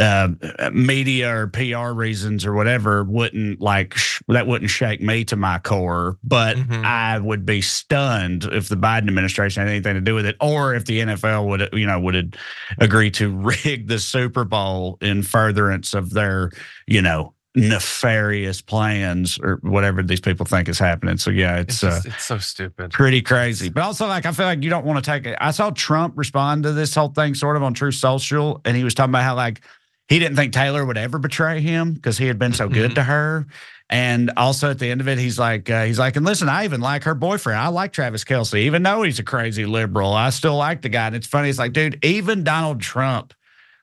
uh, 0.00 0.70
media 0.72 1.34
or 1.34 1.46
PR 1.48 1.92
reasons 1.92 2.46
or 2.46 2.54
whatever 2.54 3.04
wouldn't 3.04 3.60
like 3.60 3.94
sh- 3.94 4.22
that 4.28 4.46
wouldn't 4.46 4.70
shake 4.70 5.00
me 5.00 5.24
to 5.26 5.36
my 5.36 5.58
core. 5.58 6.16
But 6.24 6.56
mm-hmm. 6.56 6.84
I 6.84 7.18
would 7.18 7.44
be 7.44 7.60
stunned 7.60 8.44
if 8.44 8.68
the 8.68 8.76
Biden 8.76 9.08
administration 9.08 9.62
had 9.62 9.70
anything 9.70 9.94
to 9.94 10.00
do 10.00 10.14
with 10.14 10.26
it, 10.26 10.36
or 10.40 10.74
if 10.74 10.86
the 10.86 11.00
NFL 11.00 11.46
would 11.48 11.68
you 11.72 11.86
know 11.86 12.00
would 12.00 12.36
agree 12.78 13.10
to 13.12 13.30
rig 13.36 13.88
the 13.88 13.98
Super 13.98 14.44
Bowl 14.44 14.98
in 15.00 15.22
furtherance 15.22 15.94
of 15.94 16.10
their 16.10 16.50
you 16.86 17.02
know 17.02 17.34
nefarious 17.56 18.62
plans 18.62 19.38
or 19.42 19.58
whatever 19.62 20.02
these 20.02 20.20
people 20.20 20.46
think 20.46 20.68
is 20.68 20.78
happening. 20.78 21.16
So 21.16 21.30
yeah, 21.30 21.58
it's 21.58 21.74
it's, 21.74 21.80
just, 21.80 22.06
uh, 22.06 22.10
it's 22.10 22.24
so 22.24 22.38
stupid, 22.38 22.92
pretty 22.92 23.22
crazy. 23.22 23.68
But 23.68 23.82
also, 23.82 24.06
like 24.06 24.26
I 24.26 24.32
feel 24.32 24.46
like 24.46 24.62
you 24.62 24.70
don't 24.70 24.86
want 24.86 25.04
to 25.04 25.10
take 25.10 25.26
it. 25.26 25.36
I 25.40 25.50
saw 25.50 25.70
Trump 25.70 26.16
respond 26.16 26.62
to 26.64 26.72
this 26.72 26.94
whole 26.94 27.08
thing 27.08 27.34
sort 27.34 27.56
of 27.56 27.62
on 27.62 27.74
Truth 27.74 27.96
Social, 27.96 28.60
and 28.64 28.76
he 28.76 28.84
was 28.84 28.94
talking 28.94 29.10
about 29.10 29.24
how 29.24 29.34
like 29.34 29.62
he 30.10 30.18
didn't 30.18 30.36
think 30.36 30.52
Taylor 30.52 30.84
would 30.84 30.98
ever 30.98 31.18
betray 31.18 31.60
him 31.60 31.94
because 31.94 32.18
he 32.18 32.26
had 32.26 32.38
been 32.38 32.52
so 32.52 32.68
good 32.68 32.90
mm-hmm. 32.90 32.94
to 32.96 33.02
her. 33.04 33.46
And 33.88 34.32
also 34.36 34.70
at 34.70 34.80
the 34.80 34.90
end 34.90 35.00
of 35.00 35.08
it, 35.08 35.18
he's 35.18 35.38
like, 35.38 35.70
uh, 35.70 35.84
he's 35.84 36.00
like, 36.00 36.16
and 36.16 36.26
listen, 36.26 36.48
I 36.48 36.64
even 36.64 36.80
like 36.80 37.04
her 37.04 37.14
boyfriend. 37.14 37.58
I 37.58 37.68
like 37.68 37.92
Travis 37.92 38.24
Kelce, 38.24 38.58
even 38.58 38.82
though 38.82 39.02
he's 39.02 39.20
a 39.20 39.24
crazy 39.24 39.66
liberal. 39.66 40.12
I 40.12 40.30
still 40.30 40.56
like 40.56 40.82
the 40.82 40.88
guy. 40.88 41.06
And 41.06 41.16
it's 41.16 41.28
funny. 41.28 41.48
It's 41.48 41.60
like, 41.60 41.72
dude, 41.72 42.04
even 42.04 42.42
Donald 42.42 42.80
Trump 42.80 43.34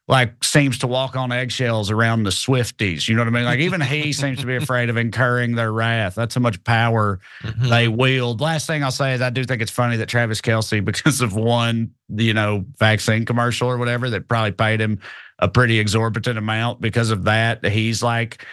like 0.10 0.42
seems 0.44 0.80
to 0.80 0.88
walk 0.88 1.18
on 1.18 1.32
eggshells 1.32 1.92
around 1.92 2.24
the 2.24 2.30
Swifties. 2.30 3.08
You 3.08 3.16
know 3.16 3.22
what 3.22 3.28
I 3.28 3.32
mean? 3.32 3.46
Like 3.46 3.60
even 3.60 3.82
he 3.82 4.14
seems 4.14 4.40
to 4.40 4.46
be 4.46 4.56
afraid 4.56 4.90
of 4.90 4.98
incurring 4.98 5.56
their 5.56 5.72
wrath. 5.72 6.16
That's 6.16 6.36
how 6.36 6.42
much 6.42 6.64
power 6.64 7.20
mm-hmm. 7.44 7.70
they 7.70 7.88
wield. 7.88 8.40
Last 8.40 8.68
thing 8.68 8.84
I'll 8.84 8.92
say 8.92 9.14
is 9.14 9.22
I 9.22 9.30
do 9.30 9.44
think 9.44 9.62
it's 9.62 9.72
funny 9.72 9.98
that 9.98 10.08
Travis 10.08 10.42
Kelce, 10.42 10.84
because 10.86 11.22
of 11.22 11.36
one, 11.36 11.92
you 12.10 12.34
know, 12.34 12.66
vaccine 12.78 13.26
commercial 13.26 13.70
or 13.70 13.78
whatever, 13.78 14.10
that 14.10 14.28
probably 14.28 14.54
paid 14.54 14.80
him 14.80 15.00
a 15.40 15.48
pretty 15.48 15.80
exorbitant 15.80 16.38
amount 16.38 16.82
because 16.82 17.12
of 17.12 17.24
that. 17.26 17.66
He's 17.66 18.02
like 18.02 18.46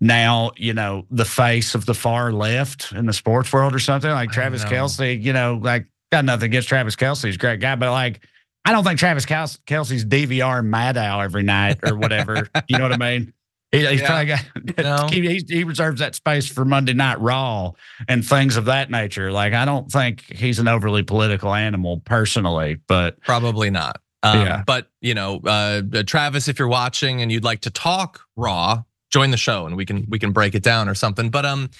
now, 0.00 0.52
you 0.56 0.74
know, 0.74 1.06
the 1.10 1.24
face 1.24 1.74
of 1.74 1.86
the 1.86 1.94
far 1.94 2.32
left 2.32 2.92
in 2.92 3.06
the 3.06 3.12
sports 3.12 3.52
world 3.52 3.74
or 3.74 3.78
something. 3.78 4.10
Like 4.10 4.30
Travis 4.30 4.64
Kelce, 4.64 5.22
you 5.22 5.32
know, 5.32 5.60
like 5.62 5.86
got 6.10 6.24
nothing 6.24 6.46
against 6.46 6.68
Travis 6.68 6.96
Kelce. 6.96 7.24
He's 7.24 7.36
a 7.36 7.38
great 7.38 7.60
guy, 7.60 7.76
but 7.76 7.90
like 7.90 8.20
I 8.64 8.72
don't 8.72 8.84
think 8.84 8.98
Travis 8.98 9.26
Kelce's 9.26 10.04
DVR 10.04 10.64
Maddow 10.66 11.24
every 11.24 11.42
night 11.42 11.78
or 11.82 11.96
whatever. 11.96 12.48
you 12.68 12.78
know 12.78 12.84
what 12.84 12.92
I 12.92 12.96
mean? 12.96 13.32
He, 13.72 13.86
he's 13.86 14.00
yeah. 14.02 14.06
probably 14.06 14.72
got, 14.82 14.84
no. 14.84 15.08
he, 15.08 15.42
he 15.48 15.64
reserves 15.64 16.00
that 16.00 16.14
space 16.14 16.46
for 16.46 16.64
Monday 16.64 16.92
Night 16.92 17.18
Raw 17.20 17.72
and 18.06 18.24
things 18.24 18.56
of 18.56 18.66
that 18.66 18.90
nature. 18.90 19.32
Like, 19.32 19.54
I 19.54 19.64
don't 19.64 19.90
think 19.90 20.20
he's 20.30 20.58
an 20.58 20.68
overly 20.68 21.02
political 21.02 21.54
animal 21.54 22.00
personally, 22.04 22.78
but 22.86 23.20
probably 23.22 23.70
not. 23.70 24.01
Um, 24.22 24.40
yeah. 24.40 24.62
But 24.66 24.88
you 25.00 25.14
know, 25.14 25.40
uh, 25.44 25.82
Travis, 26.06 26.48
if 26.48 26.58
you're 26.58 26.68
watching 26.68 27.22
and 27.22 27.32
you'd 27.32 27.44
like 27.44 27.60
to 27.62 27.70
talk 27.70 28.20
Raw, 28.36 28.84
join 29.10 29.30
the 29.30 29.36
show 29.36 29.66
and 29.66 29.76
we 29.76 29.84
can 29.84 30.06
we 30.08 30.18
can 30.18 30.32
break 30.32 30.54
it 30.54 30.62
down 30.62 30.88
or 30.88 30.94
something. 30.94 31.30
But 31.30 31.44
um, 31.44 31.70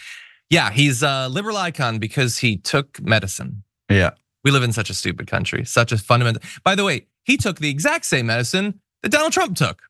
yeah, 0.50 0.70
he's 0.70 1.02
a 1.02 1.28
liberal 1.28 1.56
icon 1.56 1.98
because 1.98 2.38
he 2.38 2.56
took 2.56 3.00
medicine. 3.00 3.62
Yeah. 3.88 4.10
We 4.44 4.50
live 4.50 4.62
in 4.62 4.72
such 4.72 4.90
a 4.90 4.94
stupid 4.94 5.26
country, 5.26 5.64
such 5.64 5.92
a 5.92 5.98
fundamental. 5.98 6.42
By 6.64 6.74
the 6.74 6.84
way, 6.84 7.06
he 7.24 7.36
took 7.36 7.58
the 7.58 7.70
exact 7.70 8.04
same 8.06 8.26
medicine 8.26 8.80
that 9.02 9.10
Donald 9.10 9.32
Trump 9.32 9.56
took. 9.56 9.82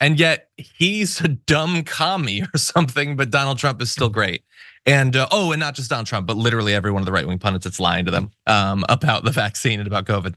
And 0.00 0.18
yet 0.18 0.50
he's 0.56 1.20
a 1.20 1.28
dumb 1.28 1.82
commie 1.82 2.42
or 2.54 2.58
something, 2.58 3.16
but 3.16 3.30
Donald 3.30 3.58
Trump 3.58 3.82
is 3.82 3.90
still 3.90 4.08
great. 4.08 4.42
And 4.86 5.16
uh, 5.16 5.26
oh, 5.30 5.52
and 5.52 5.60
not 5.60 5.74
just 5.74 5.90
Donald 5.90 6.06
Trump, 6.06 6.26
but 6.26 6.36
literally 6.36 6.72
every 6.72 6.92
one 6.92 7.02
of 7.02 7.06
the 7.06 7.12
right 7.12 7.26
wing 7.26 7.38
pundits 7.38 7.64
that's 7.64 7.80
lying 7.80 8.04
to 8.04 8.10
them 8.10 8.30
um, 8.46 8.84
about 8.88 9.24
the 9.24 9.32
vaccine 9.32 9.80
and 9.80 9.86
about 9.86 10.06
COVID. 10.06 10.34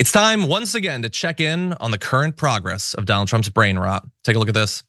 It's 0.00 0.12
time 0.12 0.48
once 0.48 0.74
again 0.74 1.02
to 1.02 1.10
check 1.10 1.42
in 1.42 1.74
on 1.74 1.90
the 1.90 1.98
current 1.98 2.38
progress 2.38 2.94
of 2.94 3.04
Donald 3.04 3.28
Trump's 3.28 3.50
brain 3.50 3.78
rot. 3.78 4.08
Take 4.24 4.34
a 4.34 4.38
look 4.38 4.48
at 4.48 4.54
this. 4.54 4.82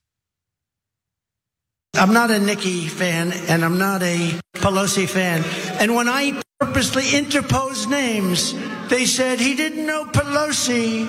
I'm 1.95 2.13
not 2.13 2.32
a 2.32 2.39
Nikki 2.39 2.88
fan 2.88 3.34
and 3.50 3.65
I'm 3.65 3.78
not 3.78 4.04
a 4.04 4.39
Pelosi 4.54 5.10
fan. 5.10 5.43
And 5.82 5.95
when 5.95 6.08
I 6.08 6.41
purposely 6.62 7.13
interposed 7.13 7.89
names, 7.89 8.56
they 8.88 9.06
said 9.06 9.41
he 9.41 9.54
didn't 9.54 9.86
know 9.86 10.06
Pelosi 10.06 11.06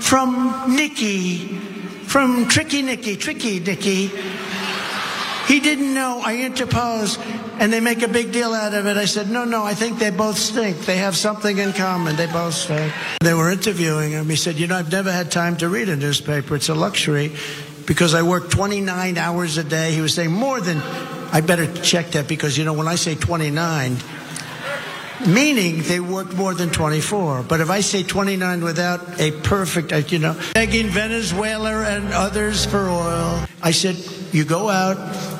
from 0.00 0.74
Nikki, 0.74 1.58
from 2.04 2.48
Tricky 2.48 2.80
Nikki, 2.80 3.16
Tricky 3.16 3.60
Nikki. 3.60 4.10
He 5.46 5.60
didn't 5.60 5.94
know. 5.94 6.20
I 6.24 6.38
interposed 6.38 7.20
and 7.58 7.72
they 7.72 7.80
make 7.80 8.02
a 8.02 8.08
big 8.08 8.32
deal 8.32 8.52
out 8.52 8.74
of 8.74 8.86
it. 8.86 8.96
I 8.96 9.04
said, 9.06 9.30
no, 9.30 9.44
no, 9.44 9.64
I 9.64 9.74
think 9.74 9.98
they 9.98 10.10
both 10.10 10.36
stink. 10.38 10.78
They 10.80 10.98
have 10.98 11.16
something 11.16 11.56
in 11.58 11.72
common. 11.72 12.16
They 12.16 12.26
both 12.26 12.54
stink. 12.54 12.92
They 13.20 13.32
were 13.32 13.50
interviewing 13.50 14.12
him. 14.12 14.28
He 14.28 14.36
said, 14.36 14.56
you 14.56 14.66
know, 14.66 14.76
I've 14.76 14.92
never 14.92 15.10
had 15.10 15.30
time 15.30 15.56
to 15.58 15.68
read 15.68 15.88
a 15.88 15.96
newspaper. 15.96 16.56
It's 16.56 16.68
a 16.68 16.74
luxury 16.74 17.32
because 17.86 18.14
I 18.14 18.22
work 18.22 18.50
29 18.50 19.16
hours 19.16 19.56
a 19.56 19.64
day. 19.64 19.92
He 19.92 20.00
was 20.00 20.14
saying 20.14 20.32
more 20.32 20.60
than, 20.60 20.78
I 21.32 21.40
better 21.40 21.72
check 21.80 22.10
that 22.10 22.28
because, 22.28 22.58
you 22.58 22.64
know, 22.64 22.74
when 22.74 22.88
I 22.88 22.96
say 22.96 23.14
29, 23.14 23.96
meaning 25.26 25.82
they 25.82 26.00
worked 26.00 26.34
more 26.34 26.54
than 26.54 26.70
24. 26.70 27.44
But 27.44 27.60
if 27.60 27.70
I 27.70 27.80
say 27.80 28.02
29 28.02 28.62
without 28.62 29.20
a 29.20 29.30
perfect, 29.30 29.92
uh, 29.92 29.96
you 29.96 30.18
know, 30.18 30.38
begging 30.54 30.88
Venezuela 30.88 31.82
and 31.84 32.12
others 32.12 32.66
for 32.66 32.88
oil, 32.88 33.46
I 33.62 33.70
said, 33.70 33.96
you 34.32 34.44
go 34.44 34.68
out, 34.68 34.96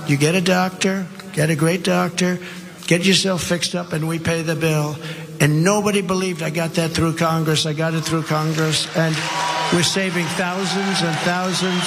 you 0.09 0.17
get 0.17 0.35
a 0.35 0.41
doctor, 0.41 1.07
get 1.33 1.51
a 1.51 1.57
great 1.57 1.83
doctor, 1.85 2.39
get 2.87 3.05
yourself 3.05 3.43
fixed 3.43 3.75
up, 3.75 3.93
and 3.93 4.07
we 4.07 4.19
pay 4.19 4.43
the 4.43 4.57
bill. 4.57 4.97
And 5.41 5.63
nobody 5.65 6.01
believed 6.01 6.43
I 6.43 6.51
got 6.51 6.75
that 6.75 6.93
through 6.93 7.17
Congress. 7.17 7.67
I 7.67 7.73
got 7.73 7.95
it 7.95 8.03
through 8.03 8.23
Congress. 8.23 8.87
And 8.97 9.15
we're 9.73 9.83
saving 9.83 10.25
thousands 10.25 11.03
and 11.03 11.17
thousands 11.19 11.85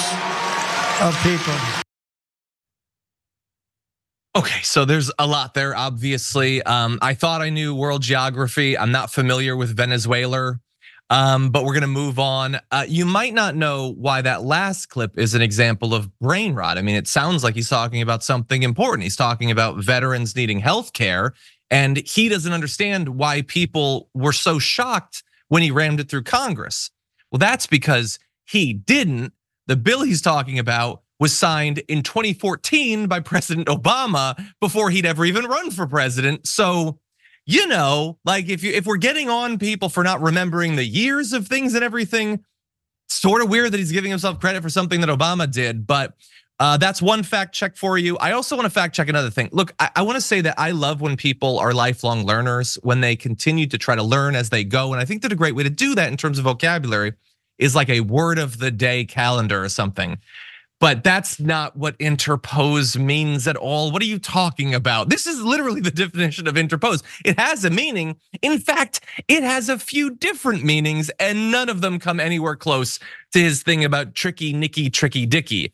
of 1.02 1.16
people. 1.22 1.54
Okay, 4.36 4.60
so 4.62 4.84
there's 4.84 5.10
a 5.18 5.26
lot 5.26 5.54
there, 5.54 5.74
obviously. 5.74 6.62
Um, 6.62 7.00
I 7.02 7.14
thought 7.14 7.42
I 7.42 7.50
knew 7.50 7.74
world 7.74 8.02
geography. 8.02 8.78
I'm 8.78 8.92
not 8.92 9.10
familiar 9.10 9.56
with 9.56 9.74
Venezuela, 9.76 10.60
um, 11.10 11.50
but 11.50 11.64
we're 11.64 11.74
gonna 11.74 11.86
move 11.86 12.18
on. 12.18 12.58
Uh, 12.70 12.86
you 12.88 13.04
might 13.04 13.34
not 13.34 13.54
know 13.54 13.92
why 13.92 14.22
that 14.22 14.42
last 14.42 14.86
clip 14.86 15.18
is 15.18 15.34
an 15.34 15.42
example 15.42 15.94
of 15.94 16.16
brain 16.18 16.54
rot. 16.54 16.78
I 16.78 16.82
mean, 16.82 16.96
it 16.96 17.06
sounds 17.06 17.44
like 17.44 17.54
he's 17.54 17.68
talking 17.68 18.00
about 18.00 18.24
something 18.24 18.62
important. 18.62 19.02
He's 19.02 19.16
talking 19.16 19.50
about 19.50 19.76
veterans 19.78 20.34
needing 20.34 20.60
health 20.60 20.92
care, 20.92 21.34
and 21.70 21.98
he 21.98 22.28
doesn't 22.28 22.52
understand 22.52 23.10
why 23.10 23.42
people 23.42 24.08
were 24.14 24.32
so 24.32 24.58
shocked 24.58 25.22
when 25.48 25.62
he 25.62 25.70
rammed 25.70 26.00
it 26.00 26.08
through 26.08 26.22
Congress. 26.22 26.90
Well, 27.30 27.38
that's 27.38 27.66
because 27.66 28.18
he 28.46 28.72
didn't 28.72 29.32
the 29.70 29.76
bill 29.76 30.02
he's 30.02 30.20
talking 30.20 30.58
about 30.58 31.02
was 31.20 31.32
signed 31.32 31.78
in 31.86 32.02
2014 32.02 33.06
by 33.06 33.20
President 33.20 33.68
Obama 33.68 34.36
before 34.60 34.90
he'd 34.90 35.06
ever 35.06 35.24
even 35.24 35.44
run 35.44 35.70
for 35.70 35.86
president. 35.86 36.44
So, 36.48 36.98
you 37.46 37.66
know, 37.66 38.18
like 38.24 38.48
if 38.48 38.62
you 38.62 38.72
if 38.72 38.86
we're 38.86 38.96
getting 38.96 39.28
on 39.28 39.58
people 39.58 39.88
for 39.88 40.04
not 40.04 40.22
remembering 40.22 40.76
the 40.76 40.84
years 40.84 41.32
of 41.32 41.48
things 41.48 41.74
and 41.74 41.84
everything, 41.84 42.44
sort 43.08 43.42
of 43.42 43.48
weird 43.48 43.72
that 43.72 43.78
he's 43.78 43.92
giving 43.92 44.10
himself 44.10 44.40
credit 44.40 44.62
for 44.62 44.68
something 44.68 45.00
that 45.00 45.10
Obama 45.10 45.50
did, 45.50 45.86
but 45.86 46.14
uh, 46.60 46.76
that's 46.76 47.00
one 47.00 47.22
fact 47.22 47.54
check 47.54 47.74
for 47.74 47.96
you. 47.96 48.18
I 48.18 48.32
also 48.32 48.54
want 48.54 48.66
to 48.66 48.70
fact 48.70 48.94
check 48.94 49.08
another 49.08 49.30
thing. 49.30 49.48
Look, 49.50 49.72
I, 49.80 49.90
I 49.96 50.02
want 50.02 50.16
to 50.16 50.20
say 50.20 50.42
that 50.42 50.56
I 50.58 50.72
love 50.72 51.00
when 51.00 51.16
people 51.16 51.58
are 51.58 51.72
lifelong 51.72 52.26
learners, 52.26 52.78
when 52.82 53.00
they 53.00 53.16
continue 53.16 53.66
to 53.68 53.78
try 53.78 53.96
to 53.96 54.02
learn 54.02 54.36
as 54.36 54.50
they 54.50 54.62
go. 54.62 54.92
And 54.92 55.00
I 55.00 55.06
think 55.06 55.22
that 55.22 55.32
a 55.32 55.36
great 55.36 55.54
way 55.54 55.62
to 55.62 55.70
do 55.70 55.94
that 55.94 56.10
in 56.10 56.18
terms 56.18 56.38
of 56.38 56.44
vocabulary 56.44 57.14
is 57.58 57.74
like 57.74 57.88
a 57.88 58.00
word 58.00 58.38
of 58.38 58.58
the 58.58 58.70
day 58.70 59.06
calendar 59.06 59.64
or 59.64 59.70
something. 59.70 60.18
But 60.80 61.04
that's 61.04 61.38
not 61.38 61.76
what 61.76 61.94
interpose 61.98 62.96
means 62.96 63.46
at 63.46 63.56
all. 63.56 63.92
What 63.92 64.00
are 64.00 64.06
you 64.06 64.18
talking 64.18 64.74
about? 64.74 65.10
This 65.10 65.26
is 65.26 65.42
literally 65.42 65.82
the 65.82 65.90
definition 65.90 66.48
of 66.48 66.56
interpose. 66.56 67.02
It 67.24 67.38
has 67.38 67.64
a 67.66 67.70
meaning. 67.70 68.16
In 68.40 68.58
fact, 68.58 69.00
it 69.28 69.42
has 69.42 69.68
a 69.68 69.78
few 69.78 70.16
different 70.16 70.64
meanings, 70.64 71.10
and 71.20 71.52
none 71.52 71.68
of 71.68 71.82
them 71.82 71.98
come 71.98 72.18
anywhere 72.18 72.56
close 72.56 72.98
to 73.32 73.38
his 73.38 73.62
thing 73.62 73.84
about 73.84 74.14
tricky 74.14 74.54
Nicky, 74.54 74.88
tricky 74.88 75.26
Dicky. 75.26 75.72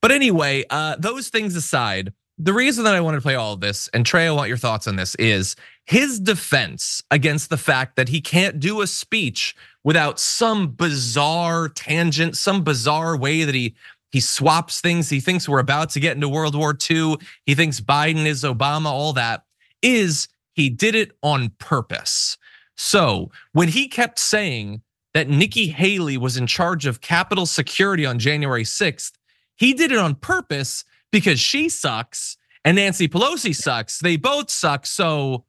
But 0.00 0.12
anyway, 0.12 0.64
uh, 0.70 0.94
those 0.96 1.28
things 1.28 1.56
aside, 1.56 2.12
the 2.38 2.52
reason 2.52 2.84
that 2.84 2.94
I 2.94 3.00
wanted 3.00 3.16
to 3.16 3.22
play 3.22 3.34
all 3.34 3.54
of 3.54 3.60
this, 3.60 3.88
and 3.88 4.04
Trae, 4.04 4.26
I 4.26 4.30
want 4.30 4.48
your 4.48 4.58
thoughts 4.58 4.86
on 4.86 4.94
this, 4.94 5.16
is 5.16 5.56
his 5.86 6.20
defense 6.20 7.02
against 7.10 7.50
the 7.50 7.56
fact 7.56 7.96
that 7.96 8.10
he 8.10 8.20
can't 8.20 8.60
do 8.60 8.80
a 8.82 8.86
speech 8.86 9.56
without 9.84 10.20
some 10.20 10.68
bizarre 10.68 11.68
tangent, 11.68 12.36
some 12.36 12.62
bizarre 12.62 13.16
way 13.16 13.44
that 13.44 13.54
he 13.54 13.74
he 14.16 14.20
swaps 14.20 14.80
things. 14.80 15.10
He 15.10 15.20
thinks 15.20 15.46
we're 15.46 15.58
about 15.58 15.90
to 15.90 16.00
get 16.00 16.14
into 16.14 16.26
World 16.26 16.54
War 16.54 16.74
II. 16.90 17.18
He 17.44 17.54
thinks 17.54 17.82
Biden 17.82 18.24
is 18.24 18.44
Obama, 18.44 18.86
all 18.86 19.12
that 19.12 19.44
is 19.82 20.28
he 20.54 20.70
did 20.70 20.94
it 20.94 21.12
on 21.22 21.50
purpose. 21.58 22.38
So 22.78 23.30
when 23.52 23.68
he 23.68 23.88
kept 23.88 24.18
saying 24.18 24.80
that 25.12 25.28
Nikki 25.28 25.66
Haley 25.66 26.16
was 26.16 26.38
in 26.38 26.46
charge 26.46 26.86
of 26.86 27.02
Capitol 27.02 27.44
security 27.44 28.06
on 28.06 28.18
January 28.18 28.64
6th, 28.64 29.12
he 29.56 29.74
did 29.74 29.92
it 29.92 29.98
on 29.98 30.14
purpose 30.14 30.82
because 31.12 31.38
she 31.38 31.68
sucks 31.68 32.38
and 32.64 32.76
Nancy 32.76 33.08
Pelosi 33.08 33.54
sucks. 33.54 33.98
They 33.98 34.16
both 34.16 34.48
suck. 34.48 34.86
So, 34.86 35.44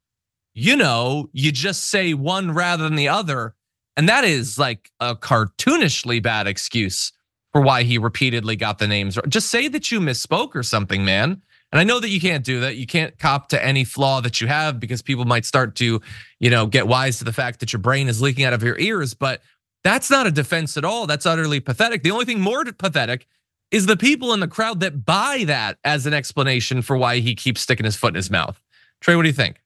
you 0.53 0.75
know, 0.75 1.29
you 1.31 1.53
just 1.53 1.85
say 1.85 2.13
one 2.13 2.51
rather 2.51 2.83
than 2.83 2.95
the 2.95 3.07
other. 3.07 3.55
And 3.95 4.09
that 4.09 4.25
is 4.25 4.59
like 4.59 4.91
a 4.99 5.15
cartoonishly 5.15 6.21
bad 6.21 6.47
excuse 6.47 7.13
for 7.57 7.61
why 7.61 7.81
he 7.81 7.97
repeatedly 7.97 8.55
got 8.55 8.77
the 8.77 8.85
names. 8.85 9.17
Just 9.27 9.49
say 9.49 9.67
that 9.67 9.89
you 9.89 9.99
misspoke 9.99 10.53
or 10.53 10.61
something, 10.61 11.03
man. 11.03 11.41
And 11.71 11.79
I 11.79 11.83
know 11.83 11.99
that 11.99 12.09
you 12.09 12.21
can't 12.21 12.45
do 12.45 12.59
that. 12.59 12.75
You 12.75 12.85
can't 12.85 13.17
cop 13.17 13.49
to 13.49 13.65
any 13.65 13.83
flaw 13.83 14.21
that 14.21 14.39
you 14.39 14.45
have 14.45 14.79
because 14.79 15.01
people 15.01 15.25
might 15.25 15.43
start 15.43 15.73
to, 15.77 15.99
you 16.39 16.49
know, 16.51 16.67
get 16.67 16.87
wise 16.87 17.17
to 17.17 17.23
the 17.23 17.33
fact 17.33 17.59
that 17.61 17.73
your 17.73 17.79
brain 17.79 18.09
is 18.09 18.21
leaking 18.21 18.45
out 18.45 18.53
of 18.53 18.61
your 18.61 18.77
ears. 18.77 19.15
But 19.15 19.41
that's 19.83 20.11
not 20.11 20.27
a 20.27 20.31
defense 20.31 20.77
at 20.77 20.85
all. 20.85 21.07
That's 21.07 21.25
utterly 21.25 21.59
pathetic. 21.59 22.03
The 22.03 22.11
only 22.11 22.25
thing 22.25 22.39
more 22.39 22.63
pathetic 22.63 23.25
is 23.71 23.87
the 23.87 23.97
people 23.97 24.33
in 24.33 24.39
the 24.39 24.47
crowd 24.47 24.79
that 24.81 25.03
buy 25.03 25.43
that 25.47 25.79
as 25.83 26.05
an 26.05 26.13
explanation 26.13 26.83
for 26.83 26.95
why 26.95 27.21
he 27.21 27.33
keeps 27.33 27.61
sticking 27.61 27.85
his 27.85 27.95
foot 27.95 28.09
in 28.09 28.15
his 28.17 28.29
mouth. 28.29 28.61
Trae, 29.03 29.15
what 29.15 29.23
do 29.23 29.29
you 29.29 29.33
think? 29.33 29.63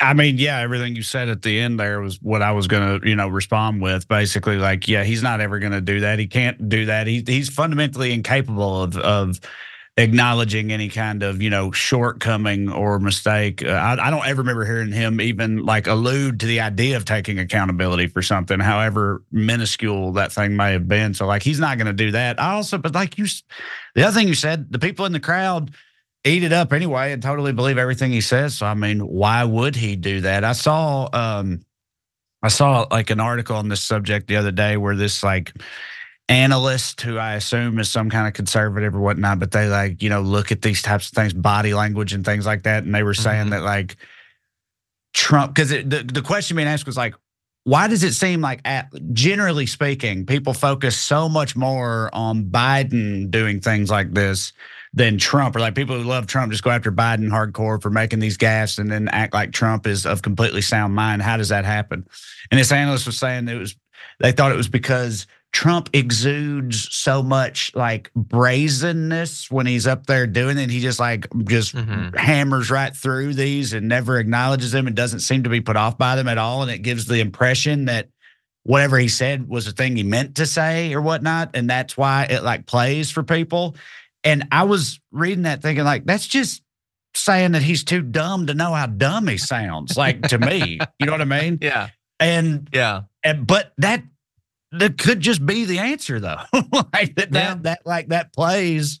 I 0.00 0.14
mean, 0.14 0.38
yeah, 0.38 0.58
everything 0.60 0.96
you 0.96 1.02
said 1.02 1.28
at 1.28 1.42
the 1.42 1.60
end 1.60 1.78
there 1.78 2.00
was 2.00 2.20
what 2.22 2.40
I 2.40 2.52
was 2.52 2.66
going 2.66 3.00
to, 3.00 3.08
you 3.08 3.14
know, 3.14 3.28
respond 3.28 3.82
with. 3.82 4.08
Basically, 4.08 4.56
like, 4.56 4.88
yeah, 4.88 5.04
he's 5.04 5.22
not 5.22 5.40
ever 5.40 5.58
going 5.58 5.72
to 5.72 5.80
do 5.80 6.00
that. 6.00 6.18
He 6.18 6.26
can't 6.26 6.68
do 6.68 6.86
that. 6.86 7.06
He, 7.06 7.22
he's 7.26 7.50
fundamentally 7.50 8.12
incapable 8.12 8.82
of 8.82 8.96
of 8.96 9.40
acknowledging 9.96 10.72
any 10.72 10.88
kind 10.88 11.22
of 11.22 11.42
you 11.42 11.50
know 11.50 11.70
shortcoming 11.72 12.70
or 12.70 12.98
mistake. 12.98 13.64
Uh, 13.64 13.70
I, 13.70 14.06
I, 14.06 14.10
don't 14.10 14.26
ever 14.26 14.42
remember 14.42 14.64
hearing 14.64 14.92
him 14.92 15.20
even 15.20 15.64
like 15.64 15.86
allude 15.86 16.40
to 16.40 16.46
the 16.46 16.60
idea 16.60 16.96
of 16.96 17.04
taking 17.04 17.38
accountability 17.38 18.06
for 18.06 18.22
something, 18.22 18.60
however 18.60 19.22
minuscule 19.30 20.12
that 20.12 20.32
thing 20.32 20.56
may 20.56 20.72
have 20.72 20.88
been. 20.88 21.14
So 21.14 21.26
like 21.26 21.42
he's 21.42 21.60
not 21.60 21.76
going 21.76 21.86
to 21.86 21.92
do 21.92 22.12
that. 22.12 22.40
I 22.40 22.52
also, 22.52 22.78
but 22.78 22.94
like 22.94 23.18
you, 23.18 23.26
the 23.94 24.04
other 24.04 24.18
thing 24.18 24.28
you 24.28 24.34
said, 24.34 24.72
the 24.72 24.78
people 24.78 25.04
in 25.04 25.12
the 25.12 25.20
crowd 25.20 25.72
eat 26.24 26.42
it 26.44 26.52
up 26.52 26.72
anyway 26.72 27.12
and 27.12 27.22
totally 27.22 27.52
believe 27.52 27.78
everything 27.78 28.12
he 28.12 28.20
says. 28.20 28.58
So 28.58 28.66
I 28.66 28.74
mean, 28.74 29.00
why 29.00 29.44
would 29.44 29.76
he 29.76 29.96
do 29.96 30.20
that? 30.22 30.44
I 30.44 30.52
saw 30.52 31.08
um 31.12 31.60
I 32.42 32.48
saw 32.48 32.86
like 32.90 33.10
an 33.10 33.20
article 33.20 33.56
on 33.56 33.68
this 33.68 33.82
subject 33.82 34.26
the 34.26 34.36
other 34.36 34.52
day 34.52 34.76
where 34.76 34.96
this 34.96 35.22
like 35.22 35.52
analyst 36.28 37.00
who 37.00 37.18
I 37.18 37.34
assume 37.34 37.78
is 37.78 37.90
some 37.90 38.08
kind 38.08 38.28
of 38.28 38.34
conservative 38.34 38.94
or 38.94 39.00
whatnot, 39.00 39.40
but 39.40 39.50
they 39.50 39.66
like, 39.66 40.00
you 40.00 40.08
know, 40.08 40.22
look 40.22 40.52
at 40.52 40.62
these 40.62 40.80
types 40.80 41.08
of 41.08 41.12
things, 41.12 41.32
body 41.32 41.74
language 41.74 42.12
and 42.12 42.24
things 42.24 42.46
like 42.46 42.62
that. 42.62 42.84
And 42.84 42.94
they 42.94 43.02
were 43.02 43.14
saying 43.14 43.42
mm-hmm. 43.42 43.50
that 43.50 43.62
like 43.62 43.96
Trump, 45.12 45.54
because 45.54 45.70
the, 45.70 45.82
the 45.82 46.22
question 46.22 46.56
being 46.56 46.68
asked 46.68 46.86
was 46.86 46.96
like, 46.96 47.14
why 47.64 47.88
does 47.88 48.04
it 48.04 48.14
seem 48.14 48.40
like, 48.40 48.60
at, 48.64 48.88
generally 49.12 49.66
speaking, 49.66 50.24
people 50.24 50.54
focus 50.54 50.96
so 50.96 51.28
much 51.28 51.56
more 51.56 52.08
on 52.14 52.44
Biden 52.44 53.30
doing 53.30 53.60
things 53.60 53.90
like 53.90 54.14
this 54.14 54.52
than 54.92 55.18
Trump, 55.18 55.54
or 55.54 55.60
like 55.60 55.74
people 55.74 55.96
who 55.96 56.08
love 56.08 56.26
Trump 56.26 56.50
just 56.50 56.64
go 56.64 56.70
after 56.70 56.90
Biden 56.90 57.28
hardcore 57.28 57.80
for 57.80 57.90
making 57.90 58.18
these 58.18 58.36
gaffes 58.36 58.78
and 58.78 58.90
then 58.90 59.08
act 59.08 59.32
like 59.32 59.52
Trump 59.52 59.86
is 59.86 60.04
of 60.04 60.22
completely 60.22 60.62
sound 60.62 60.94
mind. 60.94 61.22
How 61.22 61.36
does 61.36 61.50
that 61.50 61.64
happen? 61.64 62.06
And 62.50 62.58
this 62.58 62.72
analyst 62.72 63.06
was 63.06 63.16
saying 63.16 63.48
it 63.48 63.54
was 63.54 63.76
they 64.18 64.32
thought 64.32 64.52
it 64.52 64.56
was 64.56 64.68
because 64.68 65.26
Trump 65.52 65.90
exudes 65.92 66.94
so 66.94 67.22
much 67.22 67.72
like 67.74 68.12
brazenness 68.14 69.50
when 69.50 69.66
he's 69.66 69.86
up 69.86 70.06
there 70.06 70.26
doing 70.26 70.58
it. 70.58 70.70
He 70.70 70.80
just 70.80 71.00
like 71.00 71.26
just 71.44 71.74
mm-hmm. 71.74 72.16
hammers 72.16 72.70
right 72.70 72.94
through 72.94 73.34
these 73.34 73.72
and 73.72 73.88
never 73.88 74.18
acknowledges 74.18 74.72
them 74.72 74.86
and 74.86 74.94
doesn't 74.94 75.20
seem 75.20 75.42
to 75.44 75.50
be 75.50 75.60
put 75.60 75.76
off 75.76 75.98
by 75.98 76.14
them 76.16 76.28
at 76.28 76.38
all. 76.38 76.62
And 76.62 76.70
it 76.70 76.78
gives 76.78 77.06
the 77.06 77.20
impression 77.20 77.86
that 77.86 78.08
whatever 78.62 78.98
he 78.98 79.08
said 79.08 79.48
was 79.48 79.66
a 79.66 79.72
thing 79.72 79.96
he 79.96 80.02
meant 80.02 80.36
to 80.36 80.46
say 80.46 80.92
or 80.92 81.00
whatnot. 81.00 81.50
And 81.54 81.68
that's 81.68 81.96
why 81.96 82.26
it 82.30 82.44
like 82.44 82.66
plays 82.66 83.10
for 83.10 83.22
people. 83.22 83.74
And 84.24 84.48
I 84.52 84.64
was 84.64 85.00
reading 85.12 85.42
that 85.42 85.62
thinking, 85.62 85.84
like, 85.84 86.04
that's 86.04 86.26
just 86.26 86.62
saying 87.14 87.52
that 87.52 87.62
he's 87.62 87.84
too 87.84 88.02
dumb 88.02 88.46
to 88.46 88.54
know 88.54 88.72
how 88.72 88.86
dumb 88.86 89.26
he 89.26 89.38
sounds, 89.38 89.96
like 89.96 90.22
to 90.28 90.38
me. 90.38 90.78
You 90.98 91.06
know 91.06 91.12
what 91.12 91.20
I 91.20 91.24
mean? 91.24 91.58
Yeah. 91.70 91.88
And 92.18 92.68
yeah. 92.72 93.02
And 93.24 93.46
but 93.46 93.72
that 93.78 94.02
that 94.72 94.98
could 94.98 95.20
just 95.20 95.44
be 95.44 95.64
the 95.64 95.78
answer 95.78 96.20
though. 96.20 96.40
like 96.52 97.14
that, 97.14 97.28
yeah. 97.32 97.54
that 97.54 97.62
that 97.62 97.86
like 97.86 98.08
that 98.08 98.32
plays 98.34 99.00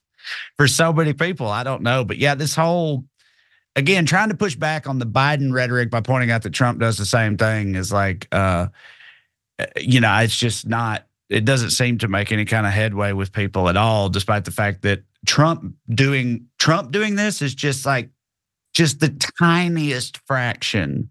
for 0.56 0.66
so 0.66 0.92
many 0.92 1.12
people. 1.12 1.46
I 1.46 1.62
don't 1.62 1.82
know. 1.82 2.04
But 2.04 2.16
yeah, 2.16 2.34
this 2.34 2.54
whole 2.54 3.04
again, 3.76 4.06
trying 4.06 4.30
to 4.30 4.36
push 4.36 4.56
back 4.56 4.88
on 4.88 4.98
the 4.98 5.06
Biden 5.06 5.52
rhetoric 5.52 5.90
by 5.90 6.00
pointing 6.00 6.30
out 6.30 6.42
that 6.42 6.50
Trump 6.50 6.80
does 6.80 6.96
the 6.96 7.04
same 7.04 7.36
thing 7.36 7.74
is 7.74 7.92
like 7.92 8.26
uh 8.32 8.68
you 9.78 10.00
know, 10.00 10.16
it's 10.18 10.36
just 10.36 10.66
not 10.66 11.06
it 11.28 11.44
doesn't 11.44 11.70
seem 11.70 11.98
to 11.98 12.08
make 12.08 12.32
any 12.32 12.46
kind 12.46 12.66
of 12.66 12.72
headway 12.72 13.12
with 13.12 13.32
people 13.32 13.68
at 13.68 13.76
all, 13.76 14.08
despite 14.08 14.46
the 14.46 14.50
fact 14.50 14.82
that 14.82 15.02
Trump 15.26 15.74
doing 15.88 16.46
Trump 16.58 16.92
doing 16.92 17.14
this 17.14 17.42
is 17.42 17.54
just 17.54 17.84
like 17.84 18.10
just 18.72 19.00
the 19.00 19.08
tiniest 19.38 20.18
fraction 20.26 21.10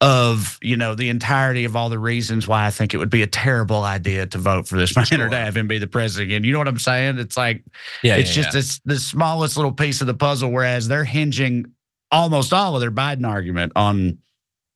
of 0.00 0.58
you 0.60 0.76
know 0.76 0.96
the 0.96 1.08
entirety 1.08 1.64
of 1.64 1.76
all 1.76 1.88
the 1.88 1.98
reasons 1.98 2.48
why 2.48 2.66
I 2.66 2.70
think 2.70 2.92
it 2.92 2.98
would 2.98 3.08
be 3.08 3.22
a 3.22 3.26
terrible 3.26 3.84
idea 3.84 4.26
to 4.26 4.38
vote 4.38 4.66
for 4.66 4.76
this 4.76 4.94
man 4.96 5.06
sure. 5.06 5.26
or 5.26 5.30
to 5.30 5.36
have 5.36 5.56
him 5.56 5.68
be 5.68 5.78
the 5.78 5.86
president 5.86 6.30
again. 6.30 6.44
You 6.44 6.52
know 6.52 6.58
what 6.58 6.68
I'm 6.68 6.78
saying? 6.78 7.18
It's 7.18 7.36
like 7.36 7.64
yeah, 8.02 8.16
it's 8.16 8.36
yeah, 8.36 8.42
just 8.42 8.54
yeah. 8.54 8.58
It's 8.58 8.80
the 8.84 8.98
smallest 8.98 9.56
little 9.56 9.72
piece 9.72 10.00
of 10.00 10.08
the 10.08 10.14
puzzle. 10.14 10.50
Whereas 10.50 10.88
they're 10.88 11.04
hinging 11.04 11.66
almost 12.10 12.52
all 12.52 12.74
of 12.74 12.80
their 12.80 12.90
Biden 12.90 13.26
argument 13.26 13.72
on 13.76 14.18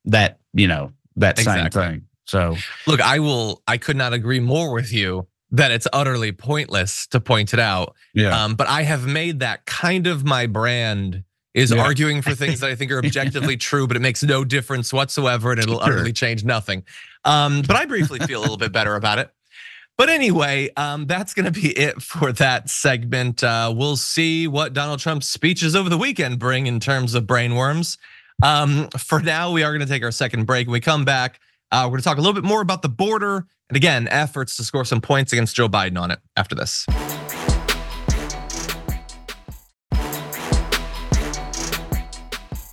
that 0.05 0.39
you 0.53 0.67
know 0.67 0.93
that 1.17 1.37
exactly. 1.37 1.81
same 1.81 1.91
thing. 1.91 2.07
So 2.25 2.55
look, 2.87 3.01
I 3.01 3.19
will. 3.19 3.61
I 3.67 3.77
could 3.77 3.97
not 3.97 4.13
agree 4.13 4.39
more 4.39 4.73
with 4.73 4.93
you 4.93 5.27
that 5.51 5.71
it's 5.71 5.87
utterly 5.93 6.31
pointless 6.31 7.07
to 7.07 7.19
point 7.19 7.53
it 7.53 7.59
out. 7.59 7.95
Yeah. 8.13 8.43
Um, 8.43 8.55
but 8.55 8.67
I 8.67 8.83
have 8.83 9.05
made 9.07 9.39
that 9.39 9.65
kind 9.65 10.07
of 10.07 10.25
my 10.25 10.45
brand 10.45 11.23
is 11.53 11.71
yeah. 11.71 11.81
arguing 11.81 12.21
for 12.21 12.35
things 12.35 12.59
that 12.59 12.69
I 12.69 12.75
think 12.75 12.91
are 12.91 12.99
objectively 13.03 13.57
true, 13.57 13.87
but 13.87 13.97
it 13.97 14.01
makes 14.01 14.23
no 14.23 14.43
difference 14.43 14.93
whatsoever 14.93 15.51
and 15.51 15.59
it'll 15.59 15.75
sure. 15.75 15.83
utterly 15.83 16.13
change 16.13 16.43
nothing. 16.43 16.83
Um, 17.23 17.61
but 17.61 17.75
I 17.75 17.85
briefly 17.85 18.19
feel 18.19 18.39
a 18.39 18.43
little 18.43 18.57
bit 18.57 18.71
better 18.71 18.95
about 18.95 19.19
it. 19.19 19.31
But 19.97 20.09
anyway, 20.09 20.69
um, 20.77 21.07
that's 21.07 21.33
going 21.33 21.51
to 21.51 21.59
be 21.59 21.69
it 21.69 22.01
for 22.01 22.31
that 22.33 22.69
segment. 22.69 23.43
Uh, 23.43 23.73
we'll 23.75 23.97
see 23.97 24.47
what 24.47 24.73
Donald 24.73 24.99
Trump's 24.99 25.27
speeches 25.27 25.75
over 25.75 25.89
the 25.89 25.97
weekend 25.97 26.37
bring 26.37 26.67
in 26.67 26.79
terms 26.79 27.15
of 27.15 27.23
brainworms. 27.23 27.97
Um, 28.43 28.89
for 28.89 29.19
now, 29.19 29.51
we 29.51 29.63
are 29.63 29.71
going 29.71 29.85
to 29.85 29.91
take 29.91 30.03
our 30.03 30.11
second 30.11 30.45
break. 30.45 30.67
When 30.67 30.73
we 30.73 30.79
come 30.79 31.03
back, 31.03 31.39
uh, 31.71 31.83
we're 31.85 31.91
going 31.91 31.99
to 31.99 32.03
talk 32.03 32.17
a 32.17 32.21
little 32.21 32.33
bit 32.33 32.43
more 32.43 32.61
about 32.61 32.81
the 32.81 32.89
border 32.89 33.45
and 33.69 33.75
again, 33.75 34.07
efforts 34.09 34.55
to 34.57 34.63
score 34.63 34.85
some 34.85 35.01
points 35.01 35.33
against 35.33 35.55
Joe 35.55 35.67
Biden 35.67 35.99
on 35.99 36.11
it 36.11 36.19
after 36.37 36.55
this. 36.55 36.85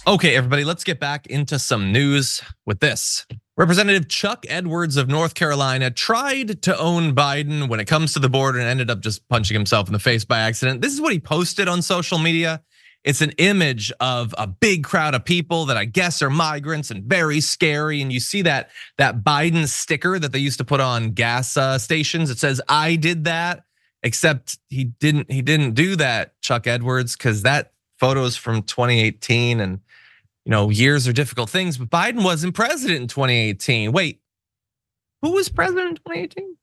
Okay, 0.06 0.36
everybody, 0.36 0.64
let's 0.64 0.84
get 0.84 1.00
back 1.00 1.26
into 1.28 1.58
some 1.58 1.90
news 1.90 2.42
with 2.66 2.78
this. 2.80 3.26
Representative 3.56 4.08
Chuck 4.08 4.44
Edwards 4.48 4.96
of 4.96 5.08
North 5.08 5.34
Carolina 5.34 5.90
tried 5.90 6.62
to 6.62 6.78
own 6.78 7.14
Biden 7.14 7.68
when 7.68 7.80
it 7.80 7.86
comes 7.86 8.12
to 8.12 8.18
the 8.18 8.28
border 8.28 8.58
and 8.58 8.68
ended 8.68 8.90
up 8.90 9.00
just 9.00 9.26
punching 9.28 9.54
himself 9.54 9.88
in 9.88 9.92
the 9.92 9.98
face 9.98 10.24
by 10.24 10.40
accident. 10.40 10.82
This 10.82 10.92
is 10.92 11.00
what 11.00 11.12
he 11.12 11.20
posted 11.20 11.68
on 11.68 11.80
social 11.80 12.18
media. 12.18 12.62
It's 13.04 13.20
an 13.20 13.32
image 13.32 13.92
of 14.00 14.34
a 14.38 14.46
big 14.46 14.82
crowd 14.82 15.14
of 15.14 15.24
people 15.24 15.66
that 15.66 15.76
I 15.76 15.84
guess 15.84 16.22
are 16.22 16.30
migrants 16.30 16.90
and 16.90 17.04
very 17.04 17.40
scary. 17.40 18.00
And 18.00 18.10
you 18.10 18.18
see 18.18 18.40
that 18.42 18.70
that 18.96 19.22
Biden 19.22 19.68
sticker 19.68 20.18
that 20.18 20.32
they 20.32 20.38
used 20.38 20.58
to 20.58 20.64
put 20.64 20.80
on 20.80 21.10
gas 21.10 21.56
uh, 21.56 21.78
stations. 21.78 22.30
It 22.30 22.38
says 22.38 22.62
"I 22.66 22.96
did 22.96 23.24
that," 23.24 23.64
except 24.02 24.58
he 24.70 24.84
didn't. 24.84 25.30
He 25.30 25.42
didn't 25.42 25.74
do 25.74 25.96
that, 25.96 26.40
Chuck 26.40 26.66
Edwards, 26.66 27.14
because 27.14 27.42
that 27.42 27.72
photo 27.98 28.24
is 28.24 28.36
from 28.36 28.62
2018, 28.62 29.60
and 29.60 29.80
you 30.46 30.50
know 30.50 30.70
years 30.70 31.06
are 31.06 31.12
difficult 31.12 31.50
things. 31.50 31.76
But 31.76 31.90
Biden 31.90 32.24
wasn't 32.24 32.54
president 32.54 33.02
in 33.02 33.08
2018. 33.08 33.92
Wait, 33.92 34.22
who 35.20 35.32
was 35.32 35.50
president 35.50 35.88
in 35.88 35.96
2018? 35.96 36.56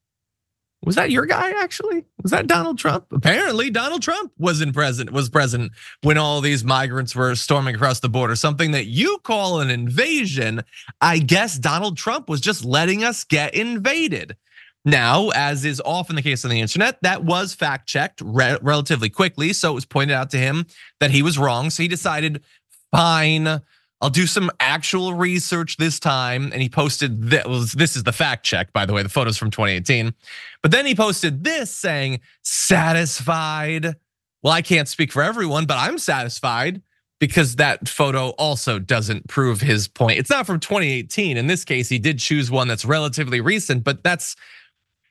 Was 0.84 0.96
that 0.96 1.12
your 1.12 1.28
guy 1.28 1.52
actually? 1.62 2.06
Was 2.24 2.32
that 2.32 2.48
Donald 2.48 2.80
Trump? 2.80 3.06
Apparently, 3.12 3.70
Donald 3.70 4.02
Trump 4.02 4.32
was 4.40 4.62
in 4.62 4.74
president 4.74 5.14
was 5.16 5.30
president 5.30 5.74
when 6.02 6.18
all 6.18 6.42
these 6.42 6.64
migrants 6.64 7.16
were 7.16 7.36
storming 7.36 7.76
across 7.76 8.00
the 8.00 8.10
border. 8.10 8.36
Something 8.36 8.72
that 8.72 8.88
you 8.88 9.20
call 9.24 9.60
an 9.60 9.70
invasion. 9.70 10.64
I 11.00 11.20
guess 11.20 11.60
Donald 11.60 11.98
Trump 11.98 12.28
was 12.30 12.42
just 12.42 12.66
letting 12.66 13.04
us 13.04 13.24
get 13.24 13.54
invaded. 13.54 14.36
Now, 14.84 15.30
as 15.30 15.64
is 15.64 15.80
often 15.86 16.16
the 16.16 16.24
case 16.24 16.44
on 16.44 16.50
the 16.50 16.60
internet, 16.60 16.98
that 17.04 17.24
was 17.24 17.54
fact 17.54 17.88
checked 17.88 18.20
re- 18.26 18.58
relatively 18.64 19.10
quickly. 19.10 19.54
So 19.54 19.72
it 19.72 19.76
was 19.76 19.86
pointed 19.86 20.16
out 20.16 20.32
to 20.32 20.38
him 20.38 20.66
that 21.00 21.12
he 21.12 21.22
was 21.22 21.38
wrong. 21.38 21.70
So 21.70 21.84
he 21.84 21.88
decided, 21.88 22.44
fine, 22.92 23.62
I'll 24.02 24.10
do 24.10 24.26
some 24.26 24.50
actual 24.60 25.14
research 25.14 25.78
this 25.78 26.00
time. 26.00 26.52
And 26.52 26.62
he 26.62 26.70
posted 26.70 27.30
that 27.30 27.46
this 27.76 27.96
is 27.96 28.04
the 28.04 28.12
fact 28.12 28.44
check, 28.44 28.74
by 28.74 28.86
the 28.86 28.94
way, 28.94 29.04
the 29.04 29.10
photos 29.10 29.38
from 29.38 29.52
2018. 29.52 30.14
But 30.62 30.72
then 30.72 30.86
he 30.86 30.96
posted 30.96 31.44
this 31.44 31.72
saying, 31.72 32.22
satisfied. 32.42 33.96
Well, 34.42 34.54
I 34.54 34.64
can't 34.64 34.88
speak 34.88 35.12
for 35.12 35.22
everyone, 35.22 35.66
but 35.66 35.78
I'm 35.78 36.00
satisfied 36.00 36.82
because 37.20 37.58
that 37.58 37.88
photo 37.88 38.30
also 38.30 38.80
doesn't 38.80 39.28
prove 39.28 39.62
his 39.62 39.88
point. 39.88 40.18
It's 40.18 40.32
not 40.32 40.48
from 40.48 40.60
2018. 40.60 41.38
In 41.38 41.46
this 41.46 41.64
case, 41.64 41.88
he 41.88 42.00
did 42.00 42.18
choose 42.18 42.50
one 42.50 42.68
that's 42.68 42.86
relatively 42.86 43.40
recent, 43.40 43.84
but 43.84 44.04
that's 44.04 44.36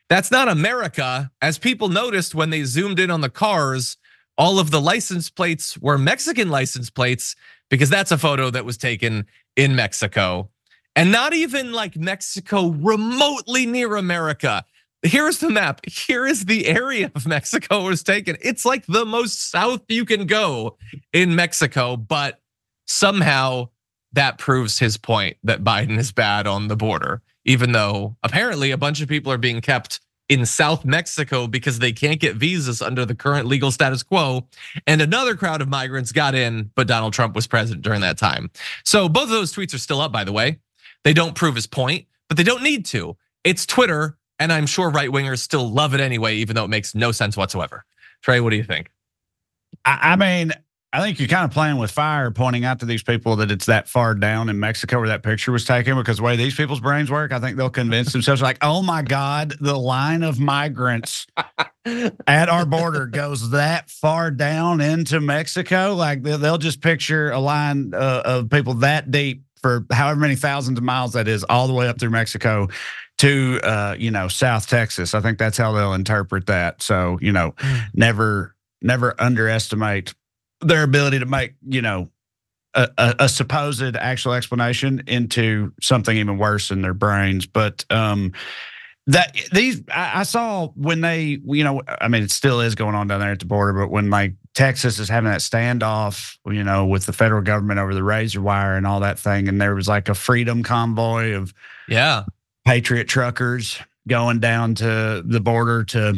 that's 0.09 0.32
not 0.32 0.49
America. 0.49 1.30
As 1.41 1.57
people 1.57 1.88
noticed 1.88 2.34
when 2.34 2.51
they 2.51 2.64
zoomed 2.64 2.99
in 2.99 3.12
on 3.12 3.20
the 3.20 3.30
cars 3.30 3.97
all 4.41 4.59
of 4.59 4.70
the 4.70 4.80
license 4.80 5.28
plates 5.28 5.76
were 5.76 5.99
Mexican 5.99 6.49
license 6.49 6.88
plates 6.88 7.36
because 7.70 7.88
that's 7.88 8.12
a 8.12 8.18
photo 8.18 8.50
that 8.50 8.64
was 8.64 8.76
taken 8.76 9.26
in 9.56 9.74
Mexico. 9.74 10.50
And 10.96 11.10
not 11.12 11.32
even 11.32 11.72
like 11.72 11.96
Mexico 11.96 12.68
remotely 12.68 13.64
near 13.64 13.96
America. 13.96 14.64
Here's 15.02 15.38
the 15.38 15.48
map. 15.48 15.80
Here 15.86 16.26
is 16.26 16.44
the 16.44 16.66
area 16.66 17.10
of 17.14 17.26
Mexico 17.26 17.84
was 17.84 18.02
taken. 18.02 18.36
It's 18.42 18.66
like 18.66 18.84
the 18.86 19.06
most 19.06 19.50
south 19.50 19.82
you 19.88 20.04
can 20.04 20.26
go 20.26 20.76
in 21.12 21.34
Mexico, 21.34 21.96
but 21.96 22.40
somehow 22.86 23.68
that 24.12 24.38
proves 24.38 24.78
his 24.78 24.96
point 24.96 25.36
that 25.44 25.64
Biden 25.64 25.96
is 25.96 26.12
bad 26.12 26.46
on 26.46 26.68
the 26.68 26.76
border, 26.76 27.22
even 27.44 27.72
though 27.72 28.16
apparently 28.22 28.72
a 28.72 28.76
bunch 28.76 29.00
of 29.00 29.08
people 29.08 29.32
are 29.32 29.38
being 29.38 29.60
kept 29.60 30.00
in 30.31 30.47
South 30.47 30.85
Mexico 30.85 31.49
because 31.49 31.81
they 31.81 31.93
can't 31.93 32.20
get 32.20 32.37
visas 32.37 32.81
under 32.81 33.05
the 33.05 33.16
current 33.16 33.49
legal 33.49 33.72
status 33.72 34.05
quo. 34.05 34.47
And 34.87 35.03
another 35.03 35.35
crowd 35.35 35.61
of 35.61 35.68
migrants 35.68 36.12
got 36.12 36.37
in, 36.37 36.70
but 36.76 36.87
Donald 36.87 37.12
Trump 37.12 37.35
was 37.35 37.49
president 37.49 37.83
during 37.83 38.01
that 38.03 38.16
time. 38.16 38.49
So 38.85 39.09
both 39.09 39.24
of 39.24 39.31
those 39.31 39.53
tweets 39.53 39.74
are 39.74 39.78
still 39.78 40.01
up, 40.01 40.12
by 40.12 40.22
the 40.22 40.33
way. 40.33 40.61
They 41.03 41.12
don't 41.12 41.35
prove 41.35 41.57
his 41.57 41.66
point, 41.66 42.07
but 42.28 42.37
they 42.37 42.45
don't 42.45 42.62
need 42.62 42.87
to. 42.87 43.16
It's 43.43 43.66
Twitter, 43.66 44.16
and 44.39 44.53
I'm 44.53 44.66
sure 44.66 44.89
right 44.89 45.11
wingers 45.11 45.41
still 45.41 45.68
love 45.68 45.95
it 45.95 46.01
anyway, 46.01 46.37
even 46.37 46.55
though 46.55 46.64
it 46.64 46.68
makes 46.68 46.95
no 46.95 47.11
sense 47.11 47.37
whatsoever. 47.37 47.85
Trae, 48.24 48.41
what 48.41 48.51
do 48.51 48.57
you 48.57 48.64
think? 48.64 48.93
I 49.85 50.14
mean, 50.14 50.53
I 50.93 51.01
think 51.01 51.20
you're 51.20 51.28
kind 51.28 51.45
of 51.45 51.53
playing 51.53 51.78
with 51.78 51.93
fire, 51.93 52.32
pointing 52.32 52.64
out 52.64 52.80
to 52.80 52.86
these 52.86 53.05
people 53.05 53.36
that 53.36 53.53
it's 53.53 53.66
that 53.66 53.88
far 53.88 54.12
down 54.12 54.49
in 54.49 54.59
Mexico 54.59 54.99
where 54.99 55.09
that 55.09 55.22
picture 55.22 55.53
was 55.53 55.64
taken. 55.64 55.97
Because 55.97 56.16
the 56.16 56.24
way 56.24 56.34
these 56.34 56.57
people's 56.57 56.80
brains 56.80 57.11
work, 57.11 57.32
I 57.32 57.38
think 57.38 57.57
they'll 57.57 57.70
convince 57.70 58.12
themselves, 58.12 58.43
like, 58.43 58.59
"Oh 58.61 58.82
my 58.82 59.03
God, 59.03 59.55
the 59.61 59.78
line 59.78 60.24
of 60.24 60.41
migrants 60.41 61.28
at 62.26 62.49
our 62.49 62.66
border 62.66 63.07
goes 63.07 63.51
that 63.51 63.88
far 63.88 64.32
down 64.32 64.80
into 64.80 65.20
Mexico." 65.20 65.95
Like 65.95 66.24
they'll 66.24 66.59
just 66.59 66.80
picture 66.80 67.30
a 67.30 67.38
line 67.38 67.95
uh, 67.95 68.22
of 68.24 68.51
people 68.51 68.74
that 68.74 69.12
deep 69.12 69.45
for 69.62 69.86
however 69.93 70.18
many 70.18 70.34
thousands 70.34 70.76
of 70.78 70.82
miles 70.82 71.12
that 71.12 71.28
is, 71.28 71.45
all 71.45 71.68
the 71.68 71.74
way 71.74 71.86
up 71.86 72.01
through 72.01 72.11
Mexico 72.11 72.68
to 73.18 73.61
uh, 73.62 73.95
you 73.97 74.11
know 74.11 74.26
South 74.26 74.66
Texas. 74.66 75.14
I 75.14 75.20
think 75.20 75.38
that's 75.38 75.57
how 75.57 75.70
they'll 75.70 75.95
interpret 75.95 76.47
that. 76.47 76.82
So 76.82 77.16
you 77.20 77.30
know, 77.30 77.53
mm. 77.53 77.82
never 77.95 78.57
never 78.82 79.14
underestimate 79.20 80.14
their 80.61 80.82
ability 80.82 81.18
to 81.18 81.26
make 81.26 81.54
you 81.66 81.82
know 81.82 82.11
a, 82.74 82.88
a, 82.98 83.14
a, 83.20 83.28
supposed 83.28 83.96
actual 83.96 84.32
explanation 84.32 85.02
into 85.06 85.72
something 85.80 86.16
even 86.16 86.38
worse 86.38 86.70
in 86.70 86.82
their 86.82 86.94
brains. 86.94 87.46
But 87.46 87.84
um, 87.90 88.32
that 89.08 89.36
these 89.52 89.82
I, 89.92 90.20
I, 90.20 90.22
saw 90.22 90.68
when 90.76 91.00
they 91.00 91.38
you 91.44 91.64
know 91.64 91.82
I 91.88 92.08
mean 92.08 92.22
it 92.22 92.30
still 92.30 92.61
is 92.61 92.74
going 92.74 92.94
on 92.94 93.08
down 93.08 93.20
there 93.20 93.32
at 93.32 93.40
the 93.40 93.46
border, 93.46 93.72
but 93.72 93.90
when 93.90 94.11
like 94.11 94.34
Texas 94.54 94.98
is 94.98 95.08
having 95.08 95.30
that 95.30 95.40
standoff, 95.40 96.36
you 96.46 96.62
know, 96.62 96.86
with 96.86 97.06
the 97.06 97.12
federal 97.12 97.42
government 97.42 97.80
over 97.80 97.94
the 97.94 98.04
razor 98.04 98.40
wire 98.40 98.76
and 98.76 98.86
all 98.86 99.00
that 99.00 99.18
thing, 99.18 99.48
and 99.48 99.61
there 99.61 99.74
was 99.74 99.88
like 99.88 100.08
a 100.08 100.14
freedom 100.14 100.62
convoy 100.62 101.32
of 101.32 101.52
yeah 101.88 102.24
patriot 102.64 103.08
truckers 103.08 103.80
going 104.06 104.38
down 104.38 104.74
to 104.74 105.22
the 105.24 105.40
border 105.40 105.84
to 105.84 106.14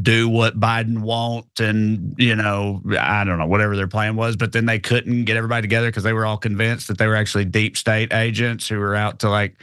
do 0.00 0.28
what 0.28 0.58
Biden 0.58 0.98
want 0.98 1.46
and 1.60 2.14
you 2.18 2.34
know 2.34 2.82
I 2.98 3.24
don't 3.24 3.38
know 3.38 3.46
whatever 3.46 3.76
their 3.76 3.88
plan 3.88 4.16
was 4.16 4.36
but 4.36 4.52
then 4.52 4.66
they 4.66 4.78
couldn't 4.78 5.24
get 5.24 5.36
everybody 5.36 5.62
together 5.62 5.88
because 5.88 6.02
they 6.02 6.12
were 6.12 6.26
all 6.26 6.36
convinced 6.36 6.88
that 6.88 6.98
they 6.98 7.06
were 7.06 7.16
actually 7.16 7.44
deep 7.44 7.76
state 7.76 8.12
agents 8.12 8.68
who 8.68 8.78
were 8.78 8.94
out 8.94 9.20
to 9.20 9.30
like 9.30 9.60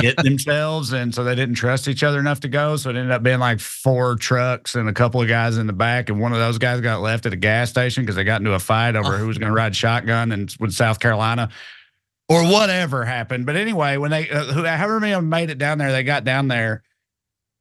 get 0.00 0.16
themselves 0.22 0.92
and 0.92 1.14
so 1.14 1.24
they 1.24 1.34
didn't 1.34 1.54
trust 1.56 1.88
each 1.88 2.02
other 2.02 2.18
enough 2.18 2.40
to 2.40 2.48
go 2.48 2.76
so 2.76 2.90
it 2.90 2.96
ended 2.96 3.12
up 3.12 3.22
being 3.22 3.38
like 3.38 3.60
four 3.60 4.16
trucks 4.16 4.74
and 4.74 4.88
a 4.88 4.92
couple 4.92 5.20
of 5.20 5.28
guys 5.28 5.56
in 5.56 5.66
the 5.66 5.72
back 5.72 6.08
and 6.08 6.20
one 6.20 6.32
of 6.32 6.38
those 6.38 6.58
guys 6.58 6.80
got 6.80 7.00
left 7.00 7.26
at 7.26 7.32
a 7.32 7.36
gas 7.36 7.70
station 7.70 8.02
because 8.02 8.16
they 8.16 8.24
got 8.24 8.40
into 8.40 8.54
a 8.54 8.58
fight 8.58 8.96
over 8.96 9.16
who 9.16 9.26
was 9.26 9.38
going 9.38 9.50
to 9.50 9.56
ride 9.56 9.74
shotgun 9.74 10.32
and 10.32 10.54
with 10.58 10.72
South 10.72 11.00
Carolina 11.00 11.50
or 12.28 12.42
whatever 12.44 13.04
happened 13.04 13.44
but 13.44 13.56
anyway 13.56 13.96
when 13.96 14.10
they 14.10 14.28
uh, 14.30 14.64
however 14.76 15.00
many 15.00 15.12
of 15.12 15.18
them 15.18 15.28
made 15.28 15.50
it 15.50 15.58
down 15.58 15.78
there 15.78 15.92
they 15.92 16.02
got 16.02 16.24
down 16.24 16.48
there 16.48 16.82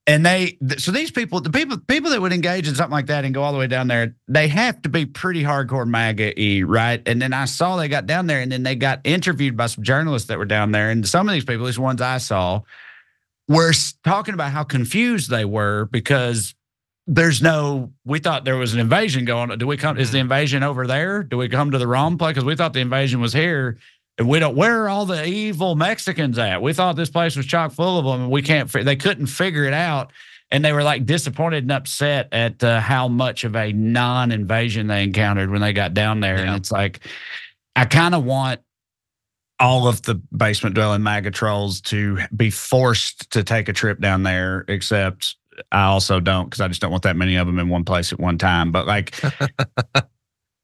and 0.05 0.25
they 0.25 0.57
so 0.77 0.91
these 0.91 1.11
people 1.11 1.39
the 1.39 1.49
people 1.49 1.77
people 1.77 2.11
that 2.11 2.21
would 2.21 2.33
engage 2.33 2.67
in 2.67 2.75
something 2.75 2.91
like 2.91 3.07
that 3.07 3.23
and 3.23 3.33
go 3.33 3.41
all 3.41 3.53
the 3.53 3.59
way 3.59 3.67
down 3.67 3.87
there 3.87 4.15
they 4.27 4.47
have 4.49 4.81
to 4.81 4.89
be 4.89 5.05
pretty 5.05 5.43
hardcore 5.43 5.87
maga 5.87 6.37
e 6.39 6.63
right? 6.63 7.01
And 7.05 7.21
then 7.21 7.33
i 7.33 7.45
saw 7.45 7.77
they 7.77 7.87
got 7.87 8.05
down 8.05 8.27
there 8.27 8.41
and 8.41 8.51
then 8.51 8.63
they 8.63 8.75
got 8.75 9.01
interviewed 9.03 9.55
by 9.55 9.67
some 9.67 9.83
journalists 9.83 10.27
that 10.27 10.37
were 10.37 10.45
down 10.45 10.71
there. 10.71 10.89
And 10.89 11.07
some 11.07 11.27
of 11.27 11.33
these 11.33 11.45
people 11.45 11.65
these 11.65 11.79
ones 11.79 12.01
i 12.01 12.17
saw 12.17 12.61
were 13.47 13.73
talking 14.03 14.33
about 14.33 14.51
how 14.51 14.63
confused 14.63 15.29
they 15.29 15.45
were 15.45 15.85
because 15.85 16.53
there's 17.07 17.41
no 17.41 17.91
we 18.05 18.19
thought 18.19 18.45
there 18.45 18.57
was 18.57 18.73
an 18.73 18.79
invasion 18.79 19.25
going 19.25 19.51
on 19.51 19.57
do 19.57 19.67
we 19.67 19.77
come 19.77 19.97
is 19.97 20.11
the 20.11 20.17
mm-hmm. 20.17 20.23
invasion 20.23 20.63
over 20.63 20.85
there? 20.85 21.23
Do 21.23 21.37
we 21.37 21.47
come 21.47 21.71
to 21.71 21.77
the 21.77 21.87
wrong 21.87 22.17
place? 22.17 22.31
Because 22.31 22.45
we 22.45 22.57
thought 22.57 22.73
the 22.73 22.81
invasion 22.81 23.21
was 23.21 23.31
here 23.31 23.77
and 24.17 24.27
we 24.27 24.39
don't 24.39 24.55
where 24.55 24.83
are 24.83 24.89
all 24.89 25.05
the 25.05 25.25
evil 25.25 25.75
Mexicans 25.75 26.37
at? 26.37 26.61
We 26.61 26.73
thought 26.73 26.95
this 26.95 27.09
place 27.09 27.35
was 27.35 27.45
chock 27.45 27.71
full 27.71 27.97
of 27.97 28.05
them, 28.05 28.23
and 28.23 28.31
we 28.31 28.41
can't. 28.41 28.71
They 28.71 28.95
couldn't 28.95 29.27
figure 29.27 29.65
it 29.65 29.73
out, 29.73 30.11
and 30.51 30.63
they 30.63 30.71
were 30.71 30.83
like 30.83 31.05
disappointed 31.05 31.63
and 31.63 31.71
upset 31.71 32.29
at 32.31 32.63
uh, 32.63 32.79
how 32.79 33.07
much 33.07 33.43
of 33.43 33.55
a 33.55 33.71
non-invasion 33.73 34.87
they 34.87 35.03
encountered 35.03 35.49
when 35.49 35.61
they 35.61 35.73
got 35.73 35.93
down 35.93 36.19
there. 36.19 36.37
Yeah. 36.37 36.43
And 36.43 36.55
it's 36.55 36.71
like, 36.71 36.99
I 37.75 37.85
kind 37.85 38.13
of 38.13 38.23
want 38.23 38.61
all 39.59 39.87
of 39.87 40.01
the 40.03 40.15
basement 40.35 40.75
dwelling 40.75 41.03
MAGA 41.03 41.31
trolls 41.31 41.81
to 41.81 42.19
be 42.35 42.49
forced 42.49 43.31
to 43.31 43.43
take 43.43 43.67
a 43.69 43.73
trip 43.73 43.99
down 43.99 44.23
there, 44.23 44.65
except 44.67 45.37
I 45.71 45.85
also 45.85 46.19
don't 46.19 46.45
because 46.45 46.61
I 46.61 46.67
just 46.67 46.81
don't 46.81 46.91
want 46.91 47.03
that 47.03 47.15
many 47.15 47.35
of 47.35 47.47
them 47.47 47.59
in 47.59 47.69
one 47.69 47.85
place 47.85 48.11
at 48.13 48.19
one 48.19 48.37
time. 48.37 48.71
But 48.71 48.85
like, 48.85 49.19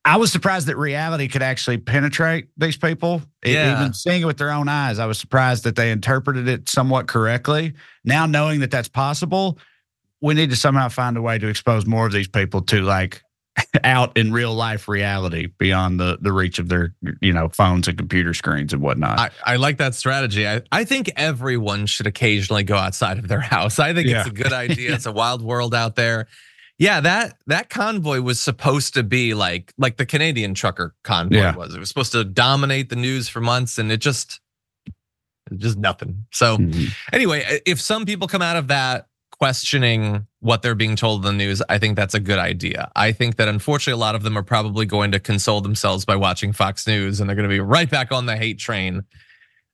I 0.05 0.17
was 0.17 0.31
surprised 0.31 0.67
that 0.67 0.77
reality 0.77 1.27
could 1.27 1.41
actually 1.41 1.77
penetrate 1.77 2.47
these 2.57 2.77
people. 2.77 3.21
Yeah. 3.45 3.79
Even 3.79 3.93
seeing 3.93 4.21
it 4.21 4.25
with 4.25 4.37
their 4.37 4.51
own 4.51 4.69
eyes, 4.69 4.97
I 4.97 5.05
was 5.05 5.19
surprised 5.19 5.65
that 5.65 5.75
they 5.75 5.91
interpreted 5.91 6.47
it 6.47 6.69
somewhat 6.69 7.07
correctly. 7.07 7.73
Now, 8.05 8.25
knowing 8.25 8.61
that 8.61 8.71
that's 8.71 8.87
possible, 8.87 9.59
we 10.21 10.33
need 10.33 10.49
to 10.51 10.55
somehow 10.55 10.89
find 10.89 11.17
a 11.17 11.21
way 11.21 11.37
to 11.37 11.47
expose 11.47 11.85
more 11.85 12.05
of 12.05 12.13
these 12.13 12.27
people 12.27 12.61
to 12.63 12.81
like 12.81 13.23
out 13.83 14.17
in 14.17 14.31
real 14.31 14.53
life 14.53 14.87
reality 14.87 15.47
beyond 15.57 15.99
the 15.99 16.17
the 16.21 16.31
reach 16.31 16.59
of 16.59 16.69
their 16.69 16.93
you 17.21 17.33
know 17.33 17.49
phones 17.49 17.87
and 17.87 17.97
computer 17.97 18.33
screens 18.33 18.73
and 18.73 18.81
whatnot. 18.81 19.19
I, 19.19 19.29
I 19.43 19.55
like 19.57 19.77
that 19.77 19.95
strategy. 19.95 20.47
I, 20.47 20.61
I 20.71 20.83
think 20.85 21.11
everyone 21.15 21.85
should 21.85 22.07
occasionally 22.07 22.63
go 22.63 22.75
outside 22.75 23.17
of 23.19 23.27
their 23.27 23.41
house. 23.41 23.79
I 23.79 23.93
think 23.93 24.07
yeah. 24.07 24.21
it's 24.21 24.29
a 24.29 24.33
good 24.33 24.53
idea. 24.53 24.93
it's 24.95 25.05
a 25.05 25.11
wild 25.11 25.41
world 25.41 25.75
out 25.75 25.95
there. 25.95 26.27
Yeah, 26.79 27.01
that 27.01 27.37
that 27.47 27.69
convoy 27.69 28.21
was 28.21 28.39
supposed 28.39 28.93
to 28.93 29.03
be 29.03 29.33
like 29.33 29.73
like 29.77 29.97
the 29.97 30.05
Canadian 30.05 30.53
trucker 30.53 30.95
convoy 31.03 31.35
yeah. 31.35 31.55
was. 31.55 31.75
It 31.75 31.79
was 31.79 31.89
supposed 31.89 32.13
to 32.13 32.23
dominate 32.23 32.89
the 32.89 32.95
news 32.95 33.27
for 33.27 33.41
months, 33.41 33.77
and 33.77 33.91
it 33.91 33.97
just 33.97 34.39
just 35.57 35.77
nothing. 35.77 36.25
So 36.31 36.57
mm-hmm. 36.57 36.85
anyway, 37.11 37.61
if 37.65 37.81
some 37.81 38.05
people 38.05 38.29
come 38.29 38.41
out 38.41 38.55
of 38.55 38.69
that 38.69 39.07
questioning 39.31 40.25
what 40.39 40.61
they're 40.61 40.75
being 40.75 40.95
told 40.95 41.25
in 41.25 41.37
the 41.37 41.45
news, 41.45 41.61
I 41.67 41.79
think 41.79 41.97
that's 41.97 42.13
a 42.13 42.19
good 42.19 42.39
idea. 42.39 42.89
I 42.95 43.11
think 43.11 43.35
that 43.35 43.49
unfortunately 43.49 43.93
a 43.99 44.05
lot 44.05 44.15
of 44.15 44.23
them 44.23 44.37
are 44.37 44.43
probably 44.43 44.85
going 44.85 45.11
to 45.11 45.19
console 45.19 45.59
themselves 45.59 46.05
by 46.05 46.15
watching 46.15 46.53
Fox 46.53 46.87
News, 46.87 47.19
and 47.19 47.29
they're 47.29 47.35
going 47.35 47.49
to 47.49 47.53
be 47.53 47.59
right 47.59 47.89
back 47.89 48.13
on 48.13 48.25
the 48.25 48.37
hate 48.37 48.57
train 48.57 49.03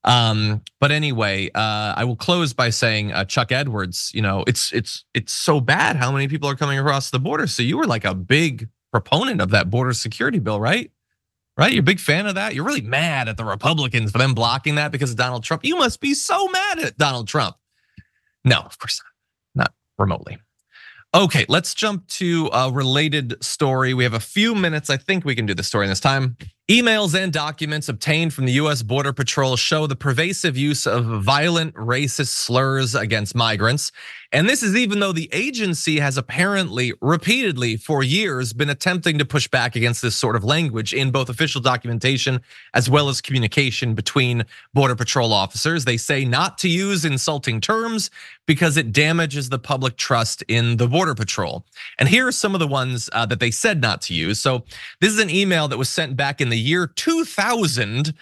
um, 0.05 0.61
but 0.79 0.91
anyway, 0.91 1.49
uh, 1.55 1.93
I 1.97 2.03
will 2.05 2.15
close 2.15 2.53
by 2.53 2.69
saying 2.69 3.11
uh, 3.11 3.25
Chuck 3.25 3.51
Edwards. 3.51 4.11
You 4.13 4.21
know, 4.21 4.43
it's 4.47 4.71
it's 4.71 5.03
it's 5.13 5.33
so 5.33 5.59
bad 5.59 5.95
how 5.95 6.11
many 6.11 6.27
people 6.27 6.47
are 6.47 6.55
coming 6.55 6.77
across 6.77 7.09
the 7.09 7.19
border. 7.19 7.47
So 7.47 7.63
you 7.63 7.77
were 7.77 7.87
like 7.87 8.05
a 8.05 8.13
big 8.13 8.69
proponent 8.91 9.41
of 9.41 9.49
that 9.49 9.69
border 9.69 9.93
security 9.93 10.39
bill, 10.39 10.59
right? 10.59 10.91
Right? 11.57 11.73
You're 11.73 11.81
a 11.81 11.83
big 11.83 11.99
fan 11.99 12.27
of 12.27 12.35
that. 12.35 12.53
You're 12.53 12.65
really 12.65 12.81
mad 12.81 13.27
at 13.27 13.37
the 13.37 13.45
Republicans 13.45 14.11
for 14.11 14.17
them 14.17 14.33
blocking 14.33 14.75
that 14.75 14.91
because 14.91 15.11
of 15.11 15.17
Donald 15.17 15.43
Trump. 15.43 15.65
You 15.65 15.77
must 15.77 15.99
be 16.01 16.13
so 16.13 16.47
mad 16.49 16.79
at 16.79 16.97
Donald 16.97 17.27
Trump. 17.27 17.55
No, 18.43 18.59
of 18.59 18.77
course 18.77 19.01
not. 19.55 19.63
Not 19.63 19.73
remotely. 19.97 20.37
Okay, 21.15 21.45
let's 21.47 21.73
jump 21.73 22.05
to 22.09 22.49
a 22.51 22.69
related 22.69 23.41
story. 23.43 23.93
We 23.93 24.03
have 24.03 24.13
a 24.13 24.19
few 24.19 24.53
minutes. 24.53 24.89
I 24.89 24.97
think 24.97 25.23
we 25.23 25.33
can 25.33 25.45
do 25.45 25.53
the 25.53 25.63
story 25.63 25.85
in 25.85 25.89
this 25.89 26.01
time. 26.01 26.35
Emails 26.67 27.13
and 27.13 27.31
documents 27.31 27.89
obtained 27.89 28.33
from 28.33 28.47
the 28.47 28.53
US 28.53 28.81
Border 28.81 29.13
Patrol 29.13 29.55
show 29.55 29.85
the 29.85 29.95
pervasive 29.95 30.57
use 30.57 30.87
of 30.87 31.05
violent 31.05 31.75
racist 31.75 32.29
slurs 32.29 32.95
against 32.95 33.35
migrants. 33.35 33.91
And 34.31 34.49
this 34.49 34.63
is 34.63 34.75
even 34.75 34.99
though 34.99 35.11
the 35.11 35.29
agency 35.31 35.99
has 35.99 36.17
apparently 36.17 36.91
repeatedly 37.01 37.77
for 37.77 38.03
years 38.03 38.51
been 38.51 38.71
attempting 38.71 39.19
to 39.19 39.25
push 39.25 39.47
back 39.47 39.75
against 39.75 40.01
this 40.01 40.15
sort 40.15 40.35
of 40.35 40.43
language 40.43 40.91
in 40.91 41.11
both 41.11 41.29
official 41.29 41.61
documentation 41.61 42.41
as 42.73 42.89
well 42.89 43.09
as 43.09 43.21
communication 43.21 43.93
between 43.93 44.43
Border 44.73 44.95
Patrol 44.95 45.33
officers. 45.33 45.85
They 45.85 45.97
say 45.97 46.25
not 46.25 46.57
to 46.57 46.67
use 46.67 47.05
insulting 47.05 47.61
terms 47.61 48.09
because 48.45 48.77
it 48.77 48.91
damages 48.91 49.49
the 49.49 49.59
public 49.59 49.97
trust 49.97 50.43
in 50.47 50.77
the 50.77 50.87
Border 50.87 51.15
Patrol. 51.15 51.65
And 51.99 52.09
here 52.09 52.27
are 52.27 52.31
some 52.31 52.53
of 52.53 52.59
the 52.59 52.67
ones 52.67 53.09
uh, 53.13 53.25
that 53.25 53.39
they 53.39 53.51
said 53.51 53.81
not 53.81 54.01
to 54.03 54.13
use. 54.13 54.39
So 54.39 54.63
this 55.01 55.11
is 55.11 55.19
an 55.19 55.29
email 55.29 55.67
that 55.67 55.77
was 55.77 55.89
sent 55.89 56.15
back 56.15 56.41
in 56.41 56.49
the 56.49 56.57
year 56.59 56.87
2000 56.87 58.13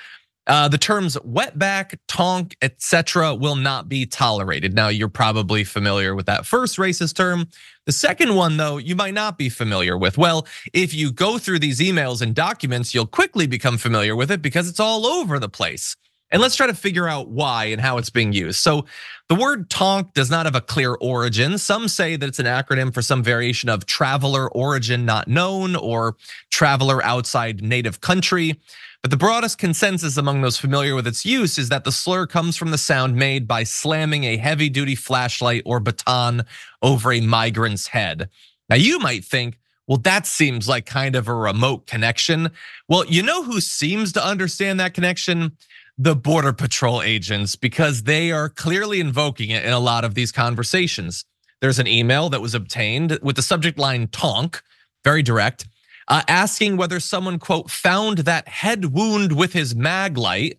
Uh, 0.45 0.67
the 0.67 0.77
terms 0.77 1.15
wetback, 1.25 1.97
tonk, 2.09 2.57
etc., 2.61 3.33
will 3.33 3.55
not 3.55 3.87
be 3.87 4.05
tolerated. 4.05 4.73
Now, 4.73 4.89
you're 4.89 5.07
probably 5.07 5.63
familiar 5.63 6.15
with 6.15 6.25
that 6.25 6.45
first 6.45 6.77
racist 6.77 7.15
term. 7.15 7.47
The 7.85 7.93
second 7.93 8.35
one, 8.35 8.57
though, 8.57 8.77
you 8.77 8.93
might 8.93 9.13
not 9.13 9.37
be 9.37 9.47
familiar 9.47 9.97
with. 9.97 10.17
Well, 10.17 10.45
if 10.73 10.93
you 10.93 11.13
go 11.13 11.37
through 11.37 11.59
these 11.59 11.79
emails 11.79 12.21
and 12.21 12.35
documents, 12.35 12.93
you'll 12.93 13.07
quickly 13.07 13.47
become 13.47 13.77
familiar 13.77 14.17
with 14.17 14.31
it 14.31 14.41
because 14.41 14.67
it's 14.67 14.81
all 14.81 15.05
over 15.05 15.39
the 15.39 15.47
place. 15.47 15.95
And 16.33 16.41
let's 16.41 16.55
try 16.55 16.65
to 16.67 16.73
figure 16.73 17.07
out 17.07 17.29
why 17.29 17.65
and 17.65 17.79
how 17.79 17.99
it's 17.99 18.09
being 18.09 18.33
used. 18.33 18.59
So, 18.59 18.85
the 19.29 19.35
word 19.35 19.69
tonk 19.69 20.13
does 20.13 20.29
not 20.29 20.45
have 20.45 20.55
a 20.55 20.61
clear 20.61 20.95
origin. 20.95 21.57
Some 21.57 21.87
say 21.87 22.17
that 22.17 22.27
it's 22.27 22.39
an 22.39 22.45
acronym 22.45 22.93
for 22.93 23.01
some 23.01 23.23
variation 23.23 23.69
of 23.69 23.85
traveler 23.85 24.51
origin 24.51 25.05
not 25.05 25.27
known 25.29 25.75
or 25.77 26.17
traveler 26.49 27.01
outside 27.05 27.63
native 27.63 28.01
country. 28.01 28.59
But 29.03 29.11
the 29.11 29.17
broadest 29.17 29.59
consensus 29.59 30.17
among 30.17 30.41
those 30.41 30.57
familiar 30.57 30.95
with 30.95 31.05
its 31.05 31.25
use 31.25 31.57
is 31.57 31.69
that 31.69 31.83
the 31.83 31.91
slur 31.91 32.25
comes 32.25 32.57
from 32.57 32.71
the 32.71 32.77
sound 32.77 33.15
made 33.15 33.47
by 33.47 33.63
slamming 33.63 34.23
a 34.23 34.37
heavy 34.37 34.69
duty 34.69 34.95
flashlight 34.95 35.61
or 35.65 35.79
baton 35.79 36.45
over 36.81 37.11
a 37.11 37.21
migrant's 37.21 37.87
head. 37.87 38.29
Now, 38.69 38.77
you 38.77 38.99
might 38.99 39.23
think, 39.23 39.59
well, 39.87 39.97
that 39.99 40.25
seems 40.25 40.67
like 40.67 40.85
kind 40.85 41.15
of 41.15 41.27
a 41.27 41.33
remote 41.33 41.85
connection. 41.85 42.49
Well, 42.87 43.05
you 43.05 43.21
know 43.21 43.43
who 43.43 43.59
seems 43.61 44.13
to 44.13 44.25
understand 44.25 44.79
that 44.79 44.93
connection? 44.93 45.57
The 45.97 46.15
Border 46.15 46.53
Patrol 46.53 47.01
agents, 47.01 47.55
because 47.55 48.03
they 48.03 48.31
are 48.31 48.49
clearly 48.49 48.99
invoking 48.99 49.51
it 49.51 49.63
in 49.63 49.73
a 49.73 49.79
lot 49.79 50.03
of 50.03 50.15
these 50.15 50.31
conversations. 50.31 51.25
There's 51.61 51.79
an 51.79 51.87
email 51.87 52.29
that 52.29 52.41
was 52.41 52.55
obtained 52.55 53.19
with 53.21 53.35
the 53.35 53.41
subject 53.41 53.77
line 53.77 54.07
tonk, 54.07 54.61
very 55.03 55.21
direct 55.21 55.67
uh, 56.07 56.23
asking 56.27 56.77
whether 56.77 56.99
someone, 56.99 57.39
quote, 57.39 57.69
found 57.69 58.19
that 58.19 58.47
head 58.47 58.93
wound 58.93 59.37
with 59.37 59.53
his 59.53 59.73
Maglite. 59.73 60.57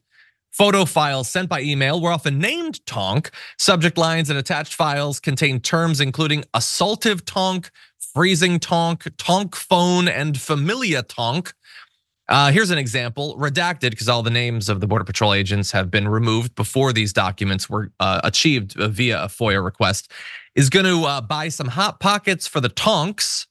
Photo 0.51 0.85
files 0.85 1.29
sent 1.29 1.49
by 1.49 1.61
email 1.61 2.01
were 2.01 2.13
often 2.13 2.39
named 2.39 2.85
tonk. 2.87 3.31
Subject 3.59 3.99
lines 3.99 4.31
and 4.31 4.39
attached 4.39 4.75
files 4.75 5.19
contain 5.19 5.61
terms 5.61 6.01
including 6.01 6.45
assaultive 6.55 7.25
tonk, 7.25 7.71
freezing 8.15 8.61
tonk, 8.61 9.05
tonk 9.19 9.57
phone, 9.57 10.07
and 10.07 10.41
familia 10.41 11.03
tonk. 11.03 11.53
Uh, 12.29 12.51
here's 12.51 12.71
an 12.71 12.79
example, 12.79 13.37
redacted 13.39 13.91
because 13.91 14.09
all 14.09 14.23
the 14.23 14.31
names 14.31 14.69
of 14.69 14.81
the 14.81 14.87
Border 14.87 15.05
Patrol 15.05 15.35
agents 15.35 15.71
have 15.73 15.91
been 15.91 16.09
removed 16.09 16.55
before 16.55 16.93
these 16.93 17.13
documents 17.13 17.69
were 17.69 17.93
uh, 18.01 18.21
achieved 18.25 18.75
via 18.75 19.25
a 19.25 19.27
FOIA 19.27 19.63
request. 19.63 20.11
Is 20.55 20.71
going 20.71 20.87
to 20.87 21.05
uh, 21.05 21.21
buy 21.21 21.49
some 21.49 21.69
hot 21.69 22.01
pockets 22.01 22.47
for 22.47 22.61
the 22.61 22.69
tonks. 22.69 23.47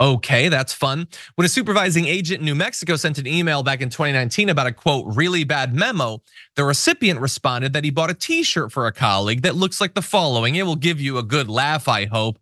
Okay, 0.00 0.48
that's 0.48 0.72
fun. 0.72 1.08
When 1.34 1.44
a 1.44 1.48
supervising 1.48 2.06
agent 2.06 2.38
in 2.40 2.44
New 2.44 2.54
Mexico 2.54 2.94
sent 2.94 3.18
an 3.18 3.26
email 3.26 3.64
back 3.64 3.80
in 3.80 3.88
2019 3.88 4.48
about 4.48 4.68
a 4.68 4.72
quote, 4.72 5.06
really 5.08 5.42
bad 5.42 5.74
memo, 5.74 6.22
the 6.54 6.62
recipient 6.62 7.18
responded 7.18 7.72
that 7.72 7.82
he 7.82 7.90
bought 7.90 8.10
a 8.10 8.14
t 8.14 8.44
shirt 8.44 8.70
for 8.70 8.86
a 8.86 8.92
colleague 8.92 9.42
that 9.42 9.56
looks 9.56 9.80
like 9.80 9.94
the 9.94 10.02
following. 10.02 10.54
It 10.54 10.62
will 10.62 10.76
give 10.76 11.00
you 11.00 11.18
a 11.18 11.24
good 11.24 11.48
laugh, 11.48 11.88
I 11.88 12.04
hope. 12.04 12.38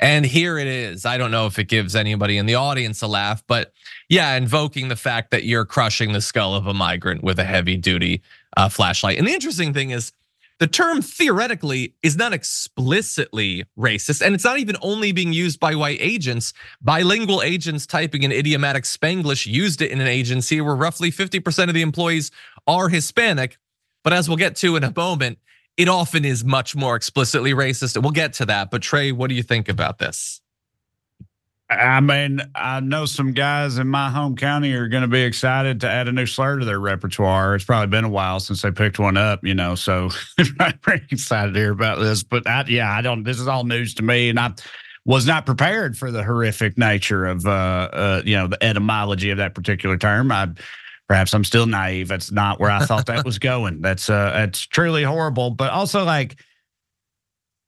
And 0.00 0.24
here 0.24 0.58
it 0.58 0.68
is. 0.68 1.04
I 1.04 1.18
don't 1.18 1.30
know 1.30 1.46
if 1.46 1.58
it 1.58 1.64
gives 1.64 1.96
anybody 1.96 2.36
in 2.36 2.46
the 2.46 2.54
audience 2.54 3.02
a 3.02 3.08
laugh, 3.08 3.42
but 3.46 3.72
yeah, 4.08 4.36
invoking 4.36 4.88
the 4.88 4.96
fact 4.96 5.32
that 5.32 5.44
you're 5.44 5.64
crushing 5.64 6.12
the 6.12 6.20
skull 6.20 6.54
of 6.54 6.66
a 6.66 6.74
migrant 6.74 7.24
with 7.24 7.38
a 7.38 7.44
heavy 7.44 7.76
duty 7.76 8.22
uh, 8.56 8.68
flashlight. 8.68 9.18
And 9.18 9.26
the 9.26 9.32
interesting 9.32 9.74
thing 9.74 9.90
is, 9.90 10.12
the 10.58 10.66
term 10.66 11.02
theoretically 11.02 11.94
is 12.02 12.16
not 12.16 12.32
explicitly 12.32 13.64
racist, 13.78 14.24
and 14.24 14.34
it's 14.34 14.44
not 14.44 14.58
even 14.58 14.76
only 14.82 15.12
being 15.12 15.32
used 15.32 15.60
by 15.60 15.76
white 15.76 15.98
agents. 16.00 16.52
Bilingual 16.80 17.42
agents 17.42 17.86
typing 17.86 18.24
in 18.24 18.32
idiomatic 18.32 18.82
Spanglish 18.82 19.46
used 19.46 19.82
it 19.82 19.92
in 19.92 20.00
an 20.00 20.08
agency 20.08 20.60
where 20.60 20.74
roughly 20.74 21.12
50% 21.12 21.68
of 21.68 21.74
the 21.74 21.82
employees 21.82 22.32
are 22.66 22.88
Hispanic. 22.88 23.56
But 24.02 24.12
as 24.12 24.28
we'll 24.28 24.36
get 24.36 24.56
to 24.56 24.74
in 24.74 24.82
a 24.82 24.92
moment, 24.94 25.38
it 25.78 25.88
often 25.88 26.24
is 26.24 26.44
much 26.44 26.74
more 26.74 26.96
explicitly 26.96 27.52
racist. 27.52 28.00
We'll 28.02 28.10
get 28.10 28.34
to 28.34 28.46
that. 28.46 28.70
But 28.70 28.82
Trae, 28.82 29.12
what 29.12 29.28
do 29.28 29.36
you 29.36 29.44
think 29.44 29.68
about 29.68 29.98
this? 29.98 30.42
I 31.70 32.00
mean, 32.00 32.40
I 32.54 32.80
know 32.80 33.04
some 33.04 33.32
guys 33.32 33.78
in 33.78 33.88
my 33.88 34.10
home 34.10 34.36
county 34.36 34.72
are 34.72 34.88
going 34.88 35.02
to 35.02 35.08
be 35.08 35.22
excited 35.22 35.82
to 35.82 35.88
add 35.88 36.08
a 36.08 36.12
new 36.12 36.26
slur 36.26 36.58
to 36.58 36.64
their 36.64 36.80
repertoire. 36.80 37.54
It's 37.54 37.64
probably 37.64 37.88
been 37.88 38.04
a 38.04 38.08
while 38.08 38.40
since 38.40 38.62
they 38.62 38.70
picked 38.70 38.98
one 38.98 39.16
up, 39.16 39.44
you 39.44 39.54
know, 39.54 39.74
so 39.74 40.08
I'm 40.60 40.78
pretty 40.78 41.06
excited 41.10 41.52
to 41.52 41.60
hear 41.60 41.72
about 41.72 42.00
this. 42.00 42.22
But 42.22 42.48
I, 42.48 42.64
yeah, 42.66 42.90
I 42.90 43.02
don't, 43.02 43.22
this 43.22 43.38
is 43.38 43.46
all 43.46 43.64
news 43.64 43.94
to 43.94 44.02
me. 44.02 44.30
And 44.30 44.40
I 44.40 44.54
was 45.04 45.26
not 45.26 45.46
prepared 45.46 45.96
for 45.96 46.10
the 46.10 46.24
horrific 46.24 46.76
nature 46.76 47.26
of, 47.26 47.46
uh, 47.46 47.50
uh 47.92 48.22
you 48.24 48.34
know, 48.34 48.48
the 48.48 48.62
etymology 48.64 49.30
of 49.30 49.38
that 49.38 49.54
particular 49.54 49.98
term. 49.98 50.32
I, 50.32 50.48
perhaps 51.08 51.32
I'm 51.32 51.44
still 51.44 51.66
naive. 51.66 52.08
That's 52.08 52.30
not 52.30 52.60
where 52.60 52.70
I 52.70 52.84
thought 52.84 53.06
that 53.06 53.24
was 53.24 53.38
going. 53.38 53.80
That's, 53.80 54.10
uh, 54.10 54.30
that's 54.32 54.60
truly 54.60 55.02
horrible. 55.02 55.50
But 55.50 55.70
also, 55.70 56.04
like, 56.04 56.38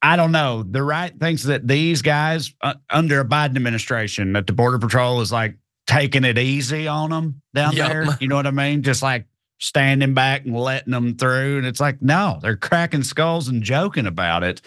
I 0.03 0.17
don't 0.17 0.33
know. 0.33 0.63
The 0.63 0.83
right 0.83 1.13
thinks 1.19 1.43
that 1.45 1.67
these 1.67 2.03
guys 2.03 2.55
uh, 2.61 2.75
under 2.89 3.21
a 3.21 3.25
Biden 3.25 3.57
administration, 3.57 4.33
that 4.35 4.47
the 4.47 4.53
Border 4.53 4.79
Patrol 4.79 5.21
is 5.21 5.33
like 5.33 5.57
taking 5.87 6.25
it 6.25 6.39
easy 6.39 6.87
on 6.87 7.11
them 7.11 7.43
down 7.55 7.75
yep. 7.75 7.89
there. 7.89 8.07
You 8.21 8.29
know 8.29 8.37
what 8.37 8.47
I 8.47 8.51
mean? 8.51 8.83
Just 8.83 9.03
like 9.03 9.27
standing 9.59 10.15
back 10.15 10.47
and 10.47 10.57
letting 10.59 10.93
them 10.93 11.17
through. 11.17 11.59
And 11.59 11.67
it's 11.67 11.81
like, 11.81 12.01
no, 12.01 12.39
they're 12.41 12.57
cracking 12.57 13.03
skulls 13.03 13.49
and 13.49 13.63
joking 13.63 14.07
about 14.07 14.43
it 14.43 14.63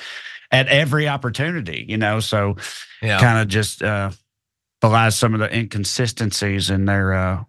at 0.51 0.67
every 0.67 1.07
opportunity, 1.07 1.83
you 1.87 1.97
know? 1.97 2.19
So 2.19 2.57
yeah. 3.01 3.19
kind 3.19 3.39
of 3.39 3.47
just 3.47 3.81
uh, 3.81 4.11
belies 4.81 5.15
some 5.15 5.33
of 5.33 5.39
the 5.39 5.55
inconsistencies 5.55 6.69
in 6.69 6.85
their, 6.85 7.13
uh, 7.13 7.43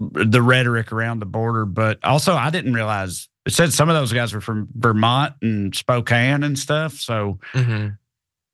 the 0.00 0.42
rhetoric 0.42 0.92
around 0.92 1.20
the 1.20 1.26
border. 1.26 1.66
But 1.66 2.02
also, 2.04 2.34
I 2.34 2.50
didn't 2.50 2.74
realize 2.74 3.28
it 3.46 3.52
said 3.52 3.72
some 3.72 3.88
of 3.88 3.94
those 3.94 4.12
guys 4.12 4.32
were 4.32 4.40
from 4.40 4.68
Vermont 4.74 5.34
and 5.42 5.74
Spokane 5.74 6.42
and 6.42 6.58
stuff. 6.58 6.94
So 6.94 7.38
mm-hmm. 7.52 7.88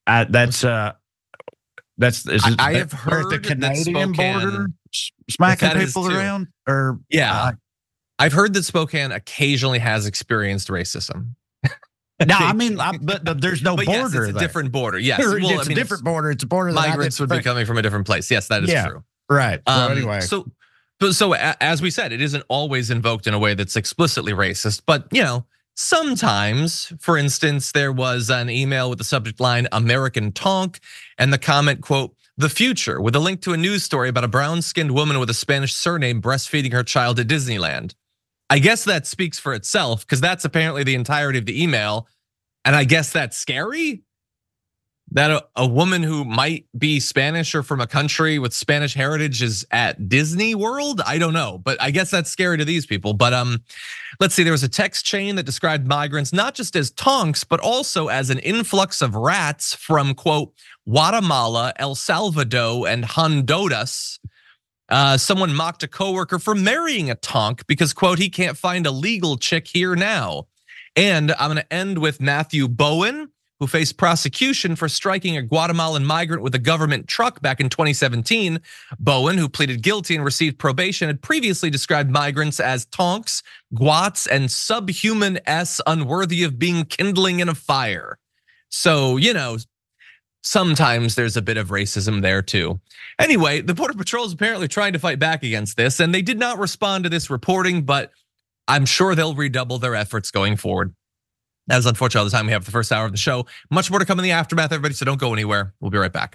I, 0.06 0.24
that's 0.24 0.64
uh 0.64 0.92
that's 1.98 2.26
is 2.26 2.46
it, 2.46 2.60
I 2.60 2.74
have 2.74 2.92
heard 2.92 3.30
the 3.30 3.38
Canadian 3.38 4.12
border 4.12 4.68
smacking 5.30 5.70
people 5.70 6.10
around 6.10 6.48
or 6.68 7.00
yeah. 7.08 7.34
Uh, 7.34 7.52
I've 8.18 8.32
heard 8.32 8.54
that 8.54 8.62
Spokane 8.64 9.12
occasionally 9.12 9.78
has 9.78 10.06
experienced 10.06 10.68
racism. 10.68 11.34
no, 12.24 12.34
I 12.34 12.52
mean, 12.54 12.80
I, 12.80 12.96
but, 12.96 13.24
but, 13.24 13.42
there's 13.42 13.62
no 13.62 13.76
but 13.76 13.84
border. 13.84 14.00
Yes, 14.00 14.14
it's 14.14 14.28
a 14.30 14.32
there. 14.32 14.40
different 14.40 14.72
border. 14.72 14.98
Yes, 15.06 15.18
well, 15.18 15.36
it's 15.36 15.44
I 15.44 15.48
mean, 15.50 15.72
a 15.72 15.74
different 15.74 16.00
it's, 16.00 16.02
border. 16.02 16.30
It's 16.30 16.42
a 16.42 16.46
border. 16.46 16.72
That 16.72 16.88
migrants 16.88 17.20
would 17.20 17.28
be 17.28 17.42
coming 17.42 17.66
from 17.66 17.76
a 17.76 17.82
different 17.82 18.06
place. 18.06 18.30
Yes, 18.30 18.48
that 18.48 18.64
is 18.64 18.70
yeah, 18.70 18.88
true. 18.88 19.04
Right. 19.28 19.60
Um, 19.66 19.88
so 19.88 19.92
anyway, 19.92 20.20
so 20.20 20.46
so 21.10 21.34
as 21.34 21.82
we 21.82 21.90
said, 21.90 22.12
it 22.12 22.22
isn't 22.22 22.44
always 22.48 22.90
invoked 22.90 23.26
in 23.26 23.34
a 23.34 23.38
way 23.38 23.54
that's 23.54 23.76
explicitly 23.76 24.32
racist, 24.32 24.82
but 24.86 25.06
you 25.12 25.22
know, 25.22 25.46
sometimes, 25.74 26.92
for 26.98 27.18
instance, 27.18 27.72
there 27.72 27.92
was 27.92 28.30
an 28.30 28.48
email 28.48 28.88
with 28.88 28.98
the 28.98 29.04
subject 29.04 29.40
line 29.40 29.68
American 29.72 30.32
Tonk 30.32 30.80
and 31.18 31.32
the 31.32 31.38
comment 31.38 31.82
quote, 31.82 32.14
the 32.38 32.48
future 32.48 33.00
with 33.00 33.14
a 33.14 33.20
link 33.20 33.42
to 33.42 33.52
a 33.52 33.56
news 33.56 33.82
story 33.82 34.08
about 34.08 34.24
a 34.24 34.28
brown 34.28 34.62
skinned 34.62 34.92
woman 34.92 35.18
with 35.18 35.30
a 35.30 35.34
Spanish 35.34 35.74
surname 35.74 36.20
breastfeeding 36.20 36.72
her 36.72 36.82
child 36.82 37.18
at 37.18 37.28
Disneyland. 37.28 37.94
I 38.48 38.58
guess 38.58 38.84
that 38.84 39.06
speaks 39.06 39.38
for 39.38 39.54
itself 39.54 40.00
because 40.00 40.20
that's 40.20 40.44
apparently 40.44 40.84
the 40.84 40.94
entirety 40.94 41.38
of 41.38 41.46
the 41.46 41.62
email. 41.62 42.08
And 42.64 42.76
I 42.76 42.84
guess 42.84 43.12
that's 43.12 43.36
scary 43.36 44.02
that 45.16 45.30
a, 45.30 45.42
a, 45.56 45.66
woman 45.66 46.02
who 46.02 46.26
might 46.26 46.66
be 46.76 47.00
Spanish 47.00 47.54
or 47.54 47.62
from 47.62 47.80
a 47.80 47.86
country 47.86 48.38
with 48.38 48.52
Spanish 48.52 48.92
heritage 48.92 49.42
is 49.42 49.66
at 49.70 50.10
Disney 50.10 50.54
World? 50.54 51.00
I 51.06 51.16
don't 51.16 51.32
know, 51.32 51.56
but 51.64 51.80
I 51.80 51.90
guess 51.90 52.10
that's 52.10 52.28
scary 52.28 52.58
to 52.58 52.66
these 52.66 52.84
people. 52.84 53.14
But 53.14 53.32
um, 53.32 53.62
let's 54.20 54.34
see, 54.34 54.42
there 54.42 54.52
was 54.52 54.62
a 54.62 54.68
text 54.68 55.06
chain 55.06 55.36
that 55.36 55.44
described 55.44 55.86
migrants 55.86 56.34
not 56.34 56.54
just 56.54 56.76
as 56.76 56.90
tonks, 56.90 57.44
but 57.44 57.60
also 57.60 58.08
as 58.08 58.28
an 58.28 58.38
influx 58.40 59.00
of 59.00 59.14
rats 59.14 59.74
from 59.74 60.14
quote 60.14 60.52
Guatemala, 60.86 61.72
El 61.76 61.94
Salvador, 61.94 62.86
and 62.86 63.06
Honduras. 63.06 64.20
Uh, 64.90 65.16
someone 65.16 65.54
mocked 65.54 65.82
a 65.82 65.88
coworker 65.88 66.38
for 66.38 66.54
marrying 66.54 67.10
a 67.10 67.14
tonk 67.14 67.66
because 67.66 67.94
quote 67.94 68.18
he 68.18 68.28
can't 68.28 68.58
find 68.58 68.86
a 68.86 68.90
legal 68.90 69.38
chick 69.38 69.66
here 69.66 69.96
now. 69.96 70.46
And 70.94 71.32
I'm 71.32 71.50
going 71.50 71.56
to 71.56 71.72
end 71.72 71.96
with 71.98 72.20
Matthew 72.20 72.68
Bowen 72.68 73.30
who 73.58 73.66
faced 73.66 73.96
prosecution 73.96 74.76
for 74.76 74.88
striking 74.88 75.36
a 75.36 75.42
Guatemalan 75.42 76.04
migrant 76.04 76.42
with 76.42 76.54
a 76.54 76.58
government 76.58 77.08
truck 77.08 77.40
back 77.40 77.60
in 77.60 77.68
2017. 77.68 78.60
Bowen, 78.98 79.38
who 79.38 79.48
pleaded 79.48 79.82
guilty 79.82 80.14
and 80.14 80.24
received 80.24 80.58
probation, 80.58 81.08
had 81.08 81.22
previously 81.22 81.70
described 81.70 82.10
migrants 82.10 82.60
as 82.60 82.84
tonks, 82.86 83.42
guats, 83.74 84.26
and 84.26 84.50
subhuman 84.50 85.38
s 85.46 85.80
unworthy 85.86 86.42
of 86.42 86.58
being 86.58 86.84
kindling 86.84 87.40
in 87.40 87.48
a 87.48 87.54
fire. 87.54 88.18
So, 88.68 89.16
you 89.16 89.32
know, 89.32 89.56
sometimes 90.42 91.14
there's 91.14 91.36
a 91.36 91.42
bit 91.42 91.56
of 91.56 91.68
racism 91.68 92.22
there 92.22 92.42
too. 92.42 92.80
Anyway, 93.18 93.62
the 93.62 93.74
Border 93.74 93.94
Patrol 93.94 94.26
is 94.26 94.32
apparently 94.32 94.68
trying 94.68 94.92
to 94.92 94.98
fight 94.98 95.18
back 95.18 95.42
against 95.42 95.76
this, 95.76 95.98
and 95.98 96.14
they 96.14 96.22
did 96.22 96.38
not 96.38 96.58
respond 96.58 97.04
to 97.04 97.10
this 97.10 97.30
reporting, 97.30 97.82
but 97.82 98.12
I'm 98.68 98.84
sure 98.84 99.14
they'll 99.14 99.34
redouble 99.34 99.78
their 99.78 99.94
efforts 99.94 100.30
going 100.30 100.56
forward. 100.56 100.94
That 101.66 101.78
is 101.78 101.86
unfortunately 101.86 102.20
all 102.20 102.30
the 102.30 102.36
time 102.36 102.46
we 102.46 102.52
have 102.52 102.64
for 102.64 102.70
the 102.70 102.72
first 102.72 102.92
hour 102.92 103.06
of 103.06 103.12
the 103.12 103.18
show. 103.18 103.46
Much 103.70 103.90
more 103.90 103.98
to 103.98 104.06
come 104.06 104.18
in 104.18 104.22
the 104.22 104.32
aftermath, 104.32 104.72
everybody, 104.72 104.94
so 104.94 105.04
don't 105.04 105.20
go 105.20 105.32
anywhere. 105.32 105.74
We'll 105.80 105.90
be 105.90 105.98
right 105.98 106.12
back. 106.12 106.34